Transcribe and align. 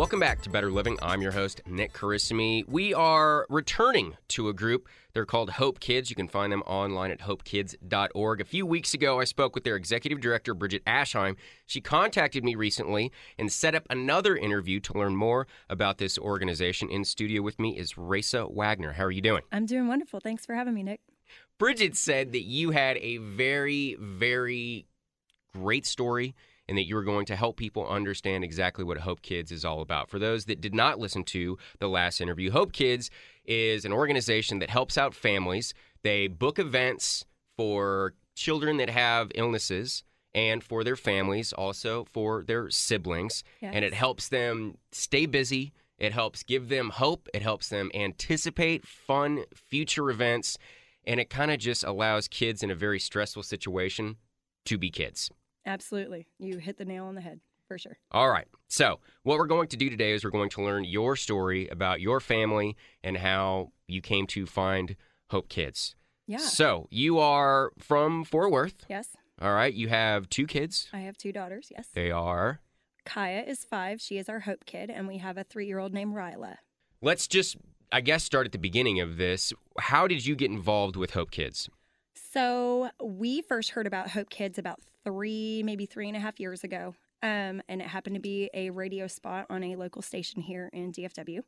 Welcome 0.00 0.20
back 0.20 0.40
to 0.40 0.48
Better 0.50 0.70
Living. 0.70 0.96
I'm 1.02 1.20
your 1.20 1.32
host, 1.32 1.60
Nick 1.66 1.92
Carissimi. 1.92 2.66
We 2.66 2.94
are 2.94 3.46
returning 3.50 4.16
to 4.28 4.48
a 4.48 4.54
group. 4.54 4.88
They're 5.12 5.26
called 5.26 5.50
Hope 5.50 5.78
Kids. 5.78 6.08
You 6.08 6.16
can 6.16 6.26
find 6.26 6.50
them 6.50 6.62
online 6.62 7.10
at 7.10 7.20
hopekids.org. 7.20 8.40
A 8.40 8.44
few 8.46 8.64
weeks 8.64 8.94
ago, 8.94 9.20
I 9.20 9.24
spoke 9.24 9.54
with 9.54 9.64
their 9.64 9.76
executive 9.76 10.22
director, 10.22 10.54
Bridget 10.54 10.82
Ashheim. 10.86 11.36
She 11.66 11.82
contacted 11.82 12.44
me 12.44 12.54
recently 12.54 13.12
and 13.38 13.52
set 13.52 13.74
up 13.74 13.86
another 13.90 14.34
interview 14.34 14.80
to 14.80 14.94
learn 14.94 15.16
more 15.16 15.46
about 15.68 15.98
this 15.98 16.16
organization. 16.16 16.88
In 16.88 17.04
studio 17.04 17.42
with 17.42 17.60
me 17.60 17.76
is 17.76 17.92
Raissa 17.92 18.50
Wagner. 18.50 18.92
How 18.92 19.04
are 19.04 19.10
you 19.10 19.20
doing? 19.20 19.42
I'm 19.52 19.66
doing 19.66 19.86
wonderful. 19.86 20.18
Thanks 20.18 20.46
for 20.46 20.54
having 20.54 20.72
me, 20.72 20.82
Nick. 20.82 21.00
Bridget 21.58 21.94
said 21.94 22.32
that 22.32 22.44
you 22.44 22.70
had 22.70 22.96
a 22.96 23.18
very, 23.18 23.96
very 24.00 24.86
great 25.52 25.84
story 25.84 26.34
and 26.70 26.78
that 26.78 26.86
you 26.86 26.94
were 26.94 27.02
going 27.02 27.26
to 27.26 27.34
help 27.34 27.56
people 27.56 27.86
understand 27.88 28.44
exactly 28.44 28.84
what 28.84 28.98
Hope 28.98 29.22
Kids 29.22 29.50
is 29.50 29.64
all 29.64 29.82
about. 29.82 30.08
For 30.08 30.20
those 30.20 30.44
that 30.44 30.60
did 30.60 30.72
not 30.72 31.00
listen 31.00 31.24
to 31.24 31.58
the 31.80 31.88
last 31.88 32.20
interview, 32.20 32.52
Hope 32.52 32.72
Kids 32.72 33.10
is 33.44 33.84
an 33.84 33.92
organization 33.92 34.60
that 34.60 34.70
helps 34.70 34.96
out 34.96 35.12
families. 35.12 35.74
They 36.04 36.28
book 36.28 36.60
events 36.60 37.24
for 37.56 38.14
children 38.36 38.76
that 38.76 38.88
have 38.88 39.32
illnesses 39.34 40.04
and 40.32 40.62
for 40.62 40.84
their 40.84 40.94
families, 40.94 41.52
also 41.52 42.04
for 42.04 42.44
their 42.44 42.70
siblings. 42.70 43.42
Yes. 43.60 43.72
And 43.74 43.84
it 43.84 43.92
helps 43.92 44.28
them 44.28 44.78
stay 44.92 45.26
busy. 45.26 45.72
It 45.98 46.12
helps 46.12 46.44
give 46.44 46.68
them 46.68 46.90
hope. 46.90 47.28
It 47.34 47.42
helps 47.42 47.68
them 47.68 47.90
anticipate 47.94 48.86
fun 48.86 49.42
future 49.56 50.08
events. 50.08 50.56
And 51.04 51.18
it 51.18 51.30
kind 51.30 51.50
of 51.50 51.58
just 51.58 51.82
allows 51.82 52.28
kids 52.28 52.62
in 52.62 52.70
a 52.70 52.76
very 52.76 53.00
stressful 53.00 53.42
situation 53.42 54.18
to 54.66 54.78
be 54.78 54.90
kids. 54.90 55.32
Absolutely. 55.66 56.26
You 56.38 56.58
hit 56.58 56.78
the 56.78 56.84
nail 56.84 57.04
on 57.06 57.14
the 57.14 57.20
head 57.20 57.40
for 57.68 57.78
sure. 57.78 57.98
All 58.10 58.28
right. 58.28 58.48
So, 58.68 58.98
what 59.22 59.38
we're 59.38 59.46
going 59.46 59.68
to 59.68 59.76
do 59.76 59.88
today 59.90 60.12
is 60.12 60.24
we're 60.24 60.30
going 60.30 60.50
to 60.50 60.62
learn 60.62 60.84
your 60.84 61.16
story 61.16 61.68
about 61.68 62.00
your 62.00 62.18
family 62.20 62.76
and 63.04 63.16
how 63.16 63.72
you 63.86 64.00
came 64.00 64.26
to 64.28 64.46
find 64.46 64.96
Hope 65.30 65.48
Kids. 65.48 65.94
Yeah. 66.26 66.38
So, 66.38 66.88
you 66.90 67.18
are 67.18 67.72
from 67.78 68.24
Fort 68.24 68.50
Worth. 68.50 68.86
Yes. 68.88 69.10
All 69.40 69.52
right. 69.52 69.72
You 69.72 69.88
have 69.88 70.28
two 70.28 70.46
kids. 70.46 70.88
I 70.92 71.00
have 71.00 71.16
two 71.16 71.32
daughters. 71.32 71.68
Yes. 71.70 71.88
They 71.94 72.10
are. 72.10 72.60
Kaya 73.04 73.42
is 73.42 73.64
five. 73.64 74.00
She 74.00 74.18
is 74.18 74.28
our 74.28 74.40
Hope 74.40 74.64
kid. 74.66 74.90
And 74.90 75.08
we 75.08 75.18
have 75.18 75.38
a 75.38 75.44
three 75.44 75.66
year 75.66 75.78
old 75.78 75.94
named 75.94 76.14
Ryla. 76.14 76.56
Let's 77.00 77.26
just, 77.26 77.56
I 77.90 78.00
guess, 78.00 78.24
start 78.24 78.46
at 78.46 78.52
the 78.52 78.58
beginning 78.58 79.00
of 79.00 79.16
this. 79.16 79.52
How 79.78 80.06
did 80.06 80.26
you 80.26 80.34
get 80.34 80.50
involved 80.50 80.96
with 80.96 81.12
Hope 81.12 81.30
Kids? 81.30 81.70
So 82.14 82.90
we 83.02 83.42
first 83.42 83.70
heard 83.70 83.86
about 83.86 84.10
Hope 84.10 84.28
Kids 84.28 84.58
about 84.58 84.80
three, 85.04 85.62
maybe 85.64 85.86
three 85.86 86.08
and 86.08 86.16
a 86.16 86.20
half 86.20 86.40
years 86.40 86.64
ago. 86.64 86.94
Um, 87.22 87.62
and 87.68 87.80
it 87.80 87.88
happened 87.88 88.16
to 88.16 88.20
be 88.20 88.50
a 88.54 88.70
radio 88.70 89.06
spot 89.06 89.46
on 89.50 89.62
a 89.62 89.76
local 89.76 90.02
station 90.02 90.42
here 90.42 90.70
in 90.72 90.92
DFW. 90.92 91.40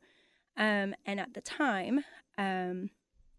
Um, 0.55 0.93
and 1.05 1.19
at 1.19 1.33
the 1.33 1.41
time, 1.41 2.03
um, 2.37 2.89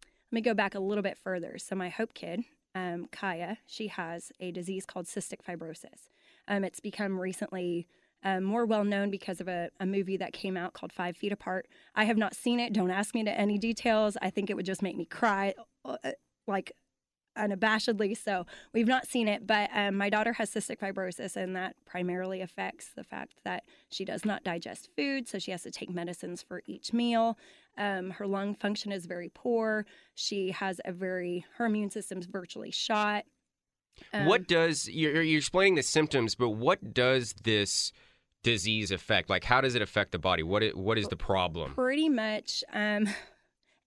let 0.02 0.32
me 0.32 0.40
go 0.40 0.54
back 0.54 0.74
a 0.74 0.80
little 0.80 1.02
bit 1.02 1.16
further. 1.16 1.58
So 1.58 1.77
my 1.77 1.89
Hope 1.90 2.12
kid, 2.12 2.42
um, 2.74 3.06
Kaya, 3.12 3.58
she 3.66 3.86
has 3.89 4.33
a 4.40 4.50
disease 4.50 4.84
called 4.84 5.06
cystic 5.06 5.42
fibrosis. 5.48 6.08
Um, 6.48 6.64
it's 6.64 6.80
become 6.80 7.20
recently 7.20 7.86
um, 8.24 8.42
more 8.42 8.66
well 8.66 8.84
known 8.84 9.10
because 9.10 9.40
of 9.40 9.48
a, 9.48 9.70
a 9.78 9.86
movie 9.86 10.16
that 10.16 10.33
came 10.33 10.56
out 10.56 10.72
called 10.72 10.92
Five 10.92 11.16
Feet 11.16 11.30
Apart. 11.30 11.68
I 11.94 12.05
have 12.05 12.16
not 12.16 12.34
seen 12.34 12.58
it. 12.58 12.72
Don't 12.72 12.90
ask 12.90 13.14
me 13.14 13.22
to 13.24 13.30
any 13.30 13.58
details. 13.58 14.16
I 14.20 14.30
think 14.30 14.50
it 14.50 14.55
would 14.55 14.66
just 14.66 14.83
make 14.83 14.96
me 14.96 15.05
cry, 15.05 15.55
uh, 15.84 15.96
like 16.46 16.72
unabashedly. 17.36 18.17
So 18.17 18.46
we've 18.72 18.86
not 18.86 19.06
seen 19.06 19.28
it, 19.28 19.46
but 19.46 19.70
um, 19.74 19.96
my 19.96 20.11
daughter 20.11 20.33
has 20.34 20.50
cystic 20.50 20.78
fibrosis, 20.78 21.36
and 21.36 21.55
that 21.56 21.77
primarily 21.84 22.40
affects 22.40 22.90
the 22.95 23.05
fact 23.05 23.40
that 23.45 23.64
she 23.89 24.05
does 24.05 24.24
not 24.24 24.45
digest 24.45 24.89
food, 24.96 25.28
so 25.28 25.39
she 25.39 25.50
has 25.50 25.62
to 25.62 25.70
take 25.70 25.90
medicines 25.90 26.42
for 26.42 26.62
each 26.67 26.92
meal. 26.92 27.39
Um, 27.77 28.11
her 28.11 28.27
lung 28.27 28.55
function 28.55 28.92
is 28.92 29.06
very 29.06 29.30
poor. 29.34 29.86
She 30.14 30.52
has 30.52 30.80
a 30.84 30.92
very 30.92 31.45
her 31.56 31.67
immune 31.67 31.90
system's 31.90 32.27
virtually 32.27 32.70
shot. 32.70 33.24
Um, 34.12 34.27
what 34.27 34.48
does, 34.48 34.89
you're, 34.89 35.22
you're 35.22 35.39
explaining 35.39 35.77
the 35.77 35.83
symptoms, 35.83 36.34
but 36.34 36.51
what 36.51 36.95
does 36.95 37.34
this 37.45 37.92
disease 38.42 38.90
affect? 38.90 39.30
Like, 39.30 39.45
how 39.45 39.61
does 39.61 39.74
it 39.74 39.83
affect 39.83 40.12
the 40.12 40.18
body? 40.18 40.42
What 40.42 40.62
is, 40.62 40.74
what 40.74 40.98
is 40.98 41.08
the 41.08 41.16
problem? 41.16 41.74
pretty 41.74 42.08
much 42.08 42.62
um, 42.72 43.08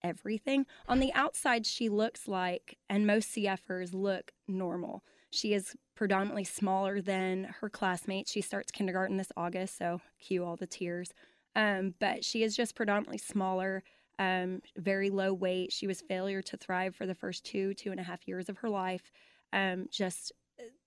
everything. 0.04 0.66
On 0.88 1.00
the 1.00 1.14
outside, 1.14 1.66
she 1.66 1.90
looks 1.90 2.28
like, 2.28 2.78
and 2.90 3.08
most 3.08 3.30
CFers 3.36 3.94
look 3.94 4.32
normal. 4.48 5.04
She 5.30 5.54
is 5.54 5.76
predominantly 5.96 6.44
smaller 6.44 7.02
than 7.02 7.56
her 7.60 7.70
classmates. 7.70 8.32
She 8.32 8.42
starts 8.42 8.72
kindergarten 8.72 9.18
this 9.18 9.32
August, 9.36 9.78
so 9.78 10.02
cue 10.20 10.46
all 10.46 10.56
the 10.56 10.68
tears. 10.68 11.14
Um, 11.56 11.96
but 12.00 12.24
she 12.24 12.44
is 12.44 12.56
just 12.56 12.76
predominantly 12.76 13.18
smaller, 13.18 13.84
um, 14.20 14.62
very 14.78 15.10
low 15.10 15.34
weight. 15.34 15.74
She 15.74 15.88
was 15.88 16.02
failure 16.02 16.42
to 16.44 16.58
thrive 16.58 16.96
for 16.96 17.06
the 17.06 17.16
first 17.16 17.46
two, 17.46 17.74
two 17.74 17.92
and 17.92 18.00
a 18.00 18.04
half 18.04 18.28
years 18.28 18.48
of 18.48 18.58
her 18.60 18.70
life. 18.70 19.12
Um, 19.52 19.88
just 19.92 20.32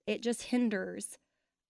it 0.07 0.21
just 0.21 0.43
hinders 0.43 1.17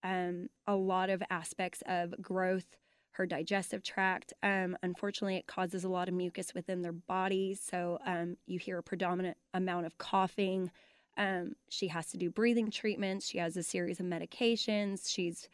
um, 0.03 0.49
a 0.67 0.75
lot 0.75 1.09
of 1.09 1.21
aspects 1.29 1.83
of 1.85 2.13
growth, 2.21 2.77
her 3.11 3.25
digestive 3.25 3.83
tract. 3.83 4.33
Um, 4.41 4.77
unfortunately, 4.83 5.35
it 5.35 5.47
causes 5.47 5.83
a 5.83 5.89
lot 5.89 6.07
of 6.07 6.13
mucus 6.13 6.53
within 6.53 6.81
their 6.81 6.93
bodies. 6.93 7.61
So 7.61 7.99
um, 8.05 8.37
you 8.45 8.57
hear 8.57 8.77
a 8.77 8.83
predominant 8.83 9.37
amount 9.53 9.85
of 9.85 9.97
coughing. 9.97 10.71
Um, 11.17 11.53
she 11.69 11.89
has 11.89 12.07
to 12.07 12.17
do 12.17 12.29
breathing 12.29 12.71
treatments. 12.71 13.27
She 13.27 13.37
has 13.37 13.57
a 13.57 13.63
series 13.63 13.99
of 13.99 14.05
medications. 14.05 15.09
She's 15.09 15.49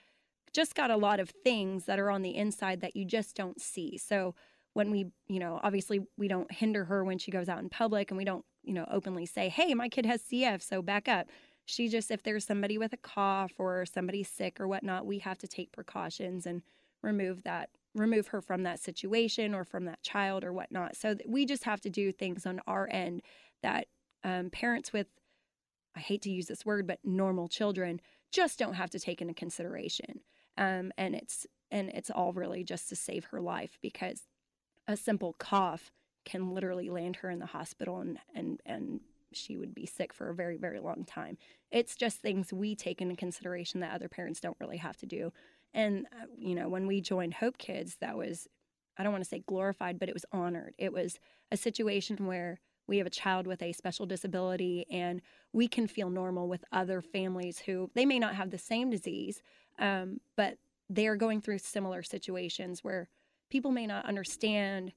just 0.54 0.76
got 0.76 0.92
a 0.92 0.98
lot 0.98 1.20
of 1.20 1.30
things 1.30 1.86
that 1.86 2.00
are 2.00 2.12
on 2.12 2.22
the 2.22 2.36
inside 2.36 2.82
that 2.82 2.96
you 2.96 3.06
just 3.06 3.36
don't 3.36 3.60
see. 3.60 3.98
So 3.98 4.36
when 4.74 4.92
we, 4.92 5.08
you 5.28 5.40
know, 5.40 5.60
obviously 5.64 6.02
we 6.18 6.28
don't 6.28 6.52
hinder 6.52 6.86
her 6.86 7.04
when 7.04 7.18
she 7.18 7.32
goes 7.32 7.50
out 7.50 7.60
in 7.60 7.70
public 7.70 8.12
and 8.12 8.18
we 8.18 8.26
don't, 8.26 8.46
you 8.64 8.74
know, 8.74 8.86
openly 8.92 9.26
say, 9.26 9.50
hey, 9.50 9.74
my 9.74 9.90
kid 9.90 10.06
has 10.06 10.22
CF, 10.22 10.62
so 10.62 10.82
back 10.82 11.08
up. 11.08 11.28
She 11.66 11.90
just, 11.90 12.12
if 12.12 12.24
there's 12.24 12.46
somebody 12.46 12.78
with 12.78 12.94
a 12.94 12.98
cough 12.98 13.54
or 13.58 13.86
somebody 13.86 14.24
sick 14.24 14.60
or 14.60 14.68
whatnot, 14.68 15.06
we 15.06 15.20
have 15.20 15.38
to 15.40 15.48
take 15.48 15.72
precautions 15.72 16.46
and 16.46 16.62
remove 17.02 17.44
that, 17.44 17.70
remove 17.96 18.28
her 18.28 18.42
from 18.42 18.64
that 18.64 18.80
situation 18.80 19.54
or 19.54 19.64
from 19.64 19.86
that 19.86 20.02
child 20.02 20.44
or 20.44 20.54
whatnot. 20.54 20.96
So 20.96 21.16
we 21.28 21.46
just 21.46 21.64
have 21.64 21.82
to 21.82 21.90
do 21.90 22.12
things 22.12 22.46
on 22.46 22.62
our 22.68 22.88
end 22.92 23.22
that 23.64 23.88
um, 24.24 24.50
parents 24.50 24.94
with, 24.94 25.08
I 25.96 26.00
hate 26.00 26.22
to 26.24 26.32
use 26.32 26.48
this 26.48 26.66
word, 26.66 26.88
but 26.88 27.00
normal 27.04 27.48
children 27.48 28.02
just 28.32 28.60
don't 28.60 28.74
have 28.74 28.90
to 28.92 29.00
take 29.00 29.22
into 29.22 29.34
consideration. 29.34 30.22
Um, 30.58 30.92
and 30.98 31.16
it's 31.16 31.46
and 31.70 31.90
it's 31.90 32.10
all 32.10 32.34
really 32.34 32.64
just 32.64 32.90
to 32.90 32.96
save 32.96 33.26
her 33.26 33.42
life 33.42 33.78
because 33.82 34.24
a 34.88 34.96
simple 34.96 35.34
cough 35.38 35.92
can 36.26 36.54
literally 36.54 36.90
land 36.90 37.18
her 37.18 37.30
in 37.30 37.40
the 37.40 37.46
hospital 37.46 38.00
and 38.00 38.20
and 38.34 38.62
and 38.66 39.00
she 39.34 39.58
would 39.58 39.76
be 39.76 39.86
sick 39.86 40.14
for 40.14 40.30
a 40.30 40.36
very 40.36 40.58
very 40.58 40.80
long 40.80 41.06
time. 41.06 41.38
It's 41.72 41.96
just 41.96 42.18
things 42.18 42.54
we 42.54 42.76
take 42.76 43.02
into 43.02 43.16
consideration 43.16 43.82
that 43.82 43.94
other 43.94 44.08
parents 44.08 44.40
don't 44.40 44.58
really 44.60 44.78
have 44.78 44.98
to 44.98 45.06
do. 45.06 45.32
And 45.74 46.06
uh, 46.12 46.26
you 46.38 46.56
know, 46.56 46.70
when 46.70 46.88
we 46.88 47.02
joined 47.02 47.36
Hope 47.36 47.58
Kids, 47.58 47.98
that 48.02 48.18
was 48.18 48.48
I 48.98 49.04
don't 49.04 49.12
want 49.12 49.24
to 49.24 49.30
say 49.30 49.44
glorified, 49.48 50.00
but 50.00 50.10
it 50.10 50.16
was 50.16 50.26
honored. 50.32 50.74
It 50.78 50.92
was 50.92 51.20
a 51.52 51.58
situation 51.58 52.26
where 52.26 52.60
we 52.88 52.98
have 52.98 53.08
a 53.08 53.12
child 53.12 53.48
with 53.48 53.62
a 53.62 53.74
special 53.74 54.06
disability 54.06 54.86
and 54.90 55.22
we 55.54 55.68
can 55.68 55.88
feel 55.88 56.10
normal 56.10 56.48
with 56.48 56.64
other 56.72 57.02
families 57.02 57.60
who 57.60 57.92
they 57.96 58.06
may 58.06 58.18
not 58.18 58.36
have 58.36 58.50
the 58.50 58.58
same 58.58 58.90
disease, 58.90 59.42
um, 59.78 60.20
but 60.36 60.58
they 60.90 61.08
are 61.08 61.18
going 61.18 61.42
through 61.42 61.58
similar 61.60 62.02
situations 62.02 62.84
where 62.84 63.10
people 63.50 63.72
may 63.72 63.86
not 63.86 64.06
understand 64.06 64.94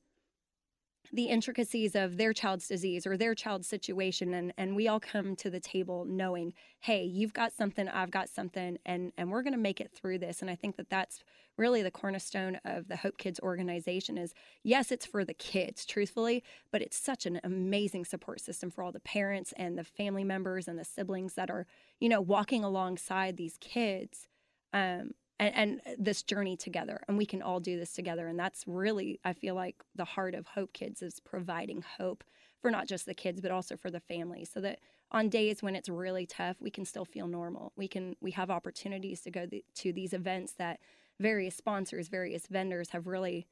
the 1.13 1.25
intricacies 1.25 1.95
of 1.95 2.17
their 2.17 2.33
child's 2.33 2.69
disease 2.69 3.07
or 3.07 3.17
their 3.17 3.35
child's 3.35 3.67
situation 3.67 4.35
and 4.35 4.53
and 4.57 4.77
we 4.77 4.87
all 4.87 5.01
come 5.01 5.35
to 5.35 5.51
the 5.51 5.61
table 5.61 6.05
knowing 6.07 6.53
hey 6.81 7.05
you've 7.05 7.33
got 7.33 7.53
something 7.53 7.89
i've 7.89 8.11
got 8.11 8.29
something 8.29 8.79
and 8.87 9.13
and 9.17 9.31
we're 9.31 9.43
going 9.43 9.53
to 9.53 9.59
make 9.59 9.81
it 9.81 9.91
through 9.93 10.19
this. 10.19 10.41
And 10.41 10.51
i 10.51 10.55
think 10.55 10.77
that 10.77 10.91
that's 10.91 11.21
really 11.57 11.83
the 11.83 11.91
cornerstone 11.91 12.59
of 12.65 12.89
the 12.89 12.97
hope 12.97 13.19
kids 13.19 13.41
organization 13.41 14.17
is 14.17 14.33
yes 14.63 14.93
it's 14.93 15.07
for 15.07 15.25
the 15.25 15.35
kids 15.35 15.85
truthfully 15.85 16.45
but 16.71 16.83
it's 16.83 16.97
such 16.97 17.27
an 17.27 17.41
amazing 17.43 18.05
support 18.05 18.41
system 18.41 18.71
for 18.71 18.83
all 18.85 18.93
the 18.93 19.01
parents 19.01 19.53
and 19.57 19.77
the 19.77 19.85
family 19.85 20.25
members 20.25 20.69
and 20.69 20.79
the 20.79 20.85
siblings 20.85 21.35
that 21.35 21.51
are 21.51 21.67
you 21.99 22.09
know 22.09 22.21
walking 22.21 22.63
alongside 22.63 23.37
these 23.37 23.57
kids 23.61 24.29
um, 24.73 25.11
and, 25.41 25.81
and 25.87 25.97
this 25.99 26.23
journey 26.23 26.57
together 26.57 27.03
and 27.09 27.17
we 27.17 27.27
can 27.27 27.43
all 27.43 27.59
do 27.59 27.79
this 27.79 27.95
together. 27.95 28.29
And 28.29 28.39
that's 28.39 28.65
really 28.67 29.19
i 29.25 29.33
feel 29.33 29.55
like 29.55 29.77
the 29.97 30.05
heart 30.05 30.35
of 30.35 30.47
hope 30.47 30.73
kids 30.73 31.03
is 31.03 31.19
providing 31.19 31.83
hope 31.99 32.23
for 32.61 32.71
not 32.71 32.87
just 32.87 33.07
the 33.07 33.15
kids 33.15 33.41
but 33.41 33.51
also 33.51 33.77
for 33.77 33.91
the 33.91 34.01
families 34.01 34.51
so 34.53 34.61
that 34.61 34.79
on 35.11 35.29
days 35.29 35.63
when 35.63 35.75
it's 35.75 35.89
really 35.89 36.27
tough 36.27 36.57
we 36.61 36.71
can 36.71 36.85
still 36.85 37.05
feel 37.05 37.27
normal. 37.27 37.73
We 37.77 37.89
can 37.89 38.17
we 38.21 38.31
have 38.33 38.51
opportunities 38.51 39.23
to 39.23 39.31
go 39.31 39.47
to 39.47 39.93
these 39.93 40.13
events 40.13 40.53
that 40.59 40.79
various 41.19 41.57
sponsors 41.57 42.09
various 42.09 42.47
vendors 42.47 42.91
have 42.91 43.07
really 43.07 43.47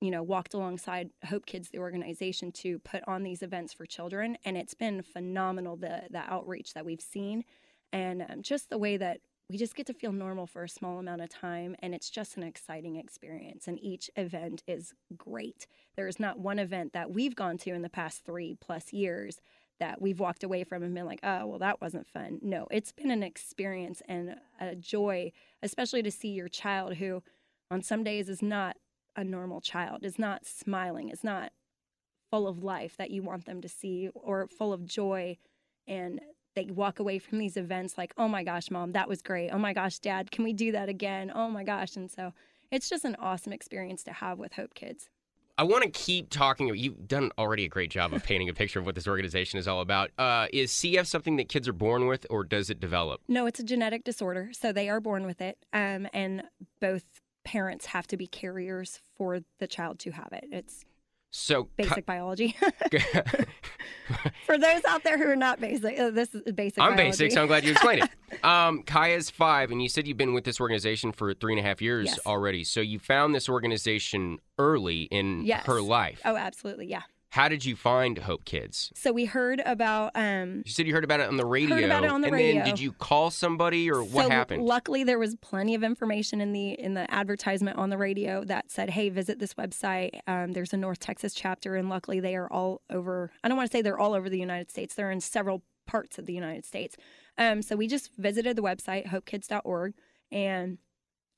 you 0.00 0.10
know 0.10 0.22
walked 0.22 0.54
alongside 0.54 1.10
hope 1.24 1.46
kids 1.46 1.70
the 1.70 1.78
organization 1.78 2.52
to 2.52 2.78
put 2.80 3.02
on 3.06 3.22
these 3.22 3.42
events 3.42 3.72
for 3.72 3.86
children. 3.86 4.36
And 4.44 4.56
it's 4.56 4.74
been 4.74 5.02
phenomenal 5.02 5.76
the 5.76 6.02
the 6.10 6.22
outreach 6.30 6.74
that 6.74 6.84
we've 6.84 7.00
seen. 7.00 7.44
And 7.94 8.24
um, 8.28 8.42
just 8.42 8.70
the 8.70 8.78
way 8.78 8.96
that 8.96 9.20
we 9.48 9.58
just 9.58 9.74
get 9.74 9.86
to 9.86 9.94
feel 9.94 10.12
normal 10.12 10.46
for 10.46 10.64
a 10.64 10.68
small 10.68 10.98
amount 10.98 11.20
of 11.20 11.28
time 11.28 11.76
and 11.80 11.94
it's 11.94 12.10
just 12.10 12.36
an 12.36 12.42
exciting 12.42 12.96
experience 12.96 13.68
and 13.68 13.78
each 13.82 14.10
event 14.16 14.62
is 14.66 14.94
great. 15.16 15.66
There 15.96 16.08
is 16.08 16.18
not 16.18 16.38
one 16.38 16.58
event 16.58 16.92
that 16.94 17.10
we've 17.10 17.36
gone 17.36 17.58
to 17.58 17.70
in 17.70 17.82
the 17.82 17.90
past 17.90 18.24
three 18.24 18.56
plus 18.60 18.92
years 18.92 19.40
that 19.78 20.00
we've 20.00 20.20
walked 20.20 20.44
away 20.44 20.64
from 20.64 20.82
and 20.82 20.94
been 20.94 21.06
like 21.06 21.20
oh 21.22 21.46
well 21.46 21.58
that 21.58 21.80
wasn't 21.80 22.06
fun. 22.06 22.38
No 22.42 22.66
it's 22.70 22.92
been 22.92 23.10
an 23.10 23.22
experience 23.22 24.00
and 24.08 24.36
a 24.60 24.74
joy 24.74 25.32
especially 25.62 26.02
to 26.02 26.10
see 26.10 26.28
your 26.28 26.48
child 26.48 26.94
who 26.94 27.22
on 27.70 27.82
some 27.82 28.04
days 28.04 28.28
is 28.28 28.42
not 28.42 28.76
a 29.16 29.24
normal 29.24 29.60
child 29.60 30.04
is 30.04 30.18
not 30.18 30.46
smiling 30.46 31.10
is 31.10 31.22
not 31.22 31.52
full 32.30 32.48
of 32.48 32.64
life 32.64 32.96
that 32.96 33.10
you 33.10 33.22
want 33.22 33.44
them 33.44 33.60
to 33.60 33.68
see 33.68 34.08
or 34.14 34.46
full 34.46 34.72
of 34.72 34.86
joy 34.86 35.36
and 35.86 36.20
they 36.54 36.64
walk 36.66 36.98
away 36.98 37.18
from 37.18 37.38
these 37.38 37.56
events 37.56 37.96
like, 37.96 38.12
oh 38.18 38.28
my 38.28 38.44
gosh, 38.44 38.70
mom, 38.70 38.92
that 38.92 39.08
was 39.08 39.22
great. 39.22 39.50
Oh 39.50 39.58
my 39.58 39.72
gosh, 39.72 39.98
dad, 39.98 40.30
can 40.30 40.44
we 40.44 40.52
do 40.52 40.72
that 40.72 40.88
again? 40.88 41.32
Oh 41.34 41.48
my 41.48 41.64
gosh. 41.64 41.96
And 41.96 42.10
so 42.10 42.32
it's 42.70 42.88
just 42.88 43.04
an 43.04 43.16
awesome 43.18 43.52
experience 43.52 44.02
to 44.04 44.12
have 44.12 44.38
with 44.38 44.54
Hope 44.54 44.74
Kids. 44.74 45.08
I 45.58 45.64
want 45.64 45.84
to 45.84 45.90
keep 45.90 46.30
talking. 46.30 46.74
You've 46.74 47.06
done 47.06 47.30
already 47.36 47.66
a 47.66 47.68
great 47.68 47.90
job 47.90 48.14
of 48.14 48.24
painting 48.24 48.48
a 48.48 48.54
picture 48.54 48.78
of 48.78 48.86
what 48.86 48.94
this 48.94 49.06
organization 49.06 49.58
is 49.58 49.68
all 49.68 49.82
about. 49.82 50.10
Uh, 50.16 50.46
is 50.52 50.72
CF 50.72 51.06
something 51.06 51.36
that 51.36 51.48
kids 51.48 51.68
are 51.68 51.74
born 51.74 52.06
with, 52.06 52.26
or 52.30 52.42
does 52.42 52.70
it 52.70 52.80
develop? 52.80 53.20
No, 53.28 53.44
it's 53.46 53.60
a 53.60 53.62
genetic 53.62 54.02
disorder, 54.02 54.50
so 54.52 54.72
they 54.72 54.88
are 54.88 55.00
born 55.00 55.26
with 55.26 55.42
it, 55.42 55.58
um, 55.74 56.08
and 56.14 56.44
both 56.80 57.04
parents 57.44 57.86
have 57.86 58.06
to 58.06 58.16
be 58.16 58.26
carriers 58.26 59.00
for 59.14 59.40
the 59.58 59.66
child 59.66 59.98
to 60.00 60.12
have 60.12 60.30
it. 60.32 60.46
It's 60.50 60.84
so 61.32 61.68
basic 61.76 62.06
biology. 62.06 62.54
For 64.46 64.58
those 64.58 64.84
out 64.86 65.02
there 65.02 65.16
who 65.18 65.28
are 65.30 65.36
not 65.36 65.60
basic, 65.60 65.98
uh, 65.98 66.10
this 66.10 66.34
is 66.34 66.52
basic. 66.52 66.80
I'm 66.82 66.90
biology. 66.96 67.08
basic, 67.24 67.32
so 67.32 67.42
I'm 67.42 67.46
glad 67.48 67.64
you 67.64 67.72
explained 67.72 68.04
it. 68.04 68.10
Um, 68.44 68.82
Kaya's 68.82 69.28
five, 69.28 69.70
and 69.70 69.82
you 69.82 69.88
said 69.90 70.08
you've 70.08 70.16
been 70.16 70.32
with 70.32 70.44
this 70.44 70.58
organization 70.58 71.12
for 71.12 71.34
three 71.34 71.52
and 71.52 71.60
a 71.60 71.62
half 71.62 71.82
years 71.82 72.06
Yes. 72.08 72.18
already. 72.26 72.64
So 72.64 72.80
you 72.80 72.98
found 72.98 73.34
this 73.34 73.46
organization 73.48 74.38
early 74.58 75.02
in 75.02 75.44
Yes. 75.44 75.66
her 75.66 75.82
life. 75.82 76.20
Oh, 76.24 76.34
absolutely, 76.36 76.86
yeah. 76.86 77.02
How 77.32 77.48
did 77.48 77.64
you 77.64 77.76
find 77.76 78.18
Hope 78.18 78.44
Kids? 78.44 78.92
So 78.94 79.10
we 79.10 79.24
heard 79.24 79.62
about 79.64 80.12
um, 80.14 80.64
You 80.66 80.70
said 80.70 80.86
you 80.86 80.92
heard 80.92 81.02
about 81.02 81.20
it 81.20 81.28
on 81.28 81.38
the 81.38 81.46
radio. 81.46 81.76
Heard 81.76 81.84
about 81.84 82.04
it 82.04 82.10
on 82.10 82.20
the 82.20 82.26
and 82.26 82.36
radio. 82.36 82.54
then 82.56 82.64
did 82.66 82.78
you 82.78 82.92
call 82.92 83.30
somebody, 83.30 83.90
or 83.90 84.04
what 84.04 84.30
happened? 84.30 84.64
Luckily, 84.64 85.02
there 85.02 85.18
was 85.18 85.34
plenty 85.36 85.74
of 85.74 85.82
information 85.82 86.42
in 86.42 86.52
the 86.52 86.72
in 86.72 86.92
the 86.92 87.10
advertisement 87.10 87.78
on 87.78 87.88
the 87.88 87.96
radio 87.96 88.44
that 88.44 88.70
said, 88.70 88.90
"Hey, 88.90 89.08
visit 89.08 89.38
this 89.38 89.54
website. 89.54 90.20
Um, 90.26 90.52
there's 90.52 90.74
a 90.74 90.76
North 90.76 90.98
Texas 90.98 91.32
chapter, 91.32 91.74
and 91.74 91.88
luckily, 91.88 92.20
they 92.20 92.36
are 92.36 92.52
all 92.52 92.82
over. 92.90 93.32
I 93.42 93.48
don't 93.48 93.56
want 93.56 93.70
to 93.70 93.74
say 93.74 93.80
they're 93.80 93.98
all 93.98 94.12
over 94.12 94.28
the 94.28 94.38
United 94.38 94.70
States. 94.70 94.94
They're 94.94 95.10
in 95.10 95.22
several 95.22 95.62
parts 95.86 96.18
of 96.18 96.26
the 96.26 96.34
United 96.34 96.66
States. 96.66 96.98
Um, 97.38 97.62
so 97.62 97.76
we 97.76 97.88
just 97.88 98.10
visited 98.18 98.56
the 98.56 98.62
website 98.62 99.06
hopekids.org 99.06 99.94
and 100.30 100.76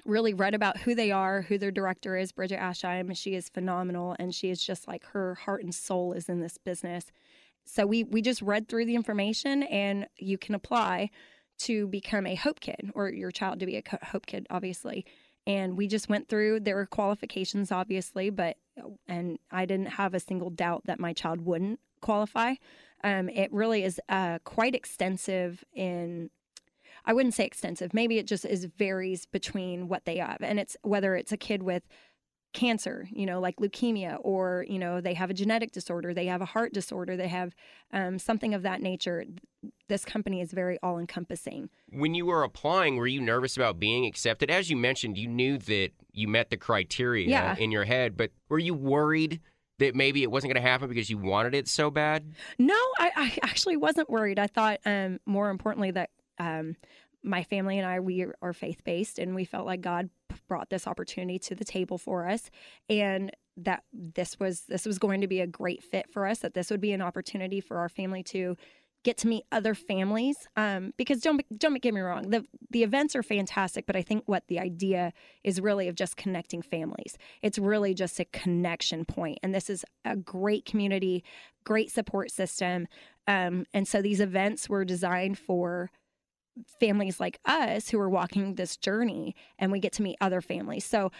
really 0.04 0.34
read 0.34 0.54
about 0.54 0.78
who 0.78 0.94
they 0.94 1.10
are, 1.10 1.42
who 1.42 1.58
their 1.58 1.70
director 1.70 2.16
is, 2.16 2.32
Bridget 2.32 2.58
Ashheim. 2.58 3.16
She 3.16 3.34
is 3.34 3.48
phenomenal, 3.48 4.16
and 4.18 4.34
she 4.34 4.50
is 4.50 4.64
just 4.64 4.86
like 4.86 5.04
her 5.06 5.34
heart 5.34 5.62
and 5.62 5.74
soul 5.74 6.12
is 6.12 6.28
in 6.28 6.40
this 6.40 6.58
business. 6.58 7.06
So 7.64 7.86
we 7.86 8.04
we 8.04 8.20
just 8.22 8.42
read 8.42 8.68
through 8.68 8.86
the 8.86 8.94
information, 8.94 9.62
and 9.64 10.06
you 10.18 10.38
can 10.38 10.54
apply 10.54 11.10
to 11.58 11.86
become 11.88 12.26
a 12.26 12.34
Hope 12.34 12.60
Kid 12.60 12.90
or 12.94 13.08
your 13.08 13.30
child 13.30 13.60
to 13.60 13.66
be 13.66 13.76
a 13.76 13.82
Hope 14.06 14.26
Kid, 14.26 14.46
obviously. 14.50 15.04
And 15.46 15.76
we 15.76 15.86
just 15.88 16.08
went 16.08 16.28
through. 16.28 16.60
There 16.60 16.76
were 16.76 16.86
qualifications, 16.86 17.70
obviously, 17.70 18.30
but 18.30 18.56
and 19.06 19.38
I 19.50 19.66
didn't 19.66 19.86
have 19.86 20.14
a 20.14 20.20
single 20.20 20.50
doubt 20.50 20.82
that 20.86 20.98
my 20.98 21.12
child 21.12 21.42
wouldn't 21.42 21.80
qualify. 22.00 22.54
Um, 23.02 23.28
it 23.28 23.52
really 23.52 23.84
is 23.84 24.00
uh, 24.08 24.38
quite 24.44 24.74
extensive 24.74 25.64
in 25.74 26.30
I 27.04 27.12
wouldn't 27.12 27.34
say 27.34 27.44
extensive. 27.44 27.92
Maybe 27.94 28.18
it 28.18 28.26
just 28.26 28.44
is 28.44 28.64
varies 28.64 29.26
between 29.26 29.88
what 29.88 30.04
they 30.04 30.16
have, 30.18 30.38
and 30.40 30.58
it's 30.58 30.76
whether 30.82 31.16
it's 31.16 31.32
a 31.32 31.36
kid 31.36 31.62
with 31.62 31.82
cancer, 32.52 33.08
you 33.10 33.26
know, 33.26 33.40
like 33.40 33.56
leukemia, 33.56 34.16
or 34.20 34.64
you 34.68 34.78
know 34.78 35.00
they 35.00 35.14
have 35.14 35.28
a 35.28 35.34
genetic 35.34 35.72
disorder, 35.72 36.14
they 36.14 36.26
have 36.26 36.40
a 36.40 36.44
heart 36.46 36.72
disorder, 36.72 37.16
they 37.16 37.26
have 37.28 37.54
um, 37.92 38.18
something 38.18 38.54
of 38.54 38.62
that 38.62 38.80
nature. 38.80 39.24
This 39.88 40.04
company 40.04 40.40
is 40.40 40.52
very 40.52 40.78
all 40.82 40.98
encompassing. 40.98 41.68
when 41.90 42.14
you 42.14 42.26
were 42.26 42.42
applying, 42.44 42.96
were 42.96 43.06
you 43.06 43.20
nervous 43.20 43.56
about 43.56 43.78
being 43.80 44.06
accepted? 44.06 44.50
As 44.50 44.70
you 44.70 44.76
mentioned, 44.76 45.18
you 45.18 45.26
knew 45.28 45.58
that 45.58 45.90
you 46.12 46.28
met 46.28 46.50
the 46.50 46.56
criteria 46.56 47.28
Yeah. 47.28 47.56
in 47.58 47.70
your 47.72 47.84
head, 47.84 48.16
but 48.16 48.30
were 48.48 48.58
you 48.58 48.72
worried 48.74 49.40
that 49.80 49.94
maybe 49.96 50.22
it 50.22 50.30
wasn't 50.30 50.52
going 50.54 50.62
to 50.62 50.68
happen 50.68 50.88
because 50.88 51.10
you 51.10 51.18
wanted 51.18 51.54
it 51.54 51.66
so 51.66 51.90
bad? 51.90 52.34
No, 52.58 52.74
I, 52.98 53.10
I 53.16 53.38
actually 53.42 53.76
wasn't 53.76 54.08
worried. 54.08 54.38
I 54.38 54.46
thought, 54.46 54.78
um, 54.86 55.18
more 55.26 55.50
importantly, 55.50 55.90
that 55.90 56.10
um, 56.38 56.76
my 57.22 57.42
family 57.42 57.78
and 57.78 57.88
I 57.88 58.00
we 58.00 58.26
are 58.42 58.52
faith 58.52 58.84
based, 58.84 59.18
and 59.18 59.34
we 59.34 59.44
felt 59.44 59.66
like 59.66 59.80
God 59.80 60.10
brought 60.48 60.70
this 60.70 60.86
opportunity 60.86 61.38
to 61.40 61.54
the 61.54 61.64
table 61.64 61.98
for 61.98 62.28
us, 62.28 62.50
and 62.88 63.30
that 63.56 63.84
this 63.92 64.38
was 64.38 64.62
this 64.68 64.84
was 64.84 64.98
going 64.98 65.20
to 65.20 65.26
be 65.26 65.40
a 65.40 65.46
great 65.46 65.82
fit 65.82 66.10
for 66.10 66.26
us. 66.26 66.40
That 66.40 66.54
this 66.54 66.70
would 66.70 66.80
be 66.80 66.92
an 66.92 67.02
opportunity 67.02 67.60
for 67.60 67.78
our 67.78 67.88
family 67.88 68.22
to 68.24 68.56
get 69.04 69.18
to 69.18 69.28
meet 69.28 69.44
other 69.52 69.74
families. 69.74 70.48
Um, 70.56 70.92
because 70.96 71.20
don't 71.20 71.42
don't 71.58 71.80
get 71.80 71.94
me 71.94 72.00
wrong, 72.00 72.30
the 72.30 72.44
the 72.70 72.82
events 72.82 73.14
are 73.14 73.22
fantastic, 73.22 73.86
but 73.86 73.96
I 73.96 74.02
think 74.02 74.24
what 74.26 74.48
the 74.48 74.58
idea 74.58 75.12
is 75.44 75.60
really 75.60 75.88
of 75.88 75.94
just 75.94 76.16
connecting 76.16 76.62
families. 76.62 77.16
It's 77.42 77.58
really 77.58 77.94
just 77.94 78.18
a 78.20 78.24
connection 78.26 79.04
point, 79.04 79.38
and 79.42 79.54
this 79.54 79.70
is 79.70 79.84
a 80.04 80.16
great 80.16 80.64
community, 80.64 81.24
great 81.64 81.90
support 81.90 82.30
system. 82.30 82.86
Um, 83.26 83.64
and 83.72 83.88
so 83.88 84.02
these 84.02 84.20
events 84.20 84.68
were 84.68 84.84
designed 84.84 85.38
for 85.38 85.90
families 86.80 87.20
like 87.20 87.38
us 87.44 87.88
who 87.88 87.98
are 87.98 88.08
walking 88.08 88.54
this 88.54 88.76
journey 88.76 89.34
and 89.58 89.72
we 89.72 89.80
get 89.80 89.92
to 89.94 90.02
meet 90.02 90.16
other 90.20 90.40
families. 90.40 90.84
So 90.84 91.10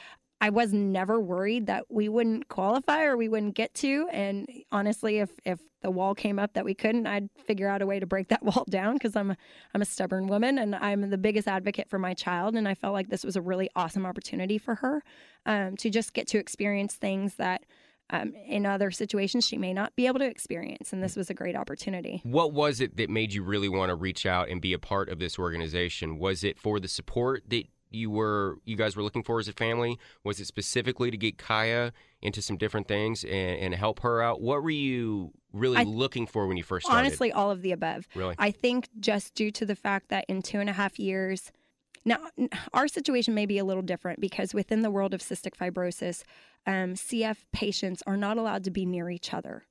I 0.41 0.51
was 0.51 0.73
never 0.73 1.21
worried 1.21 1.67
that 1.69 1.87
we 1.89 2.09
wouldn't 2.09 2.49
qualify 2.49 3.05
or 3.05 3.17
we 3.17 3.29
wouldn't 3.29 3.55
get 3.55 3.73
to. 3.77 4.09
And 4.13 4.47
honestly, 4.71 5.19
if 5.19 5.31
if 5.45 5.61
the 5.81 5.91
wall 5.91 6.15
came 6.15 6.39
up 6.39 6.55
that 6.55 6.65
we 6.65 6.75
couldn't, 6.75 7.07
I'd 7.07 7.31
figure 7.47 7.69
out 7.69 7.83
a 7.83 7.87
way 7.87 7.99
to 7.99 8.07
break 8.07 8.29
that 8.29 8.43
wall 8.45 8.67
down 8.69 8.95
because 8.95 9.17
I'm 9.17 9.35
I'm 9.75 9.83
a 9.83 9.87
stubborn 9.87 10.27
woman 10.27 10.59
and 10.59 10.75
I'm 10.75 11.09
the 11.09 11.19
biggest 11.19 11.49
advocate 11.49 11.89
for 11.89 11.99
my 11.99 12.15
child. 12.15 12.57
And 12.57 12.69
I 12.69 12.75
felt 12.75 12.93
like 12.93 13.09
this 13.09 13.25
was 13.25 13.37
a 13.37 13.41
really 13.41 13.71
awesome 13.75 14.05
opportunity 14.05 14.59
for 14.59 14.77
her 14.77 15.03
um, 15.47 15.77
to 15.79 15.89
just 15.89 16.13
get 16.13 16.27
to 16.29 16.39
experience 16.39 16.95
things 16.95 17.37
that 17.37 17.65
um, 18.11 18.35
in 18.47 18.67
other 18.67 18.91
situations 18.91 19.47
she 19.47 19.57
may 19.57 19.73
not 19.73 19.95
be 19.97 20.07
able 20.07 20.19
to 20.19 20.27
experience. 20.27 20.93
And 20.93 21.03
this 21.03 21.17
was 21.17 21.31
a 21.31 21.35
great 21.35 21.57
opportunity. 21.57 22.21
What 22.25 22.53
was 22.53 22.81
it 22.81 22.97
that 22.97 23.11
made 23.11 23.33
you 23.33 23.43
really 23.43 23.69
want 23.69 23.91
to 23.91 23.95
reach 23.95 24.27
out 24.27 24.49
and 24.49 24.61
be 24.61 24.73
a 24.73 24.79
part 24.79 25.09
of 25.09 25.19
this 25.19 25.39
organization? 25.39 26.19
Was 26.19 26.45
it 26.45 26.59
for 26.59 26.81
the 26.81 26.89
support 26.89 27.43
that 27.49 27.65
you 27.91 28.11
were 28.11 28.59
you 28.65 28.77
guys 28.77 28.97
were 28.97 29.03
looking 29.03 29.23
for 29.23 29.39
as 29.39 29.49
a 29.49 29.53
family? 29.53 29.99
Was 30.25 30.41
it 30.41 30.47
specifically 30.47 31.11
to 31.11 31.17
get 31.17 31.39
Kaya 31.39 31.93
into 32.21 32.43
some 32.43 32.57
different 32.57 32.89
things 32.89 33.25
and, 33.25 33.33
and 33.33 33.75
help 33.75 34.01
her 34.01 34.21
out? 34.21 34.41
What 34.41 34.63
were 34.63 34.71
you 34.71 35.33
really 35.53 35.79
I- 35.79 35.85
looking 35.85 36.27
for 36.27 36.47
when 36.47 36.57
you 36.57 36.65
first 36.65 36.87
started? 36.87 37.07
Honestly, 37.07 37.33
all 37.33 37.51
of 37.51 37.63
the 37.63 37.73
above. 37.73 38.07
really? 38.15 38.35
I 38.39 38.51
think 38.51 38.89
just 39.01 39.35
due 39.35 39.51
to 39.53 39.65
the 39.65 39.77
fact 39.77 40.09
that 40.09 40.25
in 40.29 40.43
two 40.43 40.59
and 40.61 40.69
a 40.69 40.73
half 40.73 40.99
years, 40.99 41.53
now 42.05 42.19
our 42.73 42.89
situation 42.89 43.35
may 43.35 43.47
be 43.47 43.59
a 43.59 43.65
little 43.65 43.83
different 43.83 44.21
because 44.21 44.55
within 44.55 44.83
the 44.83 44.91
world 44.91 45.15
of 45.15 45.21
cystic 45.21 45.55
fibrosis, 45.57 46.23
um, 46.67 46.95
CF 46.95 47.39
patients 47.53 48.03
are 48.07 48.17
not 48.17 48.37
allowed 48.37 48.65
to 48.65 48.71
be 48.71 48.85
near 48.85 49.11
each 49.11 49.33
other. 49.33 49.65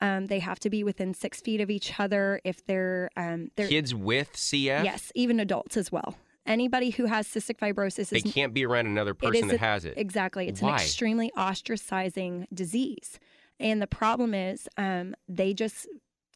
Um, 0.00 0.26
they 0.26 0.38
have 0.38 0.60
to 0.60 0.70
be 0.70 0.84
within 0.84 1.12
six 1.12 1.40
feet 1.40 1.60
of 1.60 1.70
each 1.70 1.98
other 1.98 2.40
if 2.44 2.64
they're, 2.66 3.10
um, 3.16 3.50
they're 3.56 3.68
Kids 3.68 3.94
with 3.94 4.32
CF, 4.34 4.84
yes, 4.84 5.10
even 5.14 5.40
adults 5.40 5.76
as 5.76 5.90
well. 5.90 6.16
Anybody 6.46 6.90
who 6.90 7.06
has 7.06 7.26
cystic 7.28 7.58
fibrosis 7.58 8.08
they 8.08 8.18
is 8.18 8.32
can't 8.32 8.54
be 8.54 8.64
around 8.64 8.86
another 8.86 9.12
person 9.12 9.48
that 9.48 9.56
a- 9.56 9.58
has 9.58 9.84
it. 9.84 9.94
Exactly. 9.96 10.48
It's 10.48 10.62
Why? 10.62 10.70
an 10.70 10.74
extremely 10.76 11.30
ostracizing 11.36 12.46
disease. 12.54 13.18
And 13.60 13.82
the 13.82 13.86
problem 13.86 14.34
is 14.34 14.68
um, 14.76 15.14
they 15.28 15.52
just 15.52 15.86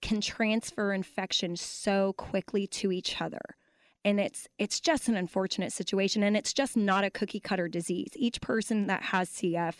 can 0.03 0.21
transfer 0.21 0.93
infection 0.93 1.57
so 1.57 2.13
quickly 2.15 2.67
to 2.67 2.93
each 2.93 3.23
other. 3.23 3.41
And 4.05 4.19
it's 4.19 4.49
it's 4.59 4.81
just 4.81 5.09
an 5.09 5.17
unfortunate 5.17 5.73
situation 5.73 6.23
and 6.23 6.37
it's 6.37 6.53
just 6.53 6.77
not 6.77 7.05
a 7.05 7.11
cookie 7.11 7.41
cutter 7.41 7.69
disease. 7.69 8.11
Each 8.17 8.41
person 8.41 8.87
that 8.89 9.03
has 9.03 9.31
CF 9.31 9.77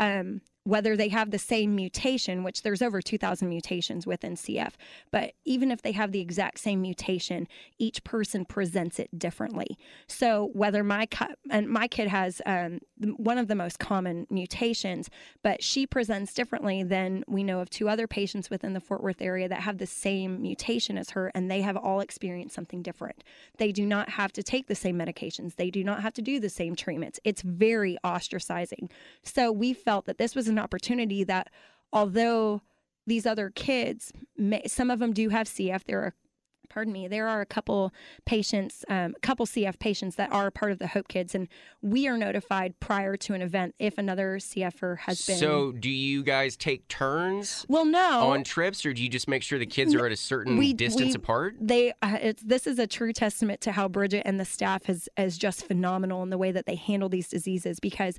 um, 0.00 0.40
whether 0.66 0.96
they 0.96 1.08
have 1.08 1.30
the 1.30 1.38
same 1.38 1.76
mutation, 1.76 2.42
which 2.42 2.62
there's 2.62 2.82
over 2.82 3.00
2,000 3.00 3.48
mutations 3.48 4.04
within 4.04 4.34
CF, 4.34 4.72
but 5.12 5.32
even 5.44 5.70
if 5.70 5.80
they 5.80 5.92
have 5.92 6.10
the 6.10 6.20
exact 6.20 6.58
same 6.58 6.82
mutation, 6.82 7.46
each 7.78 8.02
person 8.02 8.44
presents 8.44 8.98
it 8.98 9.16
differently. 9.16 9.78
So 10.08 10.50
whether 10.54 10.82
my 10.82 11.06
and 11.50 11.68
my 11.68 11.86
kid 11.86 12.08
has 12.08 12.42
um, 12.46 12.80
one 13.16 13.38
of 13.38 13.46
the 13.46 13.54
most 13.54 13.78
common 13.78 14.26
mutations, 14.28 15.08
but 15.40 15.62
she 15.62 15.86
presents 15.86 16.34
differently 16.34 16.82
than 16.82 17.22
we 17.28 17.44
know 17.44 17.60
of 17.60 17.70
two 17.70 17.88
other 17.88 18.08
patients 18.08 18.50
within 18.50 18.72
the 18.72 18.80
Fort 18.80 19.04
Worth 19.04 19.22
area 19.22 19.48
that 19.48 19.60
have 19.60 19.78
the 19.78 19.86
same 19.86 20.42
mutation 20.42 20.98
as 20.98 21.10
her, 21.10 21.30
and 21.32 21.48
they 21.48 21.60
have 21.60 21.76
all 21.76 22.00
experienced 22.00 22.56
something 22.56 22.82
different. 22.82 23.22
They 23.58 23.70
do 23.70 23.86
not 23.86 24.08
have 24.08 24.32
to 24.32 24.42
take 24.42 24.66
the 24.66 24.74
same 24.74 24.98
medications. 24.98 25.54
They 25.54 25.70
do 25.70 25.84
not 25.84 26.02
have 26.02 26.14
to 26.14 26.22
do 26.22 26.40
the 26.40 26.48
same 26.48 26.74
treatments. 26.74 27.20
It's 27.22 27.42
very 27.42 27.96
ostracizing. 28.02 28.90
So 29.22 29.52
we 29.52 29.72
felt 29.72 30.06
that 30.06 30.18
this 30.18 30.34
was 30.34 30.48
an 30.48 30.55
an 30.56 30.62
opportunity 30.62 31.24
that 31.24 31.50
although 31.92 32.62
these 33.06 33.26
other 33.26 33.50
kids, 33.50 34.12
may, 34.36 34.62
some 34.66 34.90
of 34.90 34.98
them 34.98 35.12
do 35.12 35.28
have 35.28 35.46
CF, 35.46 35.84
there 35.84 36.00
are 36.00 36.14
pardon 36.68 36.92
me, 36.92 37.08
there 37.08 37.26
are 37.26 37.40
a 37.40 37.46
couple 37.46 37.92
patients, 38.26 38.84
um, 38.88 39.14
a 39.16 39.20
couple 39.20 39.46
CF 39.46 39.78
patients 39.78 40.16
that 40.16 40.30
are 40.32 40.50
part 40.50 40.72
of 40.72 40.78
the 40.78 40.86
Hope 40.86 41.08
Kids, 41.08 41.34
and 41.34 41.48
we 41.80 42.06
are 42.06 42.18
notified 42.18 42.78
prior 42.80 43.16
to 43.16 43.34
an 43.34 43.40
event 43.40 43.74
if 43.78 43.96
another 43.98 44.36
CFer 44.36 44.98
has 44.98 45.24
been. 45.24 45.38
So, 45.38 45.72
do 45.72 45.88
you 45.88 46.22
guys 46.22 46.56
take 46.56 46.86
turns? 46.88 47.64
Well, 47.68 47.84
no. 47.84 48.28
On 48.30 48.44
trips, 48.44 48.84
or 48.84 48.92
do 48.92 49.02
you 49.02 49.08
just 49.08 49.28
make 49.28 49.42
sure 49.42 49.58
the 49.58 49.64
kids 49.64 49.94
are 49.94 50.04
at 50.04 50.12
a 50.12 50.16
certain 50.16 50.56
we, 50.56 50.74
distance 50.74 51.10
we, 51.10 51.14
apart? 51.14 51.54
They, 51.60 51.92
uh, 52.02 52.32
this 52.44 52.66
is 52.66 52.78
a 52.78 52.86
true 52.86 53.12
testament 53.12 53.60
to 53.62 53.72
how 53.72 53.88
Bridget 53.88 54.22
and 54.26 54.38
the 54.38 54.44
staff 54.44 54.90
is 54.90 55.08
is 55.16 55.38
just 55.38 55.66
phenomenal 55.66 56.22
in 56.22 56.30
the 56.30 56.38
way 56.38 56.52
that 56.52 56.66
they 56.66 56.76
handle 56.76 57.08
these 57.08 57.28
diseases 57.28 57.80
because 57.80 58.18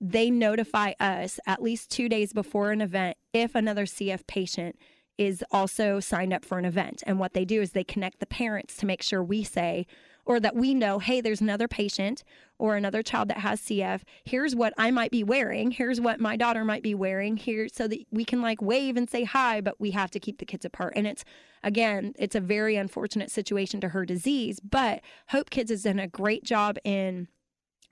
they 0.00 0.30
notify 0.30 0.92
us 1.00 1.40
at 1.46 1.62
least 1.62 1.90
two 1.90 2.08
days 2.08 2.32
before 2.32 2.70
an 2.70 2.80
event 2.80 3.16
if 3.32 3.54
another 3.54 3.86
CF 3.86 4.26
patient 4.26 4.76
is 5.18 5.42
also 5.50 6.00
signed 6.00 6.32
up 6.32 6.44
for 6.44 6.58
an 6.58 6.64
event. 6.64 7.02
And 7.06 7.18
what 7.18 7.32
they 7.32 7.44
do 7.44 7.62
is 7.62 7.72
they 7.72 7.84
connect 7.84 8.20
the 8.20 8.26
parents 8.26 8.76
to 8.76 8.86
make 8.86 9.02
sure 9.02 9.22
we 9.22 9.42
say, 9.44 9.86
or 10.26 10.40
that 10.40 10.56
we 10.56 10.74
know, 10.74 10.98
hey, 10.98 11.20
there's 11.20 11.40
another 11.40 11.68
patient 11.68 12.24
or 12.58 12.74
another 12.74 13.02
child 13.02 13.28
that 13.28 13.38
has 13.38 13.60
CF. 13.60 14.02
Here's 14.24 14.56
what 14.56 14.74
I 14.76 14.90
might 14.90 15.10
be 15.10 15.22
wearing. 15.22 15.70
Here's 15.70 16.00
what 16.00 16.20
my 16.20 16.36
daughter 16.36 16.64
might 16.64 16.82
be 16.82 16.94
wearing 16.94 17.36
here 17.36 17.68
so 17.72 17.86
that 17.86 18.00
we 18.10 18.24
can 18.24 18.42
like 18.42 18.60
wave 18.60 18.96
and 18.96 19.08
say 19.08 19.24
hi, 19.24 19.60
but 19.60 19.80
we 19.80 19.92
have 19.92 20.10
to 20.10 20.20
keep 20.20 20.38
the 20.38 20.44
kids 20.44 20.64
apart. 20.64 20.94
And 20.96 21.06
it's, 21.06 21.24
again, 21.62 22.12
it's 22.18 22.34
a 22.34 22.40
very 22.40 22.76
unfortunate 22.76 23.30
situation 23.30 23.80
to 23.82 23.90
her 23.90 24.04
disease, 24.04 24.58
but 24.60 25.00
Hope 25.28 25.48
Kids 25.48 25.70
has 25.70 25.84
done 25.84 26.00
a 26.00 26.08
great 26.08 26.44
job 26.44 26.76
in 26.84 27.28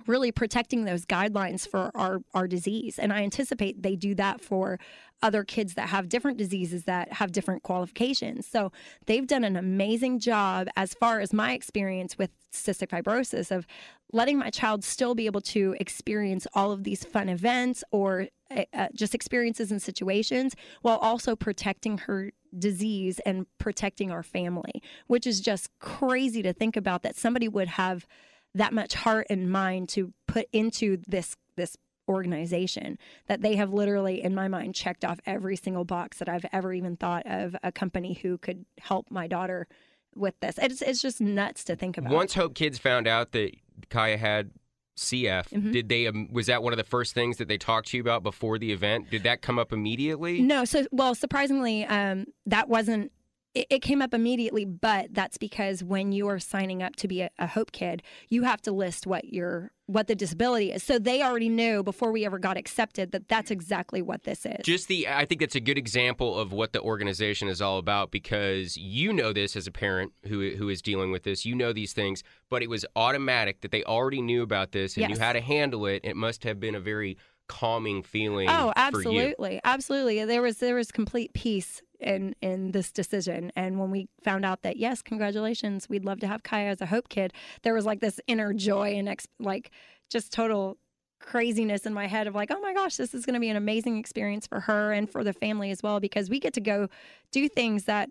really 0.06 0.32
protecting 0.32 0.84
those 0.84 1.06
guidelines 1.06 1.66
for 1.68 1.90
our, 1.94 2.20
our 2.34 2.46
disease. 2.46 2.98
And 2.98 3.12
I 3.12 3.22
anticipate 3.22 3.82
they 3.82 3.96
do 3.96 4.14
that 4.16 4.40
for 4.40 4.78
other 5.22 5.44
kids 5.44 5.74
that 5.74 5.88
have 5.88 6.08
different 6.08 6.36
diseases 6.36 6.84
that 6.84 7.14
have 7.14 7.32
different 7.32 7.62
qualifications. 7.62 8.46
So 8.46 8.72
they've 9.06 9.26
done 9.26 9.44
an 9.44 9.56
amazing 9.56 10.18
job 10.18 10.68
as 10.76 10.92
far 10.92 11.20
as 11.20 11.32
my 11.32 11.54
experience 11.54 12.18
with 12.18 12.30
cystic 12.52 12.88
fibrosis 12.88 13.50
of 13.50 13.66
letting 14.12 14.38
my 14.38 14.50
child 14.50 14.84
still 14.84 15.14
be 15.14 15.26
able 15.26 15.40
to 15.40 15.74
experience 15.80 16.46
all 16.54 16.72
of 16.72 16.84
these 16.84 17.04
fun 17.04 17.28
events 17.28 17.82
or 17.90 18.28
uh, 18.50 18.88
just 18.94 19.14
experiences 19.14 19.72
and 19.72 19.82
situations 19.82 20.54
while 20.82 20.98
also 20.98 21.34
protecting 21.34 21.98
her 21.98 22.30
disease 22.56 23.18
and 23.26 23.46
protecting 23.58 24.10
our 24.10 24.22
family, 24.22 24.82
which 25.06 25.26
is 25.26 25.40
just 25.40 25.70
crazy 25.80 26.42
to 26.42 26.52
think 26.52 26.76
about 26.76 27.02
that 27.02 27.16
somebody 27.16 27.48
would 27.48 27.68
have 27.68 28.06
that 28.54 28.72
much 28.72 28.94
heart 28.94 29.26
and 29.30 29.50
mind 29.50 29.88
to 29.90 30.12
put 30.26 30.46
into 30.52 30.98
this 31.06 31.36
this 31.56 31.76
organization 32.08 32.98
that 33.28 33.40
they 33.40 33.56
have 33.56 33.72
literally 33.72 34.22
in 34.22 34.34
my 34.34 34.48
mind 34.48 34.74
checked 34.74 35.04
off 35.04 35.18
every 35.26 35.56
single 35.56 35.84
box 35.84 36.18
that 36.18 36.28
I've 36.28 36.44
ever 36.52 36.72
even 36.72 36.96
thought 36.96 37.22
of 37.26 37.56
a 37.62 37.72
company 37.72 38.14
who 38.14 38.38
could 38.38 38.64
help 38.78 39.10
my 39.10 39.26
daughter 39.26 39.66
with 40.14 40.38
this. 40.40 40.58
It's 40.60 40.82
it's 40.82 41.02
just 41.02 41.20
nuts 41.20 41.64
to 41.64 41.76
think 41.76 41.98
about. 41.98 42.12
Once 42.12 42.34
Hope 42.34 42.54
Kids 42.54 42.78
found 42.78 43.06
out 43.06 43.32
that 43.32 43.52
Kaya 43.90 44.16
had 44.16 44.50
CF, 44.96 45.48
mm-hmm. 45.48 45.72
did 45.72 45.88
they 45.88 46.06
um, 46.06 46.28
was 46.30 46.46
that 46.46 46.62
one 46.62 46.72
of 46.72 46.76
the 46.76 46.84
first 46.84 47.14
things 47.14 47.38
that 47.38 47.48
they 47.48 47.58
talked 47.58 47.88
to 47.88 47.96
you 47.96 48.02
about 48.02 48.22
before 48.22 48.58
the 48.58 48.72
event? 48.72 49.10
Did 49.10 49.24
that 49.24 49.42
come 49.42 49.58
up 49.58 49.72
immediately? 49.72 50.40
No, 50.40 50.64
so 50.64 50.86
well, 50.92 51.14
surprisingly, 51.14 51.84
um, 51.84 52.26
that 52.46 52.68
wasn't 52.68 53.12
it, 53.54 53.66
it, 53.70 53.82
came 53.82 54.02
up 54.02 54.12
immediately, 54.12 54.64
but 54.64 55.14
that's 55.14 55.38
because 55.38 55.84
when 55.84 56.12
you 56.12 56.26
are 56.28 56.38
signing 56.38 56.82
up 56.82 56.96
to 56.96 57.08
be 57.08 57.22
a, 57.22 57.30
a, 57.38 57.46
Hope 57.46 57.72
Kid, 57.72 58.02
you 58.28 58.42
have 58.42 58.60
to 58.62 58.72
list 58.72 59.06
what 59.06 59.32
your 59.32 59.70
what 59.86 60.06
the 60.06 60.14
disability 60.14 60.72
is. 60.72 60.82
So 60.82 60.98
they 60.98 61.22
already 61.22 61.48
knew 61.48 61.82
before 61.82 62.10
we 62.10 62.24
ever 62.24 62.38
got 62.38 62.56
accepted 62.56 63.12
that 63.12 63.28
that's 63.28 63.50
exactly 63.50 64.00
what 64.00 64.24
this 64.24 64.46
is. 64.46 64.64
Just 64.64 64.88
the 64.88 65.06
I 65.08 65.24
think 65.24 65.40
that's 65.40 65.54
a 65.54 65.60
good 65.60 65.78
example 65.78 66.38
of 66.38 66.52
what 66.52 66.72
the 66.72 66.80
organization 66.80 67.48
is 67.48 67.60
all 67.60 67.78
about 67.78 68.10
because 68.10 68.76
you 68.76 69.12
know 69.12 69.32
this 69.32 69.56
as 69.56 69.66
a 69.66 69.72
parent 69.72 70.12
who 70.26 70.50
who 70.50 70.68
is 70.68 70.82
dealing 70.82 71.12
with 71.12 71.22
this. 71.22 71.44
You 71.44 71.54
know 71.54 71.72
these 71.72 71.92
things, 71.92 72.22
but 72.50 72.62
it 72.62 72.70
was 72.70 72.84
automatic 72.96 73.60
that 73.60 73.70
they 73.70 73.84
already 73.84 74.22
knew 74.22 74.42
about 74.42 74.72
this 74.72 74.96
and 74.96 75.02
yes. 75.02 75.10
you 75.10 75.22
had 75.22 75.34
to 75.34 75.40
handle 75.40 75.86
it. 75.86 76.00
It 76.02 76.16
must 76.16 76.44
have 76.44 76.58
been 76.58 76.74
a 76.74 76.80
very 76.80 77.18
calming 77.46 78.02
feeling. 78.02 78.48
Oh, 78.48 78.72
absolutely, 78.74 79.60
absolutely. 79.64 80.24
There 80.24 80.42
was 80.42 80.58
there 80.58 80.74
was 80.74 80.90
complete 80.90 81.32
peace 81.34 81.82
in 82.04 82.34
in 82.40 82.72
this 82.72 82.92
decision. 82.92 83.50
And 83.56 83.78
when 83.78 83.90
we 83.90 84.08
found 84.22 84.44
out 84.44 84.62
that 84.62 84.76
yes, 84.76 85.02
congratulations, 85.02 85.88
we'd 85.88 86.04
love 86.04 86.20
to 86.20 86.26
have 86.26 86.42
Kaya 86.42 86.70
as 86.70 86.80
a 86.80 86.86
Hope 86.86 87.08
Kid, 87.08 87.32
there 87.62 87.74
was 87.74 87.86
like 87.86 88.00
this 88.00 88.20
inner 88.26 88.52
joy 88.52 88.94
and 88.94 89.08
ex- 89.08 89.28
like 89.38 89.70
just 90.10 90.32
total 90.32 90.78
craziness 91.20 91.86
in 91.86 91.94
my 91.94 92.06
head 92.06 92.26
of 92.26 92.34
like, 92.34 92.50
oh 92.50 92.60
my 92.60 92.74
gosh, 92.74 92.96
this 92.96 93.14
is 93.14 93.24
going 93.24 93.34
to 93.34 93.40
be 93.40 93.48
an 93.48 93.56
amazing 93.56 93.98
experience 93.98 94.46
for 94.46 94.60
her 94.60 94.92
and 94.92 95.10
for 95.10 95.24
the 95.24 95.32
family 95.32 95.70
as 95.70 95.82
well 95.82 95.98
because 95.98 96.28
we 96.28 96.38
get 96.38 96.52
to 96.52 96.60
go 96.60 96.88
do 97.32 97.48
things 97.48 97.84
that 97.84 98.10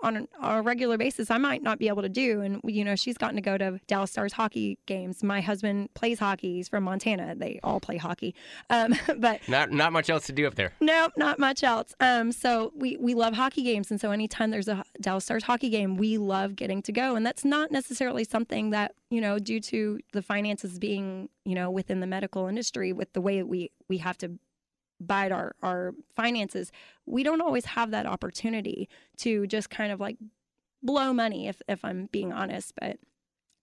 on 0.00 0.28
a 0.42 0.62
regular 0.62 0.98
basis 0.98 1.30
I 1.30 1.38
might 1.38 1.62
not 1.62 1.78
be 1.78 1.88
able 1.88 2.02
to 2.02 2.08
do. 2.08 2.40
And, 2.40 2.60
you 2.64 2.84
know, 2.84 2.96
she's 2.96 3.16
gotten 3.16 3.36
to 3.36 3.42
go 3.42 3.56
to 3.56 3.80
Dallas 3.86 4.10
Stars 4.10 4.32
hockey 4.32 4.78
games. 4.86 5.22
My 5.22 5.40
husband 5.40 5.92
plays 5.94 6.18
hockey. 6.18 6.56
He's 6.56 6.68
from 6.68 6.84
Montana. 6.84 7.34
They 7.34 7.60
all 7.62 7.80
play 7.80 7.96
hockey. 7.96 8.34
Um, 8.70 8.94
but 9.18 9.46
not 9.48 9.70
not 9.70 9.92
much 9.92 10.10
else 10.10 10.26
to 10.26 10.32
do 10.32 10.46
up 10.46 10.54
there. 10.54 10.72
No, 10.80 11.08
not 11.16 11.38
much 11.38 11.64
else. 11.64 11.94
Um, 12.00 12.32
so 12.32 12.72
we, 12.76 12.96
we 12.98 13.14
love 13.14 13.34
hockey 13.34 13.62
games. 13.62 13.90
And 13.90 14.00
so 14.00 14.10
anytime 14.10 14.50
there's 14.50 14.68
a 14.68 14.84
Dallas 15.00 15.24
Stars 15.24 15.44
hockey 15.44 15.70
game, 15.70 15.96
we 15.96 16.18
love 16.18 16.56
getting 16.56 16.82
to 16.82 16.92
go. 16.92 17.16
And 17.16 17.24
that's 17.24 17.44
not 17.44 17.70
necessarily 17.70 18.24
something 18.24 18.70
that, 18.70 18.94
you 19.10 19.20
know, 19.20 19.38
due 19.38 19.60
to 19.60 20.00
the 20.12 20.22
finances 20.22 20.78
being, 20.78 21.28
you 21.44 21.54
know, 21.54 21.70
within 21.70 22.00
the 22.00 22.06
medical 22.06 22.46
industry 22.46 22.92
with 22.92 23.12
the 23.12 23.20
way 23.20 23.42
we, 23.42 23.70
we 23.88 23.98
have 23.98 24.18
to 24.18 24.38
bide 25.00 25.32
our 25.32 25.54
our 25.62 25.94
finances 26.14 26.72
we 27.04 27.22
don't 27.22 27.40
always 27.40 27.66
have 27.66 27.90
that 27.90 28.06
opportunity 28.06 28.88
to 29.16 29.46
just 29.46 29.68
kind 29.68 29.92
of 29.92 30.00
like 30.00 30.16
blow 30.82 31.12
money 31.12 31.48
if 31.48 31.60
if 31.68 31.84
I'm 31.84 32.08
being 32.12 32.32
honest 32.32 32.72
but 32.80 32.98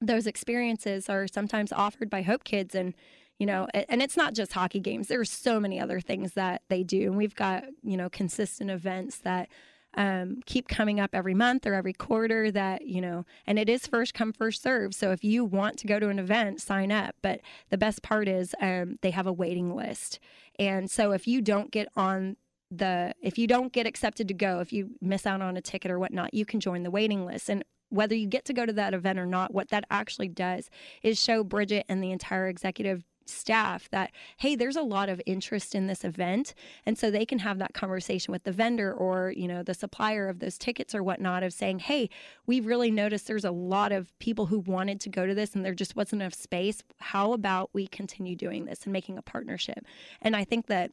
those 0.01 0.27
experiences 0.27 1.09
are 1.09 1.27
sometimes 1.27 1.71
offered 1.71 2.09
by 2.09 2.21
Hope 2.21 2.43
Kids 2.43 2.75
and 2.75 2.93
you 3.39 3.45
know 3.45 3.67
and 3.73 4.01
it's 4.01 4.17
not 4.17 4.33
just 4.33 4.53
hockey 4.53 4.79
games 4.79 5.07
there's 5.07 5.31
so 5.31 5.59
many 5.59 5.79
other 5.79 5.99
things 5.99 6.33
that 6.33 6.61
they 6.69 6.83
do 6.83 7.03
and 7.03 7.17
we've 7.17 7.35
got 7.35 7.63
you 7.83 7.97
know 7.97 8.09
consistent 8.09 8.69
events 8.69 9.17
that 9.19 9.49
um, 9.95 10.39
keep 10.45 10.67
coming 10.67 10.99
up 10.99 11.11
every 11.13 11.33
month 11.33 11.65
or 11.65 11.73
every 11.73 11.93
quarter 11.93 12.51
that 12.51 12.87
you 12.87 13.01
know 13.01 13.25
and 13.45 13.59
it 13.59 13.69
is 13.69 13.87
first 13.87 14.13
come 14.13 14.33
first 14.33 14.61
serve. 14.61 14.93
So 14.93 15.11
if 15.11 15.23
you 15.23 15.45
want 15.45 15.77
to 15.79 15.87
go 15.87 15.99
to 15.99 16.09
an 16.09 16.19
event 16.19 16.61
sign 16.61 16.91
up. 16.91 17.15
But 17.21 17.41
the 17.69 17.77
best 17.77 18.01
part 18.01 18.27
is 18.27 18.55
um, 18.61 18.97
they 19.01 19.11
have 19.11 19.27
a 19.27 19.33
waiting 19.33 19.75
list. 19.75 20.19
And 20.59 20.89
so 20.89 21.11
if 21.11 21.27
you 21.27 21.41
don't 21.41 21.71
get 21.71 21.87
on 21.95 22.37
the 22.71 23.13
if 23.21 23.37
you 23.37 23.45
don't 23.45 23.71
get 23.71 23.85
accepted 23.85 24.27
to 24.27 24.33
go 24.33 24.59
if 24.59 24.73
you 24.73 24.91
miss 24.99 25.27
out 25.27 25.41
on 25.41 25.55
a 25.55 25.61
ticket 25.61 25.91
or 25.91 25.99
whatnot 25.99 26.33
you 26.33 26.43
can 26.43 26.59
join 26.59 26.83
the 26.83 26.91
waiting 26.91 27.25
list. 27.25 27.49
And 27.49 27.63
whether 27.89 28.15
you 28.15 28.25
get 28.25 28.45
to 28.45 28.53
go 28.53 28.65
to 28.65 28.73
that 28.73 28.95
event 28.95 29.19
or 29.19 29.25
not 29.27 29.53
what 29.53 29.69
that 29.69 29.85
actually 29.91 30.27
does 30.27 30.69
is 31.03 31.21
show 31.21 31.43
bridget 31.43 31.85
and 31.87 32.03
the 32.03 32.11
entire 32.11 32.47
executive 32.47 33.03
staff 33.25 33.89
that 33.89 34.11
hey 34.37 34.55
there's 34.55 34.75
a 34.75 34.81
lot 34.81 35.09
of 35.09 35.21
interest 35.25 35.75
in 35.75 35.87
this 35.87 36.03
event 36.03 36.53
and 36.85 36.97
so 36.97 37.09
they 37.09 37.25
can 37.25 37.39
have 37.39 37.59
that 37.59 37.73
conversation 37.73 38.31
with 38.31 38.43
the 38.43 38.51
vendor 38.51 38.93
or 38.93 39.33
you 39.35 39.47
know 39.47 39.63
the 39.63 39.73
supplier 39.73 40.27
of 40.27 40.39
those 40.39 40.57
tickets 40.57 40.93
or 40.93 41.03
whatnot 41.03 41.43
of 41.43 41.53
saying 41.53 41.79
hey 41.79 42.09
we've 42.45 42.65
really 42.65 42.91
noticed 42.91 43.27
there's 43.27 43.45
a 43.45 43.51
lot 43.51 43.91
of 43.91 44.17
people 44.19 44.47
who 44.47 44.59
wanted 44.59 44.99
to 44.99 45.09
go 45.09 45.25
to 45.25 45.33
this 45.33 45.55
and 45.55 45.65
there 45.65 45.73
just 45.73 45.95
wasn't 45.95 46.21
enough 46.21 46.33
space. 46.33 46.83
How 46.97 47.33
about 47.33 47.69
we 47.73 47.87
continue 47.87 48.35
doing 48.35 48.65
this 48.65 48.83
and 48.83 48.93
making 48.93 49.17
a 49.17 49.21
partnership? 49.21 49.85
And 50.21 50.35
i 50.35 50.43
think 50.43 50.67
that 50.67 50.91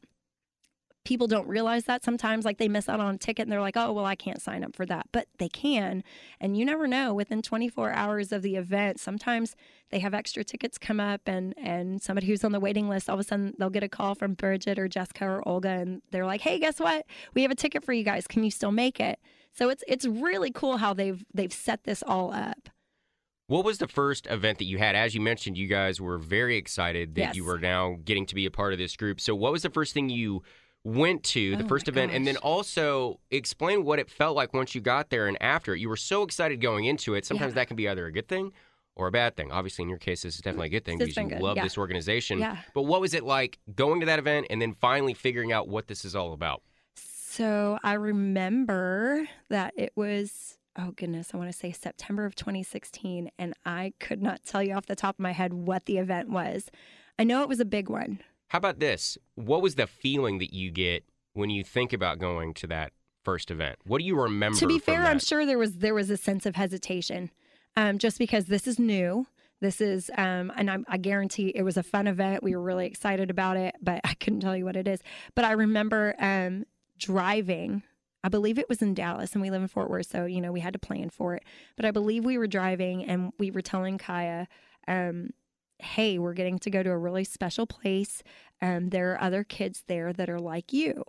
people 1.05 1.27
don't 1.27 1.49
realize 1.49 1.85
that 1.85 2.05
sometimes 2.05 2.45
like 2.45 2.59
they 2.59 2.69
miss 2.69 2.89
out 2.89 3.01
on 3.01 3.15
a 3.15 3.19
ticket 3.19 3.45
and 3.45 3.51
they're 3.53 3.61
like 3.61 3.77
oh 3.77 3.91
well 3.93 4.05
i 4.05 4.15
can't 4.15 4.43
sign 4.43 4.63
up 4.63 4.77
for 4.77 4.85
that 4.85 5.07
but 5.13 5.27
they 5.39 5.49
can 5.49 6.05
and 6.41 6.57
you 6.59 6.65
never 6.65 6.87
know 6.87 7.15
within 7.15 7.41
24 7.41 7.91
hours 7.93 8.33
of 8.33 8.43
the 8.43 8.57
event 8.57 9.01
sometimes 9.01 9.57
they 9.91 9.99
have 9.99 10.13
extra 10.13 10.45
tickets 10.45 10.77
come 10.77 11.01
up 11.01 11.23
and 11.27 11.55
and 11.57 12.03
somebody 12.03 12.27
who's 12.27 12.45
on 12.45 12.53
the 12.53 12.61
waiting 12.61 12.89
list 12.89 13.09
all 13.09 13.15
of 13.15 13.21
a 13.21 13.25
sudden 13.25 13.55
they'll 13.59 13.71
get 13.71 13.83
a 13.83 13.89
call 13.89 14.15
from 14.15 14.35
bridget 14.35 14.79
or 14.79 14.89
jessica 14.89 15.25
or 15.25 15.49
olga 15.49 15.71
and 15.71 16.03
they're 16.11 16.27
like 16.27 16.43
hey 16.43 16.59
guess 16.59 16.79
what 16.79 17.07
we 17.35 17.43
have 17.43 17.51
a 17.51 17.55
ticket 17.57 17.83
for 17.83 17.95
you 17.95 18.05
guys 18.05 18.27
can 18.27 18.45
you 18.45 18.51
still 18.51 18.73
make 18.73 19.01
it 19.01 19.19
so 19.53 19.71
it's 19.71 19.83
it's 19.89 20.05
really 20.07 20.51
cool 20.51 20.77
how 20.77 20.93
they've 20.93 21.25
they've 21.33 21.53
set 21.53 21.85
this 21.85 22.03
all 22.07 22.33
up 22.33 22.69
What 23.47 23.65
was 23.65 23.79
the 23.79 23.89
first 23.89 24.27
event 24.29 24.59
that 24.59 24.67
you 24.67 24.79
had? 24.79 24.95
As 24.95 25.13
you 25.13 25.21
mentioned, 25.21 25.59
you 25.59 25.67
guys 25.67 26.01
were 26.01 26.19
very 26.19 26.57
excited 26.57 27.17
that 27.17 27.21
Yes. 27.21 27.35
you 27.37 27.45
were 27.45 27.59
now 27.59 27.97
getting 28.05 28.25
to 28.27 28.35
be 28.37 28.47
a 28.47 28.51
part 28.51 28.73
of 28.73 28.79
this 28.79 28.95
group. 28.97 29.21
So, 29.21 29.35
what 29.35 29.51
was 29.51 29.63
the 29.63 29.71
first 29.71 29.93
thing 29.93 30.09
you 30.09 30.43
went 30.85 31.23
to, 31.25 31.57
the 31.57 31.65
Oh 31.65 31.69
first 31.69 31.89
event? 31.89 32.13
And 32.13 32.27
then 32.27 32.37
also 32.39 33.21
explain 33.31 33.85
what 33.85 33.99
it 33.99 34.11
felt 34.11 34.37
like 34.37 34.55
once 34.55 34.75
you 34.75 34.81
got 34.81 35.11
there 35.11 35.27
and 35.27 35.41
after. 35.43 35.75
You 35.77 35.89
were 35.89 35.97
so 35.97 36.23
excited 36.23 36.61
going 36.61 36.85
into 36.85 37.15
it. 37.15 37.25
Sometimes 37.25 37.51
Yeah. 37.53 37.57
that 37.57 37.69
can 37.69 37.77
be 37.77 37.89
either 37.89 38.07
a 38.07 38.13
good 38.13 38.29
thing 38.29 38.53
or 38.97 39.07
a 39.07 39.11
bad 39.11 39.37
thing. 39.37 39.51
Obviously, 39.51 39.83
in 39.83 39.89
your 39.89 39.99
case, 39.99 40.23
this 40.23 40.35
is 40.35 40.41
definitely 40.41 40.69
a 40.69 40.71
good 40.71 40.85
thing 40.85 40.99
because 40.99 41.17
you 41.17 41.29
good, 41.29 41.41
love 41.41 41.57
yeah. 41.57 41.65
this 41.65 41.79
organization. 41.79 42.39
Yeah. 42.39 42.59
But 42.75 42.83
what 42.83 43.01
was 43.01 43.15
it 43.15 43.25
like 43.25 43.59
going 43.75 44.01
to 44.01 44.07
that 44.07 44.19
event 44.19 44.47
and 44.51 44.61
then 44.61 44.75
finally 44.75 45.15
figuring 45.15 45.53
out 45.53 45.69
what 45.69 45.87
this 45.87 46.05
is 46.05 46.17
all 46.17 46.33
about? 46.33 46.63
So 46.95 47.79
I 47.85 47.93
remember 47.93 49.29
that 49.51 49.73
it 49.77 49.93
was, 49.95 50.59
oh 50.77 50.91
goodness, 50.93 51.31
I 51.33 51.37
want 51.37 51.51
to 51.51 51.57
say 51.57 51.71
September 51.73 52.25
of 52.25 52.35
2016. 52.35 53.31
And 53.39 53.55
I 53.65 53.93
could 54.01 54.21
not 54.21 54.45
tell 54.45 54.63
you 54.63 54.75
off 54.75 54.87
the 54.87 54.97
top 54.97 55.17
of 55.17 55.21
my 55.21 55.33
head 55.33 55.53
what 55.55 55.85
the 55.87 55.99
event 55.99 56.31
was. 56.31 56.71
I 57.19 57.25
know 57.25 57.43
it 57.43 57.49
was 57.49 57.61
a 57.61 57.65
big 57.65 57.89
one. 57.89 58.21
How 58.51 58.59
about 58.59 58.81
this? 58.81 59.17
What 59.37 59.63
was 59.63 59.77
the 59.77 59.87
feeling 59.87 60.39
that 60.39 60.53
you 60.53 60.73
get 60.73 61.05
when 61.35 61.51
you 61.51 61.63
think 61.63 61.93
about 61.93 62.19
going 62.19 62.53
to 62.55 62.67
that 62.67 62.93
first 63.23 63.49
event? 63.49 63.77
What 63.87 64.01
do 64.01 64.05
you 64.05 64.21
remember? 64.21 64.59
to 64.59 64.67
be 64.67 64.81
fair, 64.81 65.05
I'm 65.05 65.21
sure 65.21 65.47
there 65.47 65.57
was 65.57 65.79
there 65.79 65.95
was 65.95 66.11
a 66.11 66.17
sense 66.17 66.47
of 66.47 66.57
hesitation, 66.57 67.31
um, 67.77 67.99
just 67.99 68.19
because 68.19 68.47
this 68.47 68.67
is 68.67 68.79
new. 68.79 69.27
This 69.61 69.81
is, 69.81 70.11
um, 70.17 70.51
and 70.57 70.69
I, 70.69 70.79
I 70.89 70.97
guarantee 70.97 71.53
it 71.55 71.63
was 71.63 71.77
a 71.77 71.83
fun 71.85 72.09
event. 72.09 72.43
We 72.43 72.57
were 72.57 72.63
really 72.63 72.87
excited 72.87 73.31
about 73.31 73.57
it, 73.57 73.77
but 73.81 74.01
I 74.05 74.15
couldn't 74.15 74.41
tell 74.41 74.57
you 74.57 74.65
what 74.65 74.75
it 74.75 74.89
is. 74.89 75.01
But 75.37 75.45
I 75.45 75.53
remember 75.53 76.17
um, 76.19 76.65
driving. 76.99 77.85
I 78.25 78.31
believe 78.31 78.59
it 78.59 78.69
was 78.69 78.83
in 78.83 78.95
Dallas, 78.95 79.33
and 79.33 79.43
we 79.43 79.51
live 79.51 79.63
in 79.63 79.69
Fort 79.69 79.91
Worth, 79.91 80.11
so 80.11 80.25
you 80.25 80.41
know 80.41 80.51
we 80.51 80.61
had 80.61 80.73
to 80.73 80.81
plan 80.81 81.09
for 81.11 81.37
it. 81.37 81.45
But 81.77 81.85
I 81.85 81.93
believe 81.93 82.25
we 82.25 82.37
were 82.37 82.49
driving, 82.49 83.05
and 83.05 83.33
we 83.39 83.53
were 83.53 83.63
telling 83.63 83.97
Kaya, 83.97 84.49
um, 84.89 85.31
"Hey, 85.83 86.19
we're 86.19 86.35
getting 86.35 86.59
to 86.61 86.71
go 86.71 86.83
to 86.83 86.91
a 86.91 86.99
really 86.99 87.25
special 87.25 87.67
place. 87.67 88.23
Um, 88.63 88.91
there 88.91 89.13
are 89.13 89.21
other 89.21 89.45
kids 89.45 89.85
there 89.87 90.13
that 90.13 90.31
are 90.31 90.41
like 90.41 90.73
you." 90.73 91.05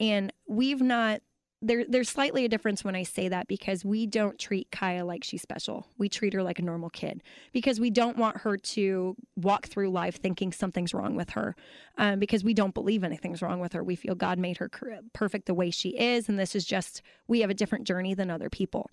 And 0.00 0.32
we've 0.46 0.80
not 0.80 1.22
there 1.60 1.84
there's 1.88 2.08
slightly 2.08 2.44
a 2.44 2.48
difference 2.48 2.84
when 2.84 2.94
I 2.94 3.02
say 3.02 3.28
that 3.28 3.48
because 3.48 3.84
we 3.84 4.06
don't 4.06 4.38
treat 4.38 4.70
Kaya 4.70 5.04
like 5.04 5.24
she's 5.24 5.42
special. 5.42 5.88
We 5.98 6.08
treat 6.08 6.32
her 6.34 6.42
like 6.42 6.60
a 6.60 6.64
normal 6.64 6.90
kid 6.90 7.22
because 7.52 7.80
we 7.80 7.90
don't 7.90 8.16
want 8.16 8.38
her 8.38 8.56
to 8.56 9.16
walk 9.36 9.66
through 9.66 9.90
life 9.90 10.20
thinking 10.20 10.52
something's 10.52 10.94
wrong 10.94 11.16
with 11.16 11.30
her. 11.30 11.56
Um, 11.96 12.20
because 12.20 12.44
we 12.44 12.54
don't 12.54 12.74
believe 12.74 13.02
anything's 13.02 13.42
wrong 13.42 13.58
with 13.58 13.72
her. 13.72 13.82
We 13.82 13.96
feel 13.96 14.14
God 14.14 14.38
made 14.38 14.58
her 14.58 14.70
perfect 15.12 15.46
the 15.46 15.54
way 15.54 15.70
she 15.70 15.98
is, 15.98 16.28
and 16.28 16.38
this 16.38 16.54
is 16.54 16.64
just 16.64 17.02
we 17.26 17.40
have 17.40 17.50
a 17.50 17.54
different 17.54 17.86
journey 17.86 18.14
than 18.14 18.30
other 18.30 18.50
people. 18.50 18.88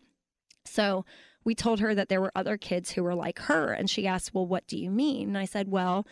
So 0.66 1.06
we 1.46 1.56
told 1.56 1.80
her 1.80 1.96
that 1.96 2.10
there 2.10 2.22
were 2.22 2.32
other 2.36 2.58
kids 2.58 2.92
who 2.92 3.04
were 3.04 3.16
like 3.16 3.40
her, 3.40 3.72
and 3.72 3.90
she 3.90 4.08
asked, 4.08 4.34
"Well, 4.34 4.46
what 4.48 4.68
do 4.68 4.78
you 4.78 4.90
mean?" 4.90 5.30
And 5.30 5.38
I 5.38 5.46
said, 5.46 5.70
"Well." 5.70 6.06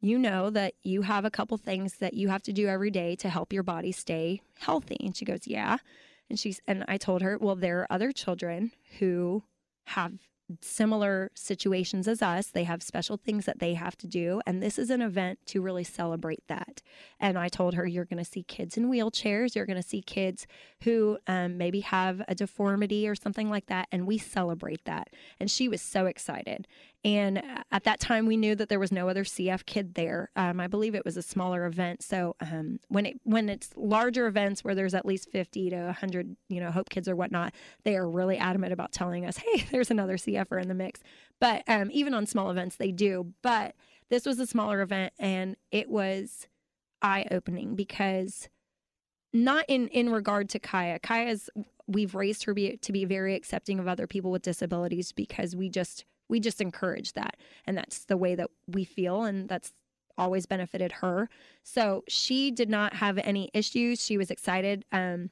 you 0.00 0.18
know 0.18 0.50
that 0.50 0.74
you 0.82 1.02
have 1.02 1.24
a 1.24 1.30
couple 1.30 1.56
things 1.56 1.94
that 1.98 2.14
you 2.14 2.28
have 2.28 2.42
to 2.42 2.52
do 2.52 2.68
every 2.68 2.90
day 2.90 3.16
to 3.16 3.30
help 3.30 3.52
your 3.52 3.62
body 3.62 3.92
stay 3.92 4.42
healthy 4.58 4.98
and 5.00 5.16
she 5.16 5.24
goes 5.24 5.46
yeah 5.46 5.78
and 6.28 6.38
she's 6.38 6.60
and 6.66 6.84
i 6.86 6.96
told 6.96 7.22
her 7.22 7.38
well 7.38 7.56
there 7.56 7.80
are 7.80 7.92
other 7.92 8.12
children 8.12 8.72
who 8.98 9.42
have 9.86 10.12
similar 10.60 11.30
situations 11.34 12.06
as 12.06 12.22
us. 12.22 12.48
They 12.48 12.64
have 12.64 12.82
special 12.82 13.16
things 13.16 13.46
that 13.46 13.58
they 13.58 13.74
have 13.74 13.96
to 13.98 14.06
do. 14.06 14.40
And 14.46 14.62
this 14.62 14.78
is 14.78 14.90
an 14.90 15.02
event 15.02 15.40
to 15.46 15.60
really 15.60 15.84
celebrate 15.84 16.46
that. 16.48 16.82
And 17.18 17.38
i 17.38 17.48
told 17.48 17.74
her 17.74 17.86
you're 17.86 18.04
going 18.04 18.22
to 18.22 18.30
see 18.30 18.42
kids 18.42 18.76
in 18.76 18.90
wheelchairs. 18.90 19.54
You're 19.54 19.66
going 19.66 19.82
to 19.82 19.88
see 19.88 20.02
kids 20.02 20.46
who 20.82 21.18
um, 21.26 21.58
maybe 21.58 21.80
have 21.80 22.22
a 22.28 22.34
deformity 22.34 23.08
or 23.08 23.14
something 23.14 23.50
like 23.50 23.66
that. 23.66 23.88
And 23.90 24.06
we 24.06 24.18
celebrate 24.18 24.84
that. 24.84 25.10
And 25.40 25.50
she 25.50 25.68
was 25.68 25.82
so 25.82 26.06
excited 26.06 26.66
and 27.06 27.40
at 27.70 27.84
that 27.84 28.00
time, 28.00 28.26
we 28.26 28.36
knew 28.36 28.56
that 28.56 28.68
there 28.68 28.80
was 28.80 28.90
no 28.90 29.08
other 29.08 29.22
CF 29.22 29.64
kid 29.64 29.94
there. 29.94 30.28
Um, 30.34 30.58
I 30.58 30.66
believe 30.66 30.96
it 30.96 31.04
was 31.04 31.16
a 31.16 31.22
smaller 31.22 31.64
event. 31.64 32.02
So 32.02 32.34
um, 32.40 32.80
when 32.88 33.06
it 33.06 33.20
when 33.22 33.48
it's 33.48 33.70
larger 33.76 34.26
events 34.26 34.64
where 34.64 34.74
there's 34.74 34.92
at 34.92 35.06
least 35.06 35.30
fifty 35.30 35.70
to 35.70 35.92
hundred, 35.92 36.36
you 36.48 36.58
know, 36.58 36.72
Hope 36.72 36.90
Kids 36.90 37.08
or 37.08 37.14
whatnot, 37.14 37.54
they 37.84 37.94
are 37.94 38.10
really 38.10 38.38
adamant 38.38 38.72
about 38.72 38.90
telling 38.90 39.24
us, 39.24 39.36
"Hey, 39.36 39.64
there's 39.70 39.92
another 39.92 40.16
CFer 40.16 40.60
in 40.60 40.66
the 40.66 40.74
mix." 40.74 41.00
But 41.40 41.62
um, 41.68 41.90
even 41.92 42.12
on 42.12 42.26
small 42.26 42.50
events, 42.50 42.74
they 42.74 42.90
do. 42.90 43.32
But 43.40 43.76
this 44.10 44.26
was 44.26 44.40
a 44.40 44.46
smaller 44.46 44.80
event, 44.80 45.12
and 45.16 45.54
it 45.70 45.88
was 45.88 46.48
eye 47.02 47.26
opening 47.30 47.76
because 47.76 48.48
not 49.32 49.64
in 49.68 49.86
in 49.88 50.10
regard 50.10 50.48
to 50.48 50.58
Kaya. 50.58 50.98
Kaya's 50.98 51.50
we've 51.86 52.16
raised 52.16 52.42
her 52.44 52.54
be, 52.54 52.78
to 52.78 52.90
be 52.90 53.04
very 53.04 53.36
accepting 53.36 53.78
of 53.78 53.86
other 53.86 54.08
people 54.08 54.32
with 54.32 54.42
disabilities 54.42 55.12
because 55.12 55.54
we 55.54 55.68
just 55.68 56.04
we 56.28 56.40
just 56.40 56.60
encourage 56.60 57.12
that. 57.14 57.36
And 57.66 57.76
that's 57.76 58.04
the 58.04 58.16
way 58.16 58.34
that 58.34 58.50
we 58.66 58.84
feel 58.84 59.24
and 59.24 59.48
that's 59.48 59.72
always 60.18 60.46
benefited 60.46 60.92
her. 60.92 61.28
So 61.62 62.02
she 62.08 62.50
did 62.50 62.70
not 62.70 62.94
have 62.94 63.18
any 63.18 63.50
issues. 63.52 64.02
She 64.02 64.16
was 64.16 64.30
excited. 64.30 64.84
Um 64.92 65.30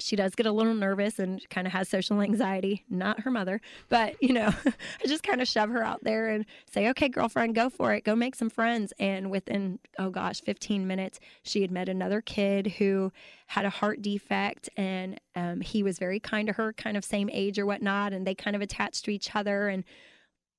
she 0.00 0.16
does 0.16 0.34
get 0.34 0.46
a 0.46 0.52
little 0.52 0.74
nervous 0.74 1.18
and 1.18 1.48
kind 1.50 1.66
of 1.66 1.72
has 1.72 1.88
social 1.88 2.20
anxiety 2.20 2.84
not 2.88 3.20
her 3.20 3.30
mother 3.30 3.60
but 3.88 4.14
you 4.22 4.32
know 4.32 4.52
i 4.66 5.06
just 5.06 5.22
kind 5.22 5.40
of 5.40 5.48
shove 5.48 5.70
her 5.70 5.82
out 5.82 6.02
there 6.04 6.28
and 6.28 6.44
say 6.70 6.88
okay 6.88 7.08
girlfriend 7.08 7.54
go 7.54 7.68
for 7.68 7.94
it. 7.94 8.04
Go 8.04 8.14
make 8.14 8.34
some 8.34 8.50
friends. 8.50 8.92
And 8.98 9.30
within 9.30 9.78
oh 9.98 10.10
gosh 10.10 10.40
15 10.40 10.86
minutes 10.86 11.18
she 11.42 11.62
had 11.62 11.70
met 11.70 11.88
another 11.88 12.20
kid 12.20 12.66
who 12.78 13.12
had 13.48 13.64
a 13.64 13.70
heart 13.70 14.02
defect 14.02 14.68
and 14.76 15.20
um, 15.34 15.60
he 15.60 15.82
was 15.82 15.98
very 15.98 16.20
kind 16.20 16.46
to 16.46 16.52
her 16.54 16.72
kind 16.72 16.96
of 16.96 17.04
same 17.04 17.28
age 17.32 17.58
or 17.58 17.66
whatnot 17.66 18.12
and 18.12 18.26
they 18.26 18.34
kind 18.34 18.54
of 18.54 18.62
attached 18.62 19.04
to 19.06 19.10
each 19.10 19.34
other 19.34 19.68
and 19.68 19.84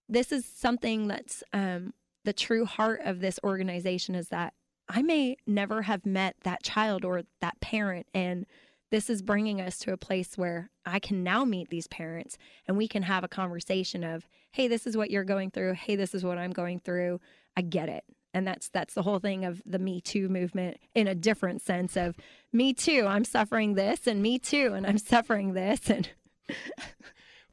this 0.10 0.32
is 0.32 0.46
something 0.46 1.08
that's 1.08 1.44
um, 1.54 1.94
the 2.26 2.34
true 2.34 2.66
heart 2.66 3.02
of 3.06 3.22
this 3.22 3.40
organization 3.44 4.16
is 4.16 4.30
that 4.30 4.54
I 4.90 5.04
may 5.04 5.38
never 5.46 5.84
have 5.84 6.06
met 6.06 6.36
that 6.44 6.64
child 6.64 7.06
or 7.06 7.22
that 7.42 7.62
parent. 7.62 8.08
And 8.14 8.48
this 8.90 9.10
is 9.10 9.22
bringing 9.22 9.62
us 9.62 9.78
to 9.80 9.94
a 9.94 9.98
place 9.98 10.36
where 10.36 10.72
I 10.84 10.98
can 10.98 11.24
now 11.24 11.46
meet 11.46 11.70
these 11.70 11.88
parents 11.88 12.38
and 12.68 12.76
we 12.76 12.88
can 12.88 13.04
have 13.04 13.24
a 13.24 13.28
conversation 13.28 14.04
of, 14.04 14.28
hey, 14.52 14.68
this 14.68 14.88
is 14.88 14.98
what 14.98 15.12
you're 15.12 15.24
going 15.24 15.52
through. 15.52 15.74
Hey, 15.74 15.96
this 15.96 16.16
is 16.16 16.24
what 16.24 16.40
I'm 16.40 16.52
going 16.52 16.80
through. 16.80 17.22
I 17.56 17.62
get 17.62 17.88
it. 17.88 18.04
And 18.34 18.48
that's 18.48 18.70
that's 18.70 18.94
the 18.94 19.02
whole 19.04 19.20
thing 19.20 19.44
of 19.44 19.62
the 19.66 19.80
Me 19.80 20.02
Too 20.02 20.30
movement 20.30 20.78
in 20.94 21.08
a 21.08 21.16
different 21.16 21.62
sense 21.62 21.98
of 21.98 22.16
me 22.54 22.74
too, 22.74 23.06
I'm 23.08 23.26
suffering 23.26 23.74
this, 23.74 24.06
and 24.06 24.22
me 24.22 24.38
too, 24.38 24.74
and 24.76 24.86
I'm 24.86 24.98
suffering 25.00 25.54
this. 25.54 25.90
And 25.90 26.10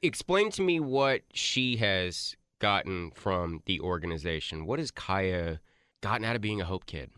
Explain 0.02 0.50
to 0.50 0.62
me 0.62 0.78
what 0.78 1.22
she 1.32 1.76
has 1.76 2.36
gotten 2.58 3.10
from 3.12 3.62
the 3.66 3.80
organization. 3.80 4.66
What 4.66 4.78
has 4.78 4.90
Kaya 4.90 5.60
gotten 6.02 6.24
out 6.24 6.36
of 6.36 6.42
being 6.42 6.60
a 6.60 6.64
Hope 6.64 6.86
Kid? 6.86 7.10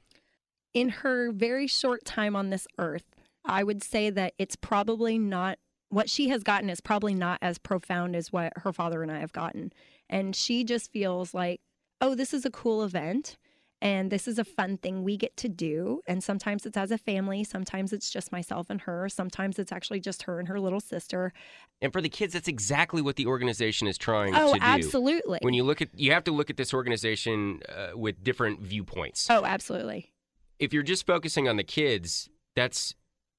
in 0.75 0.89
her 0.89 1.33
very 1.33 1.67
short 1.67 2.05
time 2.05 2.37
on 2.37 2.51
this 2.51 2.67
earth, 2.79 3.05
I 3.45 3.65
would 3.65 3.83
say 3.83 4.11
that 4.11 4.35
it's 4.39 4.57
probably 4.57 5.19
not 5.19 5.59
what 5.91 6.11
she 6.11 6.29
has 6.29 6.43
gotten 6.43 6.69
is 6.69 6.81
probably 6.81 7.15
not 7.15 7.39
as 7.41 7.59
profound 7.59 8.15
as 8.15 8.31
what 8.31 8.53
her 8.57 8.73
father 8.73 9.03
and 9.03 9.11
I 9.11 9.21
have 9.21 9.33
gotten. 9.33 9.73
And 10.11 10.37
she 10.37 10.65
just 10.65 10.93
feels 10.93 11.33
like, 11.33 11.61
oh, 12.01 12.15
this 12.15 12.35
is 12.35 12.45
a 12.45 12.51
cool 12.51 12.83
event 12.83 13.39
and 13.81 14.11
this 14.11 14.27
is 14.27 14.39
a 14.39 14.45
fun 14.45 14.77
thing 14.77 15.05
we 15.05 15.17
get 15.17 15.37
to 15.39 15.49
do. 15.49 16.01
And 16.07 16.23
sometimes 16.23 16.67
it's 16.67 16.77
as 16.77 16.91
a 16.91 16.99
family, 16.99 17.45
sometimes 17.45 17.93
it's 17.93 18.11
just 18.11 18.33
myself 18.33 18.67
and 18.71 18.81
her, 18.83 19.09
sometimes 19.09 19.59
it's 19.59 19.71
actually 19.73 20.01
just 20.01 20.23
her 20.25 20.39
and 20.39 20.49
her 20.49 20.59
little 20.61 20.81
sister. 20.81 21.33
And 21.81 21.93
for 21.93 22.01
the 22.01 22.09
kids, 22.09 22.33
that's 22.33 22.49
exactly 22.49 23.01
what 23.03 23.17
the 23.17 23.27
organization 23.27 23.87
is 23.87 23.97
trying 23.97 24.35
Oh, 24.35 24.55
to 24.55 24.59
do. 24.59 24.65
absolutely. 24.67 25.39
When 25.43 25.55
you 25.55 25.63
look 25.65 25.81
at, 25.81 25.89
you 25.95 26.13
have 26.13 26.25
to 26.25 26.33
look 26.33 26.51
at 26.51 26.57
this 26.57 26.75
organization 26.75 27.61
uh, 27.69 27.97
with 27.97 28.23
different 28.25 28.61
viewpoints. 28.61 29.29
oh, 29.31 29.45
absolutely. 29.45 30.13
If 30.59 30.73
you're 30.73 30.83
just 30.83 31.07
focusing 31.07 31.49
on 31.49 31.57
the 31.57 31.63
kids, 31.65 32.29
that's 32.57 32.95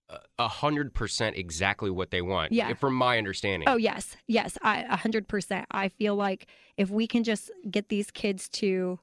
a- 0.10 0.20
a 0.40 0.48
hundred 0.48 0.94
percent 0.94 1.36
exactly 1.36 1.90
what 1.90 2.12
they 2.12 2.22
want. 2.22 2.54
Yeah. 2.54 2.74
From 2.76 2.96
my 2.96 3.18
understanding. 3.18 3.68
Oh 3.68 3.76
yes, 3.76 4.16
yes, 4.26 4.58
I 4.62 4.84
a 4.84 4.96
hundred 4.96 5.28
percent. 5.28 5.66
I 5.70 5.90
feel 5.90 6.16
like 6.16 6.48
if 6.78 6.90
we 6.90 7.06
can 7.08 7.24
just 7.26 7.52
get 7.70 7.90
these 7.90 8.10
kids 8.10 8.48
to, 8.50 9.00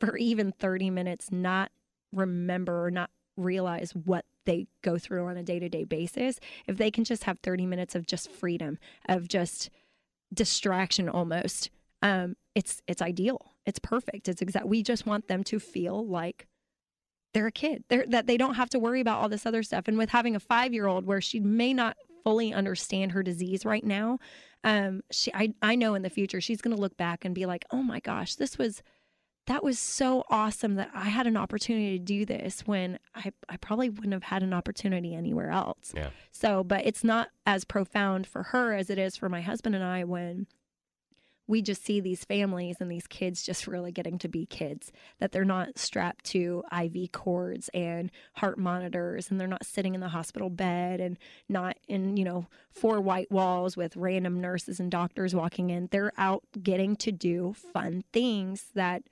for 0.00 0.16
even 0.16 0.52
thirty 0.52 0.90
minutes, 0.90 1.30
not 1.30 1.70
remember 2.12 2.84
or 2.84 2.90
not 2.90 3.10
realize 3.36 3.92
what 3.92 4.24
they 4.46 4.66
go 4.82 4.98
through 4.98 5.26
on 5.26 5.36
a 5.36 5.42
day 5.42 5.58
to 5.58 5.68
day 5.68 5.84
basis, 5.84 6.40
if 6.66 6.76
they 6.76 6.90
can 6.90 7.04
just 7.04 7.24
have 7.24 7.38
thirty 7.40 7.66
minutes 7.66 7.94
of 7.94 8.06
just 8.06 8.30
freedom, 8.30 8.78
of 9.08 9.28
just 9.28 9.70
distraction 10.32 11.08
almost, 11.08 11.70
um, 12.02 12.36
it's 12.54 12.82
it's 12.86 13.02
ideal. 13.02 13.52
It's 13.66 13.78
perfect. 13.78 14.28
It's 14.28 14.42
exact. 14.42 14.66
We 14.66 14.82
just 14.82 15.06
want 15.06 15.28
them 15.28 15.44
to 15.44 15.58
feel 15.58 16.06
like 16.06 16.46
they're 17.34 17.46
a 17.46 17.52
kid. 17.52 17.84
They're, 17.88 18.06
that 18.08 18.26
they 18.26 18.38
don't 18.38 18.54
have 18.54 18.70
to 18.70 18.78
worry 18.78 19.00
about 19.00 19.20
all 19.20 19.28
this 19.28 19.44
other 19.44 19.62
stuff. 19.62 19.86
And 19.86 19.98
with 19.98 20.10
having 20.10 20.34
a 20.34 20.40
five 20.40 20.72
year 20.72 20.86
old 20.86 21.04
where 21.04 21.20
she 21.20 21.40
may 21.40 21.74
not 21.74 21.96
fully 22.24 22.52
understand 22.52 23.12
her 23.12 23.22
disease 23.22 23.64
right 23.66 23.84
now, 23.84 24.18
um, 24.64 25.02
she 25.10 25.32
I, 25.34 25.52
I 25.60 25.74
know 25.76 25.94
in 25.94 26.02
the 26.02 26.10
future 26.10 26.40
she's 26.40 26.62
going 26.62 26.74
to 26.74 26.80
look 26.80 26.96
back 26.96 27.24
and 27.24 27.34
be 27.34 27.46
like, 27.46 27.64
oh 27.70 27.82
my 27.82 28.00
gosh, 28.00 28.36
this 28.36 28.56
was 28.56 28.82
that 29.48 29.64
was 29.64 29.78
so 29.78 30.24
awesome 30.28 30.74
that 30.74 30.90
I 30.94 31.08
had 31.08 31.26
an 31.26 31.36
opportunity 31.36 31.98
to 31.98 32.04
do 32.04 32.26
this 32.26 32.60
when 32.66 32.98
I, 33.14 33.32
I 33.48 33.56
probably 33.56 33.88
wouldn't 33.88 34.12
have 34.12 34.22
had 34.22 34.42
an 34.42 34.52
opportunity 34.52 35.14
anywhere 35.14 35.50
else. 35.50 35.92
Yeah. 35.96 36.10
So, 36.30 36.62
but 36.62 36.84
it's 36.84 37.02
not 37.02 37.28
as 37.46 37.64
profound 37.64 38.26
for 38.26 38.44
her 38.44 38.74
as 38.74 38.90
it 38.90 38.98
is 38.98 39.16
for 39.16 39.30
my 39.30 39.40
husband 39.40 39.74
and 39.74 39.82
I 39.82 40.04
when 40.04 40.46
we 41.46 41.62
just 41.62 41.82
see 41.82 41.98
these 41.98 42.26
families 42.26 42.76
and 42.78 42.90
these 42.90 43.06
kids 43.06 43.42
just 43.42 43.66
really 43.66 43.90
getting 43.90 44.18
to 44.18 44.28
be 44.28 44.44
kids 44.44 44.92
that 45.18 45.32
they're 45.32 45.46
not 45.46 45.78
strapped 45.78 46.26
to 46.26 46.62
iv 46.78 47.10
cords 47.10 47.70
and 47.72 48.10
heart 48.34 48.58
monitors 48.58 49.30
and 49.30 49.40
they're 49.40 49.48
not 49.48 49.64
sitting 49.64 49.94
in 49.94 50.00
the 50.02 50.08
hospital 50.08 50.50
bed 50.50 51.00
and 51.00 51.18
not 51.48 51.78
in 51.88 52.18
you 52.18 52.24
know 52.24 52.46
four 52.70 53.00
white 53.00 53.30
walls 53.30 53.78
with 53.78 53.96
random 53.96 54.42
nurses 54.42 54.78
and 54.78 54.90
doctors 54.90 55.34
walking 55.34 55.70
in 55.70 55.88
they're 55.90 56.12
out 56.18 56.44
getting 56.62 56.94
to 56.94 57.10
do 57.10 57.54
fun 57.72 58.04
things 58.12 58.66
that 58.74 59.02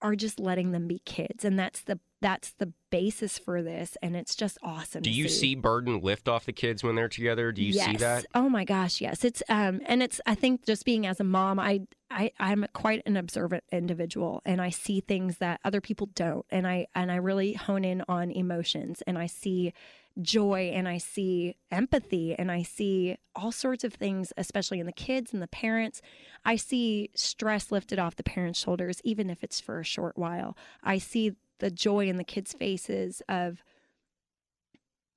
are 0.00 0.14
just 0.14 0.38
letting 0.38 0.72
them 0.72 0.86
be 0.86 1.00
kids 1.00 1.44
and 1.44 1.58
that's 1.58 1.80
the 1.82 1.98
that's 2.20 2.52
the 2.54 2.72
basis 2.90 3.38
for 3.38 3.62
this 3.62 3.96
and 4.02 4.16
it's 4.16 4.34
just 4.34 4.58
awesome 4.62 5.02
Do 5.02 5.10
you 5.10 5.28
see 5.28 5.54
burden 5.54 6.00
lift 6.00 6.28
off 6.28 6.46
the 6.46 6.52
kids 6.52 6.82
when 6.82 6.94
they're 6.96 7.08
together? 7.08 7.52
Do 7.52 7.62
you 7.62 7.72
see 7.72 7.96
that? 7.98 8.26
Oh 8.34 8.48
my 8.48 8.64
gosh, 8.64 9.00
yes. 9.00 9.24
It's 9.24 9.42
um 9.48 9.80
and 9.86 10.02
it's 10.02 10.20
I 10.26 10.34
think 10.34 10.64
just 10.66 10.84
being 10.84 11.06
as 11.06 11.20
a 11.20 11.24
mom, 11.24 11.60
I 11.60 11.82
I 12.10 12.32
I'm 12.40 12.66
quite 12.72 13.02
an 13.06 13.16
observant 13.16 13.64
individual 13.70 14.42
and 14.44 14.60
I 14.60 14.70
see 14.70 15.00
things 15.00 15.38
that 15.38 15.60
other 15.64 15.80
people 15.80 16.08
don't 16.14 16.44
and 16.50 16.66
I 16.66 16.86
and 16.94 17.12
I 17.12 17.16
really 17.16 17.52
hone 17.52 17.84
in 17.84 18.02
on 18.08 18.30
emotions 18.30 19.02
and 19.06 19.16
I 19.18 19.26
see 19.26 19.72
joy 20.20 20.70
and 20.74 20.88
I 20.88 20.98
see 20.98 21.56
empathy 21.70 22.34
and 22.34 22.50
I 22.50 22.62
see 22.62 23.16
all 23.36 23.52
sorts 23.52 23.84
of 23.84 23.94
things 23.94 24.32
especially 24.36 24.80
in 24.80 24.86
the 24.86 24.92
kids 24.92 25.32
and 25.32 25.42
the 25.42 25.48
parents. 25.48 26.02
I 26.44 26.56
see 26.56 27.10
stress 27.14 27.70
lifted 27.70 27.98
off 27.98 28.16
the 28.16 28.22
parents' 28.22 28.58
shoulders 28.58 29.00
even 29.04 29.30
if 29.30 29.44
it's 29.44 29.60
for 29.60 29.80
a 29.80 29.84
short 29.84 30.18
while. 30.18 30.56
I 30.82 30.98
see 30.98 31.36
the 31.58 31.70
joy 31.70 32.08
in 32.08 32.16
the 32.16 32.24
kids' 32.24 32.52
faces 32.52 33.22
of 33.28 33.62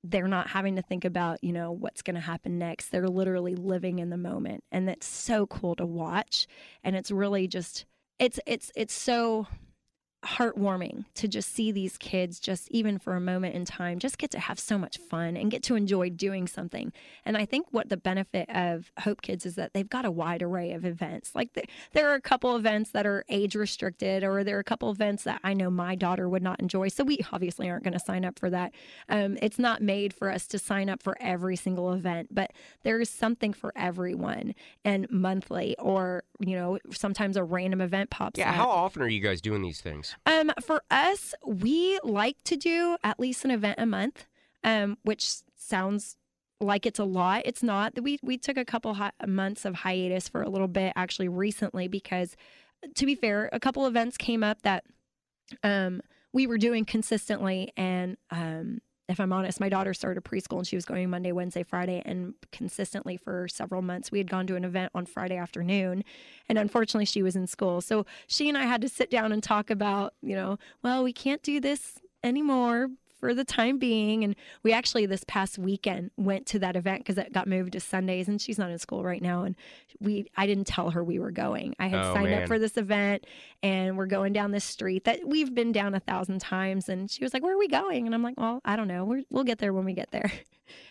they're 0.04 0.28
not 0.28 0.50
having 0.50 0.76
to 0.76 0.82
think 0.82 1.06
about, 1.06 1.44
you 1.44 1.54
know, 1.54 1.72
what's 1.72 2.02
going 2.02 2.16
to 2.16 2.22
happen 2.22 2.58
next. 2.58 2.90
They're 2.90 3.08
literally 3.08 3.56
living 3.56 4.00
in 4.00 4.10
the 4.10 4.18
moment. 4.18 4.64
And 4.72 4.88
that's 4.88 5.06
so 5.06 5.46
cool 5.46 5.76
to 5.76 5.86
watch. 5.86 6.48
And 6.84 6.96
it's 6.96 7.12
really 7.12 7.48
just 7.48 7.86
it's 8.18 8.40
it's 8.46 8.72
it's 8.76 8.94
so 8.94 9.48
heartwarming 10.24 11.06
to 11.16 11.28
just 11.28 11.54
see 11.54 11.72
these 11.72 11.98
kids 11.98 12.40
just 12.40 12.70
even 12.72 13.00
for 13.00 13.16
a 13.16 13.20
moment 13.22 13.56
in 13.56 13.66
time 13.66 13.98
just 14.00 14.18
get 14.18 14.30
to 14.32 14.40
have 14.40 14.60
so 14.60 14.78
much 14.78 14.98
fun 14.98 15.36
and 15.36 15.50
get 15.52 15.64
to 15.64 15.76
enjoy 15.76 16.10
doing 16.10 16.48
something. 16.48 16.92
And 17.26 17.36
i 17.38 17.46
think 17.46 17.68
what 17.72 17.90
the 17.90 17.98
benefit 17.98 18.50
of 18.50 18.92
hope 19.00 19.22
kids 19.22 19.46
is 19.46 19.56
that 19.56 19.74
they've 19.74 19.90
got 19.90 20.06
a 20.06 20.12
wide 20.12 20.42
array 20.44 20.74
of 20.74 20.86
events. 20.86 21.34
Like 21.36 21.54
the, 21.54 21.64
there 21.94 22.10
are 22.10 22.14
a 22.16 22.22
couple 22.22 22.56
events 22.56 22.92
that 22.92 23.06
are 23.06 23.24
age 23.30 23.56
restricted 23.56 24.24
or 24.24 24.44
there 24.44 24.58
are 24.58 24.60
a 24.60 24.64
couple 24.64 24.92
events 24.92 25.24
that 25.24 25.40
i 25.44 25.54
know 25.54 25.70
my 25.70 25.96
daughter 25.96 26.30
would 26.30 26.44
not 26.44 26.60
enjoy. 26.60 26.88
So 26.90 27.04
we 27.04 27.20
obviously 27.32 27.70
aren't 27.70 27.84
going 27.84 27.94
to 27.94 28.00
sign 28.00 28.24
up 28.26 28.38
for 28.38 28.50
that. 28.52 28.72
Um, 29.10 29.38
it's 29.42 29.58
not 29.60 29.82
made 29.82 30.14
for 30.14 30.30
us 30.32 30.46
to 30.48 30.60
sign 30.60 30.90
up 30.90 31.02
for 31.02 31.18
every 31.20 31.56
single 31.56 31.92
event 31.94 32.30
but 32.32 32.52
there's 32.84 33.10
something 33.10 33.54
for 33.54 33.74
everyone. 33.76 34.54
And 34.86 35.10
monthly 35.10 35.76
or 35.80 36.24
you 36.40 36.56
know 36.56 36.78
sometimes 36.92 37.38
a 37.38 37.44
random 37.44 37.82
event 37.82 38.10
pops 38.10 38.38
Yeah, 38.38 38.50
up. 38.50 38.56
how 38.56 38.70
often 38.70 39.02
are 39.02 39.08
you 39.08 39.20
guys 39.20 39.42
doing 39.42 39.62
these 39.62 39.82
things? 39.82 40.11
Um, 40.26 40.52
for 40.62 40.84
us, 40.90 41.34
we 41.46 42.00
like 42.04 42.38
to 42.46 42.56
do 42.56 42.98
at 43.04 43.20
least 43.20 43.46
an 43.46 43.52
event 43.52 43.80
a 43.80 43.86
month, 43.86 44.26
um, 44.64 44.98
which 45.04 45.30
sounds 45.56 46.18
like 46.60 46.86
it's 46.86 47.00
a 47.00 47.04
lot. 47.04 47.42
It's 47.46 47.64
not. 47.64 48.00
We 48.02 48.20
we 48.22 48.38
took 48.38 48.58
a 48.58 48.66
couple 48.66 48.94
hi- 48.96 49.12
months 49.26 49.66
of 49.66 49.76
hiatus 49.76 50.28
for 50.30 50.42
a 50.42 50.50
little 50.50 50.68
bit 50.68 50.94
actually 50.96 51.28
recently 51.28 51.88
because, 51.88 52.36
to 52.96 53.06
be 53.06 53.16
fair, 53.16 53.50
a 53.52 53.60
couple 53.60 53.86
events 53.88 54.18
came 54.18 54.44
up 54.44 54.62
that 54.62 54.84
um, 55.64 56.02
we 56.34 56.48
were 56.48 56.58
doing 56.58 56.86
consistently, 56.86 57.72
and 57.76 58.18
um, 58.30 58.82
if 59.10 59.20
I'm 59.20 59.34
honest, 59.34 59.60
my 59.60 59.70
daughter 59.70 59.94
started 59.94 60.24
preschool 60.24 60.60
and 60.60 60.68
she 60.68 60.76
was 60.76 60.86
going 60.86 61.10
Monday, 61.10 61.32
Wednesday, 61.32 61.64
Friday, 61.64 62.02
and 62.06 62.34
consistently 62.52 63.18
for 63.18 63.48
several 63.48 63.82
months 63.82 64.12
we 64.12 64.20
had 64.20 64.30
gone 64.30 64.48
to 64.48 64.56
an 64.56 64.64
event 64.64 64.92
on 64.96 65.06
Friday 65.06 65.38
afternoon, 65.38 66.04
and 66.48 66.58
unfortunately 66.58 67.06
she 67.06 67.24
was 67.24 67.36
in 67.36 67.48
school, 67.48 67.82
so 67.82 68.06
she 68.28 68.48
and 68.48 68.58
I 68.58 68.64
had 68.64 68.82
to 68.82 68.90
sit 68.90 69.10
down 69.10 69.32
and 69.32 69.44
talk 69.44 69.70
about, 69.70 70.14
you 70.22 70.36
know, 70.36 70.58
well 70.84 71.04
we 71.04 71.14
can't 71.14 71.44
do 71.44 71.60
this 71.60 72.00
anymore 72.24 72.90
for 73.22 73.34
the 73.34 73.46
time 73.46 73.78
being. 73.78 74.26
And 74.26 74.36
we 74.64 74.74
actually 74.74 75.06
this 75.06 75.24
past 75.26 75.58
weekend 75.58 76.12
went 76.18 76.46
to 76.48 76.60
that 76.60 76.76
event 76.76 77.00
because 77.00 77.18
it 77.18 77.32
got 77.32 77.48
moved 77.48 77.72
to 77.72 77.80
Sundays, 77.80 78.28
and 78.28 78.42
she's 78.42 78.60
not 78.60 78.70
in 78.72 78.78
school 78.80 79.04
right 79.06 79.22
now. 79.22 79.44
And 79.44 79.56
we 80.02 80.26
I 80.36 80.46
didn't 80.46 80.68
tell 80.68 80.90
her 80.90 81.02
we 81.02 81.20
were 81.20 81.32
going. 81.32 81.74
I 81.80 81.88
had 81.88 82.02
Oh, 82.04 82.14
signed 82.14 82.32
man. 82.32 82.42
up 82.44 82.48
for 82.50 82.60
this 82.60 82.76
event, 82.76 83.26
and 83.64 83.98
we're 83.98 84.08
going 84.08 84.34
down 84.34 84.52
this 84.52 84.66
street 84.66 85.06
that 85.06 85.26
we've 85.26 85.56
been 85.56 85.72
down 85.72 85.94
a 85.96 86.00
thousand 86.02 86.40
times. 86.42 86.90
And 86.90 87.10
she 87.10 87.24
was 87.24 87.34
like, 87.34 87.44
"Where 87.44 87.54
are 87.56 87.60
we 87.60 87.70
going?" 87.70 88.06
And 88.08 88.14
I'm 88.14 88.24
like, 88.24 88.38
"Well, 88.38 88.60
I 88.66 88.76
don't 88.76 88.90
know. 88.90 89.06
We're, 89.06 89.22
we'll 89.30 89.46
get 89.46 89.60
there 89.60 89.72
when 89.72 89.86
we 89.86 89.94
get 89.94 90.12
there." 90.12 90.30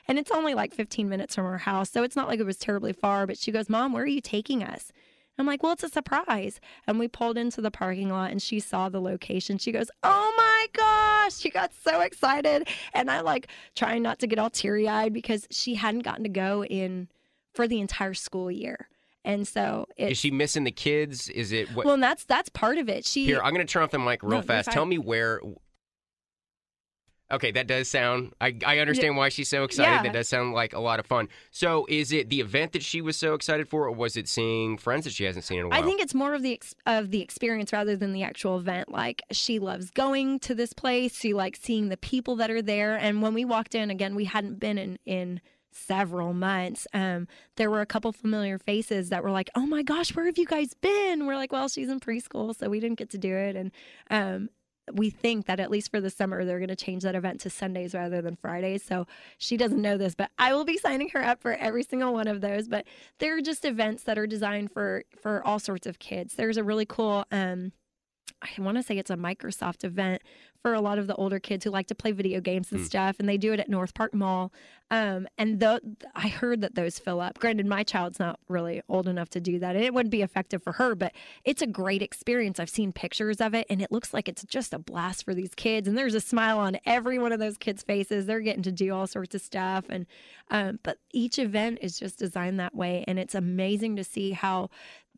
And 0.08 0.18
it's 0.18 0.30
only 0.30 0.52
like 0.52 0.74
15 0.74 1.08
minutes 1.08 1.34
from 1.34 1.46
our 1.46 1.56
house, 1.56 1.88
so 1.90 2.02
it's 2.02 2.16
not 2.16 2.28
like 2.28 2.38
it 2.38 2.44
was 2.44 2.58
terribly 2.58 2.92
far. 2.92 3.26
But 3.26 3.38
she 3.38 3.50
goes, 3.50 3.70
"Mom, 3.70 3.94
where 3.94 4.02
are 4.02 4.06
you 4.06 4.20
taking 4.20 4.62
us?" 4.62 4.92
I'm 5.40 5.46
like, 5.46 5.62
well, 5.62 5.72
it's 5.72 5.82
a 5.82 5.88
surprise. 5.88 6.60
And 6.86 6.98
we 6.98 7.08
pulled 7.08 7.38
into 7.38 7.60
the 7.60 7.70
parking 7.70 8.10
lot 8.10 8.30
and 8.30 8.40
she 8.40 8.60
saw 8.60 8.88
the 8.88 9.00
location. 9.00 9.58
She 9.58 9.72
goes, 9.72 9.90
oh 10.02 10.34
my 10.36 10.66
gosh. 10.72 11.36
She 11.36 11.50
got 11.50 11.72
so 11.82 12.00
excited. 12.00 12.68
And 12.94 13.10
I 13.10 13.20
like 13.20 13.48
trying 13.74 14.02
not 14.02 14.18
to 14.20 14.26
get 14.26 14.38
all 14.38 14.50
teary 14.50 14.88
eyed 14.88 15.12
because 15.12 15.46
she 15.50 15.74
hadn't 15.74 16.02
gotten 16.02 16.24
to 16.24 16.30
go 16.30 16.64
in 16.64 17.08
for 17.54 17.66
the 17.66 17.80
entire 17.80 18.14
school 18.14 18.50
year. 18.50 18.88
And 19.24 19.46
so 19.46 19.86
it, 19.96 20.12
Is 20.12 20.18
she 20.18 20.30
missing 20.30 20.64
the 20.64 20.70
kids? 20.70 21.28
Is 21.28 21.52
it 21.52 21.74
what? 21.74 21.84
well, 21.84 21.94
and 21.94 22.02
that's, 22.02 22.24
that's 22.24 22.48
part 22.48 22.78
of 22.78 22.88
it. 22.88 23.04
She, 23.04 23.24
Here, 23.24 23.40
I'm 23.42 23.52
going 23.52 23.66
to 23.66 23.70
turn 23.70 23.82
off 23.82 23.90
the 23.90 23.98
mic 23.98 24.22
real 24.22 24.38
No, 24.38 24.42
fast. 24.42 24.70
Tell 24.70 24.86
me 24.86 24.98
where. 24.98 25.40
Okay, 27.30 27.50
that 27.52 27.66
does 27.66 27.88
sound. 27.88 28.32
I, 28.40 28.56
I 28.66 28.78
understand 28.78 29.16
why 29.16 29.28
she's 29.28 29.48
so 29.48 29.64
excited. 29.64 29.90
Yeah. 29.90 30.02
That 30.02 30.12
does 30.12 30.28
sound 30.28 30.52
like 30.52 30.72
a 30.72 30.80
lot 30.80 30.98
of 30.98 31.06
fun. 31.06 31.28
So, 31.50 31.86
is 31.88 32.12
it 32.12 32.28
the 32.28 32.40
event 32.40 32.72
that 32.72 32.82
she 32.82 33.00
was 33.00 33.16
so 33.16 33.34
excited 33.34 33.68
for, 33.68 33.86
or 33.86 33.92
was 33.92 34.16
it 34.16 34.28
seeing 34.28 34.76
friends 34.76 35.04
that 35.04 35.12
she 35.12 35.24
hasn't 35.24 35.44
seen 35.44 35.60
in 35.60 35.66
a 35.66 35.68
while? 35.68 35.80
I 35.80 35.82
think 35.82 36.00
it's 36.00 36.14
more 36.14 36.34
of 36.34 36.42
the 36.42 36.54
ex- 36.54 36.74
of 36.86 37.10
the 37.10 37.20
experience 37.20 37.72
rather 37.72 37.96
than 37.96 38.12
the 38.12 38.22
actual 38.22 38.58
event. 38.58 38.90
Like 38.90 39.22
she 39.30 39.58
loves 39.58 39.90
going 39.90 40.40
to 40.40 40.54
this 40.54 40.72
place. 40.72 41.18
She 41.18 41.32
likes 41.32 41.60
seeing 41.60 41.88
the 41.88 41.96
people 41.96 42.36
that 42.36 42.50
are 42.50 42.62
there. 42.62 42.96
And 42.96 43.22
when 43.22 43.34
we 43.34 43.44
walked 43.44 43.74
in, 43.74 43.90
again, 43.90 44.14
we 44.14 44.24
hadn't 44.24 44.58
been 44.58 44.78
in 44.78 44.98
in 45.06 45.40
several 45.72 46.32
months. 46.32 46.86
Um, 46.92 47.28
there 47.56 47.70
were 47.70 47.80
a 47.80 47.86
couple 47.86 48.12
familiar 48.12 48.58
faces 48.58 49.08
that 49.10 49.22
were 49.22 49.30
like, 49.30 49.50
"Oh 49.54 49.66
my 49.66 49.82
gosh, 49.82 50.14
where 50.14 50.26
have 50.26 50.38
you 50.38 50.46
guys 50.46 50.74
been?" 50.74 51.26
We're 51.26 51.36
like, 51.36 51.52
"Well, 51.52 51.68
she's 51.68 51.88
in 51.88 52.00
preschool, 52.00 52.56
so 52.56 52.68
we 52.68 52.80
didn't 52.80 52.98
get 52.98 53.10
to 53.10 53.18
do 53.18 53.34
it." 53.34 53.56
And 53.56 53.70
um, 54.10 54.50
we 54.94 55.10
think 55.10 55.46
that 55.46 55.60
at 55.60 55.70
least 55.70 55.90
for 55.90 56.00
the 56.00 56.10
summer 56.10 56.44
they're 56.44 56.58
going 56.58 56.68
to 56.68 56.76
change 56.76 57.02
that 57.02 57.14
event 57.14 57.40
to 57.40 57.50
Sundays 57.50 57.94
rather 57.94 58.20
than 58.22 58.36
Fridays. 58.36 58.82
So 58.82 59.06
she 59.38 59.56
doesn't 59.56 59.80
know 59.80 59.96
this, 59.96 60.14
but 60.14 60.30
I 60.38 60.54
will 60.54 60.64
be 60.64 60.78
signing 60.78 61.08
her 61.10 61.22
up 61.22 61.40
for 61.40 61.52
every 61.54 61.82
single 61.82 62.12
one 62.12 62.28
of 62.28 62.40
those. 62.40 62.68
But 62.68 62.86
they're 63.18 63.40
just 63.40 63.64
events 63.64 64.04
that 64.04 64.18
are 64.18 64.26
designed 64.26 64.72
for 64.72 65.04
for 65.20 65.46
all 65.46 65.58
sorts 65.58 65.86
of 65.86 65.98
kids. 65.98 66.34
There's 66.34 66.56
a 66.56 66.64
really 66.64 66.86
cool 66.86 67.24
um 67.30 67.72
I 68.42 68.48
want 68.60 68.76
to 68.76 68.82
say 68.82 68.98
it's 68.98 69.10
a 69.10 69.16
Microsoft 69.16 69.84
event 69.84 70.22
for 70.62 70.74
a 70.74 70.80
lot 70.80 70.98
of 70.98 71.06
the 71.06 71.14
older 71.14 71.38
kids 71.38 71.64
who 71.64 71.70
like 71.70 71.86
to 71.86 71.94
play 71.94 72.12
video 72.12 72.38
games 72.40 72.70
and 72.70 72.80
Hmm. 72.80 72.86
stuff, 72.86 73.16
and 73.18 73.26
they 73.28 73.38
do 73.38 73.52
it 73.54 73.60
at 73.60 73.68
North 73.70 73.94
Park 73.94 74.12
Mall. 74.12 74.52
Um, 74.90 75.26
and 75.38 75.58
the, 75.58 75.80
I 76.14 76.28
heard 76.28 76.60
that 76.60 76.74
those 76.74 76.98
fill 76.98 77.20
up. 77.20 77.38
Granted, 77.38 77.64
my 77.66 77.82
child's 77.82 78.18
not 78.18 78.38
really 78.48 78.82
old 78.88 79.08
enough 79.08 79.30
to 79.30 79.40
do 79.40 79.58
that, 79.60 79.74
and 79.74 79.82
it 79.84 79.94
wouldn't 79.94 80.10
be 80.10 80.20
effective 80.20 80.62
for 80.62 80.72
her, 80.72 80.94
but 80.94 81.12
it's 81.44 81.62
a 81.62 81.66
great 81.66 82.02
experience. 82.02 82.60
I've 82.60 82.68
seen 82.68 82.92
pictures 82.92 83.40
of 83.40 83.54
it, 83.54 83.66
and 83.70 83.80
it 83.80 83.90
looks 83.90 84.12
like 84.12 84.28
it's 84.28 84.44
just 84.44 84.74
a 84.74 84.78
blast 84.78 85.24
for 85.24 85.32
these 85.32 85.54
kids. 85.54 85.88
And 85.88 85.96
there's 85.96 86.14
a 86.14 86.20
smile 86.20 86.58
on 86.58 86.76
every 86.84 87.18
one 87.18 87.32
of 87.32 87.38
those 87.40 87.56
kids' 87.56 87.82
faces. 87.82 88.26
They're 88.26 88.40
getting 88.40 88.62
to 88.64 88.72
do 88.72 88.92
all 88.92 89.06
sorts 89.06 89.34
of 89.34 89.40
stuff, 89.40 89.86
and 89.88 90.04
um, 90.50 90.80
but 90.82 90.98
each 91.12 91.38
event 91.38 91.78
is 91.80 91.98
just 91.98 92.18
designed 92.18 92.60
that 92.60 92.74
way, 92.74 93.04
and 93.06 93.18
it's 93.18 93.34
amazing 93.34 93.96
to 93.96 94.04
see 94.04 94.32
how 94.32 94.68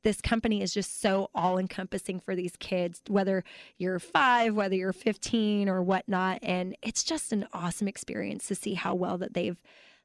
this 0.02 0.20
company 0.20 0.62
is 0.62 0.74
just 0.74 1.00
so 1.00 1.30
all 1.34 1.58
encompassing 1.58 2.20
for 2.20 2.34
these 2.34 2.56
kids, 2.58 3.00
whether 3.08 3.44
you're 3.78 3.98
five, 3.98 4.54
whether 4.54 4.74
you're 4.74 4.92
15 4.92 5.68
or 5.68 5.82
whatnot. 5.82 6.38
And 6.42 6.76
it's 6.82 7.04
just 7.04 7.32
an 7.32 7.46
awesome 7.52 7.88
experience 7.88 8.46
to 8.48 8.54
see 8.54 8.74
how 8.74 8.94
well 8.94 9.18
that 9.18 9.34
they've 9.34 9.60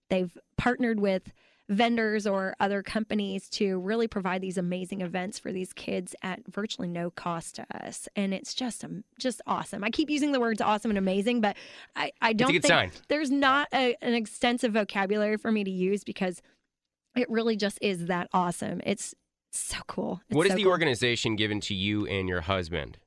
they've 0.09 0.37
partnered 0.57 0.99
with 0.99 1.33
vendors 1.69 2.25
or 2.25 2.55
other 2.59 2.81
companies 2.81 3.49
to 3.49 3.77
really 3.79 4.07
provide 4.07 4.41
these 4.41 4.57
amazing 4.57 5.01
events 5.01 5.37
for 5.37 5.51
these 5.51 5.73
kids 5.73 6.15
at 6.21 6.39
virtually 6.47 6.87
no 6.87 7.09
cost 7.09 7.55
to 7.55 7.65
us 7.85 8.07
and 8.15 8.33
it's 8.33 8.53
just 8.53 8.85
um, 8.85 9.03
just 9.19 9.41
awesome 9.45 9.83
i 9.83 9.89
keep 9.89 10.09
using 10.09 10.31
the 10.31 10.39
words 10.39 10.61
awesome 10.61 10.89
and 10.89 10.97
amazing 10.97 11.41
but 11.41 11.57
i, 11.97 12.09
I 12.21 12.31
don't 12.31 12.51
think 12.51 12.65
sign. 12.65 12.91
there's 13.09 13.29
not 13.29 13.67
a, 13.73 13.97
an 14.01 14.13
extensive 14.13 14.71
vocabulary 14.71 15.35
for 15.35 15.51
me 15.51 15.65
to 15.65 15.71
use 15.71 16.05
because 16.05 16.41
it 17.17 17.29
really 17.29 17.57
just 17.57 17.79
is 17.81 18.05
that 18.05 18.29
awesome 18.31 18.79
it's 18.85 19.13
so 19.57 19.79
cool 19.87 20.21
It's 20.29 20.35
What 20.35 20.45
is 20.45 20.51
so 20.53 20.57
the 20.57 20.63
cool. 20.63 20.71
organization 20.71 21.35
given 21.35 21.59
to 21.61 21.73
you 21.75 22.05
and 22.07 22.27
your 22.29 22.41
husband? 22.41 22.97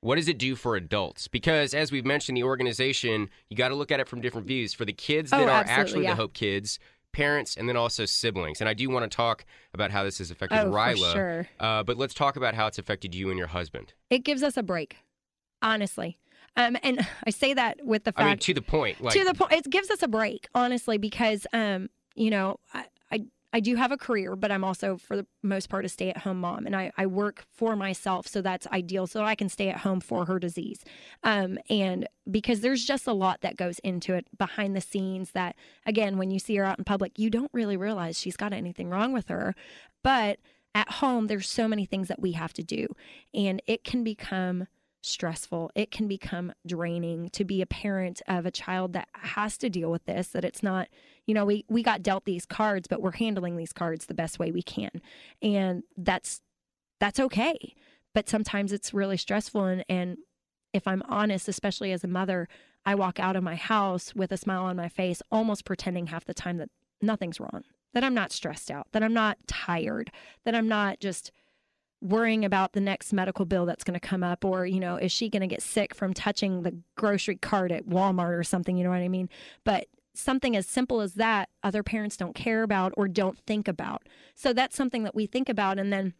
What 0.00 0.14
does 0.16 0.28
it 0.28 0.38
do 0.38 0.54
for 0.54 0.76
adults? 0.76 1.26
Because 1.28 1.74
as 1.74 1.90
we've 1.90 2.04
mentioned, 2.06 2.36
the 2.36 2.44
organization, 2.44 3.30
you 3.48 3.56
got 3.56 3.68
to 3.70 3.74
look 3.74 3.90
at 3.90 3.98
it 4.00 4.06
from 4.08 4.20
different 4.20 4.46
views. 4.46 4.72
For 4.72 4.84
the 4.84 4.92
kids 4.92 5.30
that 5.32 5.40
Oh, 5.40 5.44
are 5.44 5.64
actually 5.66 6.04
yeah. 6.04 6.10
the 6.10 6.16
Hope 6.16 6.34
Kids, 6.34 6.78
parents, 7.12 7.56
and 7.56 7.68
then 7.68 7.76
also 7.76 8.04
siblings. 8.04 8.60
And 8.60 8.68
I 8.68 8.74
do 8.74 8.88
want 8.90 9.10
to 9.10 9.14
talk 9.16 9.44
about 9.74 9.90
how 9.90 10.04
this 10.04 10.18
has 10.18 10.30
affected 10.30 10.58
Oh, 10.60 10.70
Ryla. 10.70 11.12
sure. 11.12 11.48
Uh, 11.58 11.82
but 11.82 11.96
let's 11.96 12.14
talk 12.14 12.36
about 12.36 12.54
how 12.54 12.68
it's 12.68 12.78
affected 12.78 13.12
you 13.14 13.28
and 13.30 13.36
your 13.38 13.48
husband. 13.48 13.92
it 14.08 14.20
gives 14.24 14.42
us 14.44 14.56
a 14.56 14.62
break 14.62 14.98
honestly 15.62 16.18
um, 16.56 16.76
and 16.82 17.06
i 17.26 17.30
say 17.30 17.52
that 17.54 17.84
with 17.84 18.04
the 18.04 18.12
fact 18.12 18.24
I 18.24 18.28
mean, 18.30 18.38
to 18.38 18.54
the 18.54 18.62
point. 18.62 19.00
Like, 19.00 19.14
to 19.14 19.24
the 19.24 19.34
point 19.34 19.52
it 19.52 19.68
gives 19.68 19.90
us 19.90 20.02
a 20.02 20.08
break 20.08 20.46
honestly 20.54 20.98
because 20.98 21.46
um 21.52 21.90
you 22.14 22.30
know 22.30 22.58
I, 22.72 22.84
I 23.52 23.60
do 23.60 23.76
have 23.76 23.92
a 23.92 23.96
career, 23.96 24.36
but 24.36 24.52
I'm 24.52 24.62
also 24.62 24.98
for 24.98 25.16
the 25.16 25.26
most 25.42 25.70
part 25.70 25.86
a 25.86 25.88
stay 25.88 26.10
at 26.10 26.18
home 26.18 26.40
mom, 26.40 26.66
and 26.66 26.76
I, 26.76 26.92
I 26.98 27.06
work 27.06 27.46
for 27.50 27.76
myself, 27.76 28.26
so 28.26 28.42
that's 28.42 28.66
ideal, 28.66 29.06
so 29.06 29.24
I 29.24 29.34
can 29.34 29.48
stay 29.48 29.70
at 29.70 29.78
home 29.78 30.00
for 30.00 30.26
her 30.26 30.38
disease. 30.38 30.84
Um, 31.22 31.58
and 31.70 32.06
because 32.30 32.60
there's 32.60 32.84
just 32.84 33.06
a 33.06 33.12
lot 33.12 33.40
that 33.40 33.56
goes 33.56 33.78
into 33.78 34.12
it 34.12 34.26
behind 34.36 34.76
the 34.76 34.80
scenes. 34.82 35.30
That 35.32 35.56
again, 35.86 36.18
when 36.18 36.30
you 36.30 36.38
see 36.38 36.56
her 36.56 36.64
out 36.64 36.78
in 36.78 36.84
public, 36.84 37.18
you 37.18 37.30
don't 37.30 37.50
really 37.54 37.76
realize 37.76 38.18
she's 38.18 38.36
got 38.36 38.52
anything 38.52 38.90
wrong 38.90 39.12
with 39.12 39.28
her, 39.28 39.54
but 40.02 40.38
at 40.74 40.90
home, 40.92 41.26
there's 41.26 41.48
so 41.48 41.66
many 41.66 41.86
things 41.86 42.08
that 42.08 42.20
we 42.20 42.32
have 42.32 42.52
to 42.52 42.62
do, 42.62 42.86
and 43.32 43.62
it 43.66 43.82
can 43.82 44.04
become 44.04 44.66
stressful. 45.02 45.70
It 45.74 45.90
can 45.90 46.08
become 46.08 46.52
draining 46.66 47.30
to 47.30 47.44
be 47.44 47.62
a 47.62 47.66
parent 47.66 48.20
of 48.26 48.46
a 48.46 48.50
child 48.50 48.92
that 48.94 49.08
has 49.14 49.56
to 49.58 49.70
deal 49.70 49.90
with 49.90 50.04
this, 50.06 50.28
that 50.28 50.44
it's 50.44 50.62
not, 50.62 50.88
you 51.26 51.34
know, 51.34 51.44
we, 51.44 51.64
we 51.68 51.82
got 51.82 52.02
dealt 52.02 52.24
these 52.24 52.46
cards, 52.46 52.88
but 52.88 53.00
we're 53.00 53.12
handling 53.12 53.56
these 53.56 53.72
cards 53.72 54.06
the 54.06 54.14
best 54.14 54.38
way 54.38 54.50
we 54.50 54.62
can. 54.62 54.90
And 55.42 55.82
that's 55.96 56.40
that's 57.00 57.20
okay. 57.20 57.74
But 58.12 58.28
sometimes 58.28 58.72
it's 58.72 58.92
really 58.92 59.16
stressful 59.16 59.64
and, 59.64 59.84
and 59.88 60.18
if 60.72 60.86
I'm 60.86 61.02
honest, 61.08 61.48
especially 61.48 61.92
as 61.92 62.04
a 62.04 62.08
mother, 62.08 62.48
I 62.84 62.94
walk 62.94 63.18
out 63.20 63.36
of 63.36 63.42
my 63.42 63.56
house 63.56 64.14
with 64.14 64.32
a 64.32 64.36
smile 64.36 64.64
on 64.64 64.76
my 64.76 64.88
face, 64.88 65.22
almost 65.30 65.64
pretending 65.64 66.08
half 66.08 66.24
the 66.24 66.34
time 66.34 66.58
that 66.58 66.70
nothing's 67.00 67.40
wrong, 67.40 67.64
that 67.94 68.04
I'm 68.04 68.14
not 68.14 68.32
stressed 68.32 68.70
out, 68.70 68.88
that 68.92 69.02
I'm 69.02 69.14
not 69.14 69.38
tired, 69.46 70.10
that 70.44 70.54
I'm 70.54 70.68
not 70.68 71.00
just 71.00 71.32
worrying 72.00 72.44
about 72.44 72.72
the 72.72 72.80
next 72.80 73.12
medical 73.12 73.44
bill 73.44 73.66
that's 73.66 73.84
going 73.84 73.98
to 73.98 74.06
come 74.06 74.22
up 74.22 74.44
or 74.44 74.66
you 74.66 74.78
know 74.78 74.96
is 74.96 75.10
she 75.10 75.28
going 75.28 75.40
to 75.40 75.46
get 75.46 75.62
sick 75.62 75.94
from 75.94 76.14
touching 76.14 76.62
the 76.62 76.76
grocery 76.96 77.36
cart 77.36 77.72
at 77.72 77.86
Walmart 77.86 78.38
or 78.38 78.44
something 78.44 78.76
you 78.76 78.84
know 78.84 78.90
what 78.90 78.96
I 79.00 79.08
mean? 79.08 79.28
But 79.64 79.86
something 80.14 80.56
as 80.56 80.66
simple 80.66 81.00
as 81.00 81.14
that 81.14 81.48
other 81.62 81.82
parents 81.82 82.16
don't 82.16 82.34
care 82.34 82.62
about 82.62 82.92
or 82.96 83.06
don't 83.06 83.38
think 83.46 83.68
about. 83.68 84.02
So 84.34 84.52
that's 84.52 84.76
something 84.76 85.04
that 85.04 85.14
we 85.14 85.26
think 85.26 85.48
about 85.48 85.78
and 85.78 85.92
then 85.92 86.14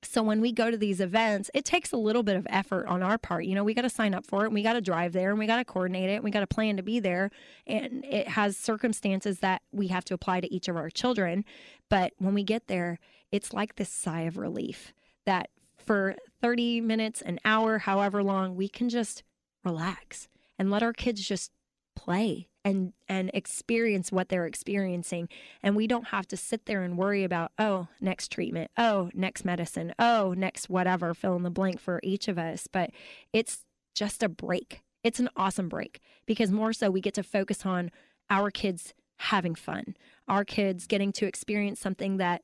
so 0.00 0.22
when 0.22 0.40
we 0.40 0.52
go 0.52 0.70
to 0.70 0.76
these 0.76 1.00
events 1.00 1.50
it 1.52 1.64
takes 1.64 1.90
a 1.90 1.96
little 1.96 2.22
bit 2.22 2.36
of 2.36 2.46
effort 2.48 2.86
on 2.86 3.02
our 3.02 3.18
part. 3.18 3.44
You 3.44 3.54
know 3.54 3.64
we 3.64 3.74
got 3.74 3.82
to 3.82 3.90
sign 3.90 4.14
up 4.14 4.24
for 4.24 4.44
it 4.44 4.46
and 4.46 4.54
we 4.54 4.62
got 4.62 4.74
to 4.74 4.80
drive 4.80 5.12
there 5.12 5.30
and 5.30 5.38
we 5.38 5.46
got 5.46 5.56
to 5.56 5.64
coordinate 5.64 6.08
it 6.08 6.16
and 6.16 6.24
we 6.24 6.30
got 6.30 6.40
to 6.40 6.46
plan 6.46 6.78
to 6.78 6.82
be 6.82 7.00
there 7.00 7.30
and 7.66 8.02
it 8.06 8.28
has 8.28 8.56
circumstances 8.56 9.40
that 9.40 9.60
we 9.72 9.88
have 9.88 10.04
to 10.06 10.14
apply 10.14 10.40
to 10.40 10.54
each 10.54 10.68
of 10.68 10.76
our 10.76 10.88
children. 10.88 11.44
But 11.90 12.14
when 12.16 12.32
we 12.32 12.44
get 12.44 12.68
there 12.68 12.98
it's 13.30 13.52
like 13.52 13.76
this 13.76 13.90
sigh 13.90 14.22
of 14.22 14.38
relief 14.38 14.94
that 15.28 15.50
for 15.76 16.16
30 16.40 16.80
minutes, 16.80 17.20
an 17.20 17.38
hour, 17.44 17.78
however 17.78 18.22
long, 18.22 18.56
we 18.56 18.66
can 18.66 18.88
just 18.88 19.22
relax 19.62 20.26
and 20.58 20.70
let 20.70 20.82
our 20.82 20.94
kids 20.94 21.26
just 21.26 21.52
play 21.94 22.48
and 22.64 22.92
and 23.08 23.30
experience 23.34 24.10
what 24.10 24.28
they're 24.28 24.46
experiencing. 24.46 25.28
And 25.62 25.76
we 25.76 25.86
don't 25.86 26.08
have 26.08 26.26
to 26.28 26.36
sit 26.36 26.64
there 26.64 26.82
and 26.82 26.96
worry 26.96 27.24
about 27.24 27.52
oh 27.58 27.88
next 28.00 28.30
treatment 28.30 28.70
oh 28.76 29.10
next 29.14 29.44
medicine 29.44 29.92
oh 29.98 30.34
next 30.36 30.70
whatever 30.70 31.12
fill 31.12 31.36
in 31.36 31.42
the 31.42 31.50
blank 31.50 31.80
for 31.80 32.00
each 32.02 32.26
of 32.28 32.38
us. 32.38 32.66
But 32.70 32.90
it's 33.32 33.64
just 33.94 34.22
a 34.22 34.28
break. 34.28 34.82
It's 35.04 35.20
an 35.20 35.28
awesome 35.36 35.68
break 35.68 36.00
because 36.26 36.50
more 36.50 36.72
so 36.72 36.90
we 36.90 37.00
get 37.00 37.14
to 37.14 37.22
focus 37.22 37.66
on 37.66 37.90
our 38.30 38.50
kids 38.50 38.94
having 39.18 39.54
fun 39.54 39.96
our 40.28 40.44
kids 40.44 40.86
getting 40.86 41.12
to 41.12 41.26
experience 41.26 41.80
something 41.80 42.18
that 42.18 42.42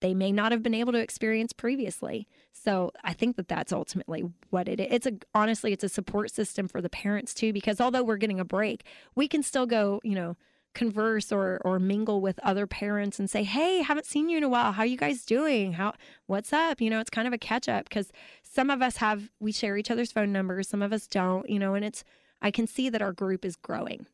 they 0.00 0.14
may 0.14 0.32
not 0.32 0.52
have 0.52 0.62
been 0.62 0.74
able 0.74 0.92
to 0.92 0.98
experience 0.98 1.52
previously. 1.52 2.26
So 2.52 2.92
I 3.04 3.12
think 3.12 3.36
that 3.36 3.48
that's 3.48 3.72
ultimately 3.72 4.24
what 4.50 4.68
it 4.68 4.80
is. 4.80 4.88
It's 4.90 5.06
a 5.06 5.12
honestly, 5.34 5.72
it's 5.72 5.84
a 5.84 5.88
support 5.88 6.30
system 6.30 6.68
for 6.68 6.80
the 6.80 6.90
parents 6.90 7.34
too, 7.34 7.52
because 7.52 7.80
although 7.80 8.02
we're 8.02 8.16
getting 8.16 8.40
a 8.40 8.44
break, 8.44 8.84
we 9.14 9.28
can 9.28 9.42
still 9.42 9.66
go, 9.66 10.00
you 10.02 10.14
know, 10.14 10.36
converse 10.74 11.32
or 11.32 11.60
or 11.64 11.78
mingle 11.78 12.20
with 12.20 12.38
other 12.40 12.66
parents 12.66 13.18
and 13.18 13.28
say, 13.28 13.42
"Hey, 13.42 13.82
haven't 13.82 14.06
seen 14.06 14.28
you 14.28 14.36
in 14.38 14.44
a 14.44 14.48
while. 14.48 14.72
How 14.72 14.84
you 14.84 14.96
guys 14.96 15.24
doing? 15.24 15.74
How 15.74 15.94
what's 16.26 16.52
up?" 16.52 16.80
You 16.80 16.90
know, 16.90 17.00
it's 17.00 17.10
kind 17.10 17.26
of 17.26 17.34
a 17.34 17.38
catch 17.38 17.68
up 17.68 17.88
because 17.88 18.12
some 18.42 18.70
of 18.70 18.80
us 18.82 18.98
have 18.98 19.30
we 19.40 19.52
share 19.52 19.76
each 19.76 19.90
other's 19.90 20.12
phone 20.12 20.32
numbers, 20.32 20.68
some 20.68 20.82
of 20.82 20.92
us 20.92 21.06
don't. 21.06 21.48
You 21.48 21.58
know, 21.58 21.74
and 21.74 21.84
it's 21.84 22.04
I 22.40 22.50
can 22.50 22.66
see 22.66 22.88
that 22.88 23.02
our 23.02 23.12
group 23.12 23.44
is 23.44 23.56
growing. 23.56 24.06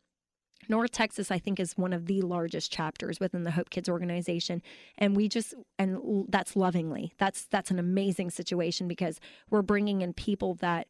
North 0.68 0.92
Texas, 0.92 1.30
I 1.30 1.38
think, 1.38 1.60
is 1.60 1.76
one 1.76 1.92
of 1.92 2.06
the 2.06 2.22
largest 2.22 2.72
chapters 2.72 3.20
within 3.20 3.44
the 3.44 3.52
Hope 3.52 3.70
Kids 3.70 3.88
organization, 3.88 4.62
and 4.98 5.16
we 5.16 5.28
just 5.28 5.54
and 5.78 6.26
that's 6.28 6.56
lovingly. 6.56 7.12
That's 7.18 7.46
that's 7.46 7.70
an 7.70 7.78
amazing 7.78 8.30
situation 8.30 8.88
because 8.88 9.20
we're 9.50 9.62
bringing 9.62 10.02
in 10.02 10.12
people 10.12 10.54
that 10.54 10.88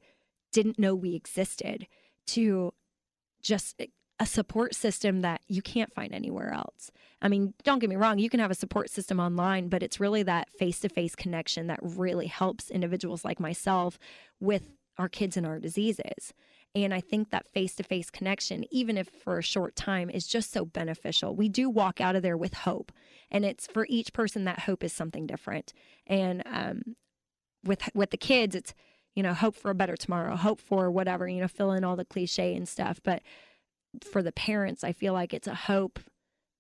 didn't 0.53 0.79
know 0.79 0.95
we 0.95 1.15
existed 1.15 1.87
to 2.29 2.73
just 3.43 3.77
eh, 3.81 3.87
a 4.19 4.27
support 4.27 4.75
system 4.75 5.21
that 5.21 5.43
you 5.47 5.61
can't 5.61 5.93
find 5.93 6.15
anywhere 6.15 6.51
else. 6.53 6.91
I 7.21 7.29
mean, 7.29 7.53
don't 7.65 7.79
get 7.79 7.91
me 7.91 7.97
wrong, 7.97 8.19
you 8.19 8.31
can 8.31 8.41
have 8.41 8.51
a 8.51 8.55
support 8.55 8.89
system 8.89 9.21
online, 9.21 9.69
but 9.69 9.83
it's 9.83 10.01
really 10.01 10.23
that 10.23 10.49
face 10.59 10.81
to 10.81 10.89
face 10.89 11.15
connection 11.15 11.67
that 11.67 11.81
really 11.83 12.27
helps 12.27 12.71
individuals 12.71 13.25
like 13.25 13.39
myself 13.39 13.99
with 14.41 14.71
our 14.99 15.09
kids 15.09 15.37
and 15.37 15.47
our 15.47 15.59
diseases. 15.59 16.33
And 16.77 16.93
I 16.93 17.01
think 17.01 17.31
that 17.31 17.49
face 17.49 17.75
to 17.77 17.83
face 17.83 18.11
connection, 18.11 18.67
even 18.71 18.99
if 18.99 19.09
for 19.09 19.39
a 19.39 19.43
short 19.43 19.75
time, 19.77 20.11
is 20.11 20.27
just 20.27 20.53
so 20.53 20.67
beneficial. 20.67 21.35
We 21.35 21.49
do 21.49 21.71
walk 21.71 22.03
out 22.03 22.17
of 22.17 22.23
there 22.23 22.37
with 22.37 22.53
hope. 22.53 22.93
And 23.31 23.47
it's 23.47 23.67
for 23.67 23.87
each 23.89 24.13
person 24.13 24.45
that 24.45 24.61
hope 24.61 24.85
is 24.85 24.93
something 24.93 25.27
different. 25.27 25.73
And 26.07 26.43
um, 26.45 26.83
with 27.65 27.89
with 27.95 28.11
the 28.11 28.19
kids, 28.19 28.55
it's, 28.55 28.75
you 29.15 29.23
know, 29.23 29.33
hope 29.33 29.57
for 29.57 29.71
a 29.71 29.75
better 29.75 29.97
tomorrow, 29.97 30.37
hope 30.37 30.61
for 30.61 30.91
whatever, 30.91 31.27
you 31.27 31.41
know, 31.41 31.49
fill 31.49 31.73
in 31.73 31.83
all 31.83 31.97
the 31.97 32.05
cliche 32.05 32.55
and 32.55 32.69
stuff. 32.69 33.01
But 33.03 33.23
for 34.05 34.23
the 34.23 34.33
parents, 34.33 34.85
I 34.85 34.93
feel 34.93 35.15
like 35.15 35.33
it's 35.33 35.49
a 35.49 35.55
hope 35.55 35.99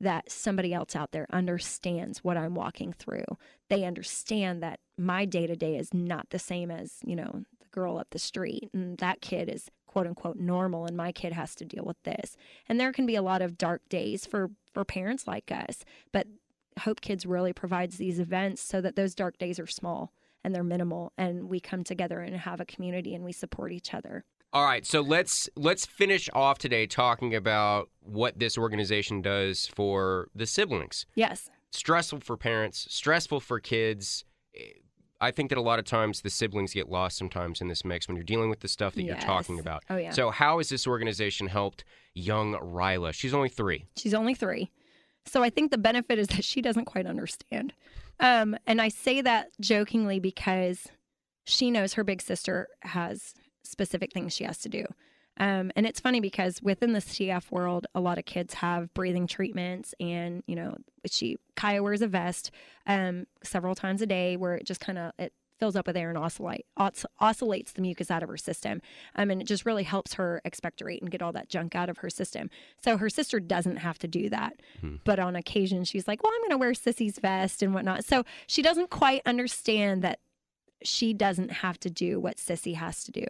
that 0.00 0.30
somebody 0.32 0.72
else 0.72 0.96
out 0.96 1.12
there 1.12 1.26
understands 1.30 2.24
what 2.24 2.38
I'm 2.38 2.54
walking 2.54 2.94
through. 2.94 3.24
They 3.68 3.84
understand 3.84 4.62
that 4.62 4.80
my 4.96 5.26
day 5.26 5.46
to 5.46 5.56
day 5.56 5.76
is 5.76 5.92
not 5.92 6.30
the 6.30 6.38
same 6.38 6.70
as, 6.70 6.94
you 7.04 7.16
know, 7.16 7.42
the 7.60 7.68
girl 7.70 7.98
up 7.98 8.08
the 8.10 8.18
street. 8.18 8.70
And 8.72 8.96
that 8.98 9.20
kid 9.20 9.50
is 9.50 9.70
quote 9.96 10.06
unquote 10.06 10.36
normal 10.36 10.84
and 10.84 10.94
my 10.94 11.10
kid 11.10 11.32
has 11.32 11.54
to 11.54 11.64
deal 11.64 11.82
with 11.82 11.96
this. 12.02 12.36
And 12.68 12.78
there 12.78 12.92
can 12.92 13.06
be 13.06 13.16
a 13.16 13.22
lot 13.22 13.40
of 13.40 13.56
dark 13.56 13.80
days 13.88 14.26
for 14.26 14.50
for 14.74 14.84
parents 14.84 15.26
like 15.26 15.50
us, 15.50 15.86
but 16.12 16.26
Hope 16.80 17.00
Kids 17.00 17.24
really 17.24 17.54
provides 17.54 17.96
these 17.96 18.20
events 18.20 18.60
so 18.60 18.82
that 18.82 18.94
those 18.94 19.14
dark 19.14 19.38
days 19.38 19.58
are 19.58 19.66
small 19.66 20.12
and 20.44 20.54
they're 20.54 20.62
minimal 20.62 21.14
and 21.16 21.48
we 21.48 21.60
come 21.60 21.82
together 21.82 22.20
and 22.20 22.36
have 22.36 22.60
a 22.60 22.66
community 22.66 23.14
and 23.14 23.24
we 23.24 23.32
support 23.32 23.72
each 23.72 23.94
other. 23.94 24.26
All 24.52 24.66
right, 24.66 24.84
so 24.84 25.00
let's 25.00 25.48
let's 25.56 25.86
finish 25.86 26.28
off 26.34 26.58
today 26.58 26.86
talking 26.86 27.34
about 27.34 27.88
what 28.00 28.38
this 28.38 28.58
organization 28.58 29.22
does 29.22 29.66
for 29.66 30.28
the 30.34 30.44
siblings. 30.44 31.06
Yes. 31.14 31.48
Stressful 31.70 32.20
for 32.20 32.36
parents, 32.36 32.86
stressful 32.90 33.40
for 33.40 33.60
kids 33.60 34.26
eh, 34.54 34.72
I 35.20 35.30
think 35.30 35.48
that 35.48 35.58
a 35.58 35.62
lot 35.62 35.78
of 35.78 35.84
times 35.84 36.20
the 36.20 36.30
siblings 36.30 36.74
get 36.74 36.88
lost 36.88 37.16
sometimes 37.16 37.60
in 37.60 37.68
this 37.68 37.84
mix 37.84 38.06
when 38.06 38.16
you're 38.16 38.24
dealing 38.24 38.50
with 38.50 38.60
the 38.60 38.68
stuff 38.68 38.94
that 38.94 39.02
yes. 39.02 39.16
you're 39.16 39.26
talking 39.26 39.58
about. 39.58 39.82
Oh 39.88 39.96
yeah. 39.96 40.10
So 40.10 40.30
how 40.30 40.58
has 40.58 40.68
this 40.68 40.86
organization 40.86 41.46
helped 41.46 41.84
young 42.14 42.54
Ryla? 42.54 43.12
She's 43.12 43.34
only 43.34 43.48
three. 43.48 43.86
She's 43.96 44.14
only 44.14 44.34
three. 44.34 44.70
So 45.26 45.42
I 45.42 45.50
think 45.50 45.70
the 45.70 45.78
benefit 45.78 46.18
is 46.18 46.28
that 46.28 46.44
she 46.44 46.62
doesn't 46.62 46.84
quite 46.84 47.06
understand. 47.06 47.72
Um, 48.20 48.56
and 48.66 48.80
I 48.80 48.88
say 48.88 49.20
that 49.22 49.48
jokingly 49.60 50.20
because 50.20 50.86
she 51.44 51.70
knows 51.70 51.94
her 51.94 52.04
big 52.04 52.22
sister 52.22 52.68
has 52.82 53.34
specific 53.64 54.12
things 54.12 54.34
she 54.34 54.44
has 54.44 54.58
to 54.58 54.68
do. 54.68 54.84
Um, 55.38 55.70
and 55.76 55.86
it's 55.86 56.00
funny 56.00 56.20
because 56.20 56.62
within 56.62 56.92
the 56.92 57.00
CF 57.00 57.50
world, 57.50 57.86
a 57.94 58.00
lot 58.00 58.18
of 58.18 58.24
kids 58.24 58.54
have 58.54 58.92
breathing 58.94 59.26
treatments, 59.26 59.94
and 60.00 60.42
you 60.46 60.56
know, 60.56 60.76
she 61.06 61.36
Kaya 61.54 61.82
wears 61.82 62.02
a 62.02 62.08
vest 62.08 62.50
um, 62.86 63.26
several 63.42 63.74
times 63.74 64.02
a 64.02 64.06
day 64.06 64.36
where 64.36 64.54
it 64.54 64.64
just 64.64 64.80
kind 64.80 64.98
of 64.98 65.12
it 65.18 65.32
fills 65.58 65.76
up 65.76 65.86
with 65.86 65.96
air 65.96 66.08
and 66.08 66.18
oscillate, 66.18 66.66
os- 66.76 67.06
oscillates 67.20 67.72
the 67.72 67.82
mucus 67.82 68.10
out 68.10 68.22
of 68.22 68.28
her 68.28 68.36
system. 68.36 68.80
Um, 69.14 69.30
and 69.30 69.40
it 69.40 69.46
just 69.46 69.64
really 69.64 69.84
helps 69.84 70.14
her 70.14 70.40
expectorate 70.44 71.00
and 71.00 71.10
get 71.10 71.22
all 71.22 71.32
that 71.32 71.48
junk 71.48 71.74
out 71.74 71.88
of 71.88 71.98
her 71.98 72.10
system. 72.10 72.50
So 72.82 72.96
her 72.96 73.08
sister 73.08 73.40
doesn't 73.40 73.76
have 73.76 73.98
to 74.00 74.08
do 74.08 74.28
that. 74.30 74.60
Hmm. 74.80 74.96
But 75.04 75.18
on 75.18 75.36
occasion, 75.36 75.84
she's 75.84 76.06
like, 76.06 76.22
well, 76.22 76.32
I'm 76.34 76.40
going 76.42 76.50
to 76.50 76.58
wear 76.58 76.72
Sissy's 76.72 77.18
vest 77.18 77.62
and 77.62 77.74
whatnot. 77.74 78.04
So 78.04 78.24
she 78.46 78.62
doesn't 78.62 78.90
quite 78.90 79.22
understand 79.24 80.02
that 80.02 80.20
she 80.86 81.12
doesn't 81.12 81.50
have 81.50 81.78
to 81.80 81.90
do 81.90 82.18
what 82.20 82.36
Sissy 82.36 82.74
has 82.76 83.04
to 83.04 83.12
do. 83.12 83.26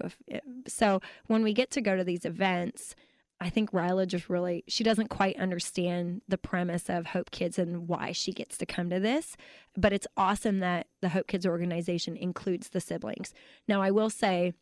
So 0.67 1.01
when 1.27 1.43
we 1.43 1.53
get 1.53 1.71
to 1.73 1.81
go 1.81 1.97
to 1.97 2.05
these 2.05 2.25
events, 2.25 2.95
I 3.41 3.51
think 3.51 3.73
Ryla 3.73 4.07
just 4.07 4.31
really 4.31 4.65
she 4.67 4.83
doesn't 4.83 5.09
quite 5.09 5.39
understand 5.39 6.23
the 6.27 6.39
premise 6.39 6.89
of 6.89 7.07
Hope 7.07 7.31
Kids 7.31 7.59
and 7.59 7.87
why 7.87 8.13
she 8.13 8.33
gets 8.33 8.57
to 8.59 8.67
come 8.67 8.89
to 8.91 9.01
this. 9.01 9.37
But 9.77 9.93
it's 9.93 10.07
awesome 10.17 10.61
that 10.61 10.87
the 11.03 11.11
Hope 11.11 11.27
Kids 11.27 11.47
organization 11.47 12.17
includes 12.17 12.71
the 12.71 12.81
siblings. 12.81 13.35
Now 13.69 13.83
I 13.83 13.91
will 13.91 14.11
say 14.11 14.55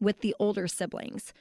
with 0.00 0.20
the 0.20 0.36
older 0.38 0.68
siblings, 0.68 1.32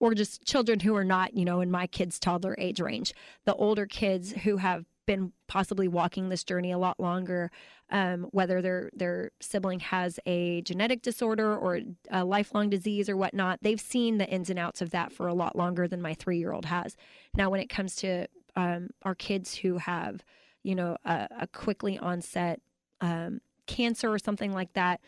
or 0.00 0.14
just 0.14 0.44
children 0.44 0.80
who 0.80 0.94
are 0.96 1.04
not, 1.04 1.34
you 1.34 1.44
know, 1.44 1.60
in 1.60 1.70
my 1.70 1.86
kids' 1.86 2.18
toddler 2.18 2.56
age 2.58 2.80
range. 2.80 3.14
The 3.44 3.54
older 3.54 3.86
kids 3.86 4.32
who 4.32 4.56
have 4.56 4.84
been 5.06 5.32
possibly 5.48 5.88
walking 5.88 6.28
this 6.28 6.44
journey 6.44 6.72
a 6.72 6.78
lot 6.78 7.00
longer, 7.00 7.50
um, 7.90 8.28
whether 8.30 8.62
their 8.62 8.90
their 8.94 9.30
sibling 9.40 9.80
has 9.80 10.20
a 10.26 10.62
genetic 10.62 11.02
disorder 11.02 11.56
or 11.56 11.80
a 12.10 12.24
lifelong 12.24 12.70
disease 12.70 13.08
or 13.08 13.16
whatnot. 13.16 13.58
They've 13.62 13.80
seen 13.80 14.18
the 14.18 14.28
ins 14.28 14.50
and 14.50 14.58
outs 14.58 14.80
of 14.80 14.90
that 14.90 15.12
for 15.12 15.26
a 15.26 15.34
lot 15.34 15.56
longer 15.56 15.88
than 15.88 16.02
my 16.02 16.14
three 16.14 16.38
year 16.38 16.52
old 16.52 16.66
has. 16.66 16.96
Now, 17.34 17.50
when 17.50 17.60
it 17.60 17.68
comes 17.68 17.96
to 17.96 18.26
um, 18.56 18.90
our 19.02 19.14
kids 19.14 19.56
who 19.56 19.78
have 19.78 20.24
you 20.62 20.74
know, 20.74 20.96
a, 21.04 21.28
a 21.40 21.46
quickly 21.46 21.98
onset 21.98 22.60
um, 23.00 23.40
cancer 23.66 24.12
or 24.12 24.18
something 24.18 24.52
like 24.52 24.72
that, 24.74 25.00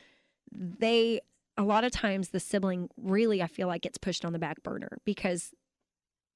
they 0.52 1.20
a 1.56 1.62
lot 1.62 1.84
of 1.84 1.92
times 1.92 2.30
the 2.30 2.40
sibling 2.40 2.88
really 2.96 3.42
I 3.42 3.46
feel 3.46 3.68
like 3.68 3.82
gets 3.82 3.98
pushed 3.98 4.24
on 4.24 4.32
the 4.32 4.38
back 4.38 4.62
burner 4.62 4.98
because 5.04 5.52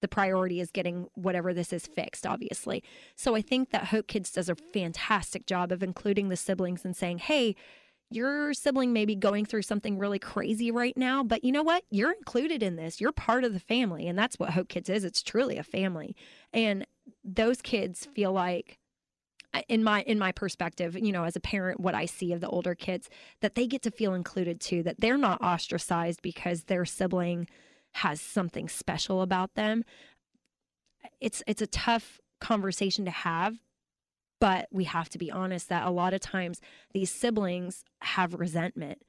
the 0.00 0.08
priority 0.08 0.60
is 0.60 0.70
getting 0.70 1.08
whatever 1.14 1.52
this 1.52 1.72
is 1.72 1.86
fixed, 1.86 2.26
obviously. 2.26 2.82
So 3.16 3.34
I 3.34 3.42
think 3.42 3.70
that 3.70 3.86
Hope 3.86 4.06
Kids 4.06 4.30
does 4.30 4.48
a 4.48 4.54
fantastic 4.54 5.46
job 5.46 5.72
of 5.72 5.82
including 5.82 6.28
the 6.28 6.36
siblings 6.36 6.84
and 6.84 6.96
saying, 6.96 7.18
hey, 7.18 7.54
your 8.10 8.54
sibling 8.54 8.92
may 8.92 9.04
be 9.04 9.14
going 9.14 9.44
through 9.44 9.62
something 9.62 9.98
really 9.98 10.18
crazy 10.18 10.70
right 10.70 10.96
now, 10.96 11.22
but 11.22 11.44
you 11.44 11.52
know 11.52 11.62
what? 11.62 11.84
You're 11.90 12.12
included 12.12 12.62
in 12.62 12.76
this. 12.76 13.00
You're 13.00 13.12
part 13.12 13.44
of 13.44 13.52
the 13.52 13.60
family. 13.60 14.06
And 14.06 14.18
that's 14.18 14.38
what 14.38 14.50
Hope 14.50 14.68
Kids 14.68 14.88
is. 14.88 15.04
It's 15.04 15.22
truly 15.22 15.58
a 15.58 15.62
family. 15.62 16.16
And 16.52 16.86
those 17.22 17.60
kids 17.60 18.06
feel 18.14 18.32
like 18.32 18.78
in 19.68 19.82
my 19.82 20.02
in 20.02 20.18
my 20.18 20.32
perspective, 20.32 20.96
you 20.96 21.12
know, 21.12 21.24
as 21.24 21.36
a 21.36 21.40
parent, 21.40 21.80
what 21.80 21.94
I 21.94 22.06
see 22.06 22.32
of 22.32 22.40
the 22.40 22.48
older 22.48 22.74
kids, 22.74 23.08
that 23.40 23.54
they 23.54 23.66
get 23.66 23.82
to 23.82 23.90
feel 23.90 24.14
included 24.14 24.60
too, 24.60 24.82
that 24.82 25.00
they're 25.00 25.18
not 25.18 25.42
ostracized 25.42 26.22
because 26.22 26.64
their 26.64 26.84
sibling 26.84 27.48
has 27.98 28.20
something 28.20 28.68
special 28.68 29.22
about 29.22 29.54
them. 29.54 29.84
It's 31.20 31.42
it's 31.46 31.62
a 31.62 31.66
tough 31.66 32.20
conversation 32.40 33.04
to 33.04 33.10
have, 33.10 33.58
but 34.40 34.68
we 34.70 34.84
have 34.84 35.08
to 35.10 35.18
be 35.18 35.30
honest 35.30 35.68
that 35.68 35.86
a 35.86 35.90
lot 35.90 36.14
of 36.14 36.20
times 36.20 36.60
these 36.92 37.10
siblings 37.10 37.84
have 38.02 38.34
resentment. 38.34 39.02